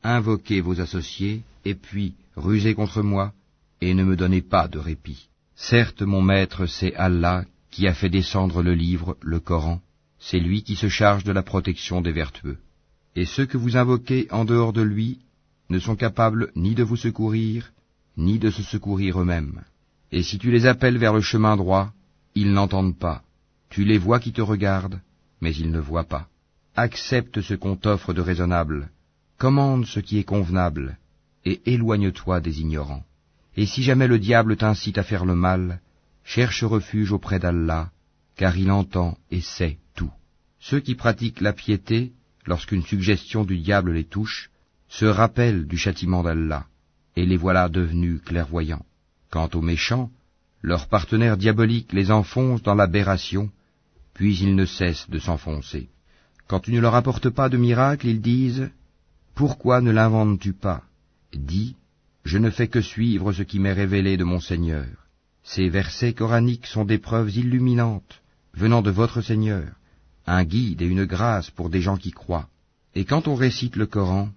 invoquez 0.03 0.62
vos 0.62 0.81
associés, 0.81 1.43
et 1.66 1.74
puis 1.74 2.14
rusez 2.37 2.74
contre 2.74 3.03
moi, 3.03 3.35
et 3.83 3.93
ne 3.93 4.05
me 4.05 4.16
donnez 4.16 4.41
pas 4.41 4.66
de 4.66 4.79
répit. 4.79 5.29
Certes, 5.55 6.03
mon 6.03 6.22
maître, 6.22 6.66
c'est 6.66 6.95
Allah 6.95 7.45
qui 7.70 7.87
a 7.87 7.93
fait 7.93 8.09
descendre 8.09 8.62
le 8.62 8.74
livre, 8.74 9.18
le 9.20 9.41
Coran, 9.41 9.83
c'est 10.18 10.41
lui 10.41 10.62
qui 10.62 10.77
se 10.77 10.89
charge 10.89 11.24
de 11.24 11.33
la 11.33 11.43
protection 11.43 12.01
des 12.01 12.12
vertueux. 12.12 12.59
Et 13.14 13.27
ceux 13.27 13.45
que 13.45 13.59
vous 13.59 13.77
invoquez 13.77 14.27
en 14.31 14.47
dehors 14.47 14.72
de 14.72 14.83
lui 14.83 15.18
ne 15.68 15.79
sont 15.79 15.97
capables 15.97 16.51
ni 16.55 16.74
de 16.74 16.83
vous 16.83 16.97
secourir, 16.97 17.72
ni 18.17 18.39
de 18.39 18.51
se 18.51 18.62
secourir 18.62 19.21
eux-mêmes. 19.21 19.62
Et 20.12 20.23
si 20.23 20.39
tu 20.39 20.51
les 20.51 20.67
appelles 20.67 20.99
vers 20.99 21.12
le 21.12 21.21
chemin 21.21 21.57
droit, 21.57 21.93
ils 22.35 22.53
n'entendent 22.53 22.99
pas. 22.99 23.23
Tu 23.71 23.85
les 23.85 23.99
vois 23.99 24.21
qui 24.21 24.33
te 24.33 24.41
regardent, 24.41 25.01
mais 25.41 25.55
ils 25.55 25.71
ne 25.71 25.81
voient 25.81 26.05
pas. 26.05 26.29
Accepte 26.77 27.41
ce 27.41 27.55
qu'on 27.55 27.77
t'offre 27.77 28.12
de 28.12 28.21
raisonnable, 28.21 28.91
commande 29.39 29.87
ce 29.87 30.01
qui 30.01 30.19
est 30.19 30.25
convenable, 30.25 30.99
et 31.45 31.61
éloigne-toi 31.67 32.41
des 32.41 32.61
ignorants. 32.61 33.05
Et 33.57 33.67
si 33.67 33.83
jamais 33.83 34.07
le 34.07 34.19
diable 34.19 34.57
t'incite 34.57 34.99
à 34.99 35.03
faire 35.03 35.25
le 35.25 35.35
mal, 35.35 35.81
cherche 36.25 36.64
refuge 36.64 37.12
auprès 37.12 37.39
d'Allah, 37.39 37.91
car 38.37 38.57
il 38.57 38.71
entend 38.71 39.17
et 39.31 39.41
sait 39.41 39.79
tout. 39.95 40.12
Ceux 40.61 40.81
qui 40.81 40.95
pratiquent 40.95 41.41
la 41.41 41.53
piété, 41.53 42.12
lorsqu'une 42.45 42.83
suggestion 42.83 43.45
du 43.45 43.59
diable 43.59 43.93
les 43.93 44.05
touche, 44.05 44.51
se 44.89 45.07
rappellent 45.07 45.67
du 45.67 45.79
châtiment 45.79 46.23
d'Allah, 46.23 46.67
et 47.17 47.27
les 47.27 47.37
voilà 47.37 47.69
devenus 47.69 48.21
clairvoyants. 48.23 48.85
Quant 49.31 49.49
aux 49.55 49.62
méchants, 49.62 50.11
leurs 50.62 50.89
partenaires 50.89 51.37
diaboliques 51.37 51.93
les 51.93 52.11
enfoncent 52.11 52.62
dans 52.62 52.75
l'aberration, 52.75 53.51
puis 54.14 54.39
ils 54.39 54.55
ne 54.55 54.64
cessent 54.64 55.11
de 55.11 55.19
s'enfoncer. 55.19 55.89
Quand 56.47 56.61
tu 56.61 56.73
ne 56.73 56.81
leur 56.81 56.95
apportes 56.95 57.31
pas 57.31 57.49
de 57.49 57.57
miracle, 57.57 58.07
ils 58.07 58.21
disent 58.21 58.71
Pourquoi 59.35 59.81
ne 59.81 59.91
l'inventes-tu 59.91 60.53
pas? 60.53 60.83
Dis 61.35 61.75
Je 62.25 62.39
ne 62.39 62.51
fais 62.51 62.69
que 62.69 62.81
suivre 62.81 63.33
ce 63.33 63.43
qui 63.43 63.59
m'est 63.59 63.73
révélé 63.73 64.17
de 64.17 64.25
mon 64.25 64.41
Seigneur. 64.41 64.87
Ces 65.43 65.69
versets 65.69 66.12
coraniques 66.12 66.67
sont 66.67 66.85
des 66.85 66.99
preuves 66.99 67.37
illuminantes, 67.37 68.23
venant 68.55 68.83
de 68.83 68.91
votre 68.91 69.21
Seigneur, 69.21 69.69
un 70.27 70.45
guide 70.45 70.83
et 70.83 70.87
une 70.87 71.05
grâce 71.05 71.51
pour 71.51 71.71
des 71.71 71.81
gens 71.81 71.97
qui 71.97 72.11
croient. 72.11 72.49
Et 72.95 73.05
quand 73.05 73.29
on 73.29 73.35
récite 73.35 73.77
le 73.77 73.87
Coran, 73.87 74.31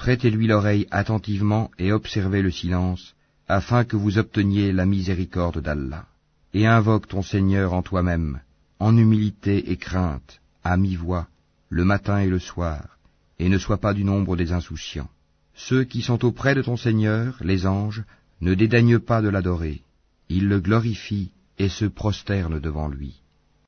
prêtez-lui 0.00 0.46
l'oreille 0.46 0.86
attentivement 0.90 1.70
et 1.78 1.92
observez 1.92 2.40
le 2.40 2.50
silence, 2.50 3.14
afin 3.48 3.84
que 3.84 3.98
vous 3.98 4.16
obteniez 4.16 4.72
la 4.72 4.86
miséricorde 4.86 5.60
d'Allah. 5.60 6.06
Et 6.54 6.66
invoque 6.66 7.06
ton 7.06 7.20
Seigneur 7.20 7.74
en 7.74 7.82
toi-même, 7.82 8.40
en 8.78 8.96
humilité 8.96 9.70
et 9.70 9.76
crainte, 9.76 10.40
à 10.64 10.78
mi-voix, 10.78 11.28
le 11.68 11.84
matin 11.84 12.18
et 12.18 12.30
le 12.30 12.38
soir, 12.38 12.96
et 13.38 13.50
ne 13.50 13.58
sois 13.58 13.76
pas 13.76 13.92
du 13.92 14.04
nombre 14.04 14.38
des 14.38 14.52
insouciants. 14.52 15.10
Ceux 15.54 15.84
qui 15.84 16.00
sont 16.00 16.24
auprès 16.24 16.54
de 16.54 16.62
ton 16.62 16.78
Seigneur, 16.78 17.36
les 17.42 17.66
anges, 17.66 18.02
ne 18.40 18.54
dédaignent 18.54 19.00
pas 19.00 19.20
de 19.20 19.28
l'adorer. 19.28 19.82
Ils 20.30 20.48
le 20.48 20.60
glorifient 20.60 21.30
et 21.58 21.68
se 21.68 21.84
prosternent 21.84 22.58
devant 22.58 22.88
lui. 22.88 23.20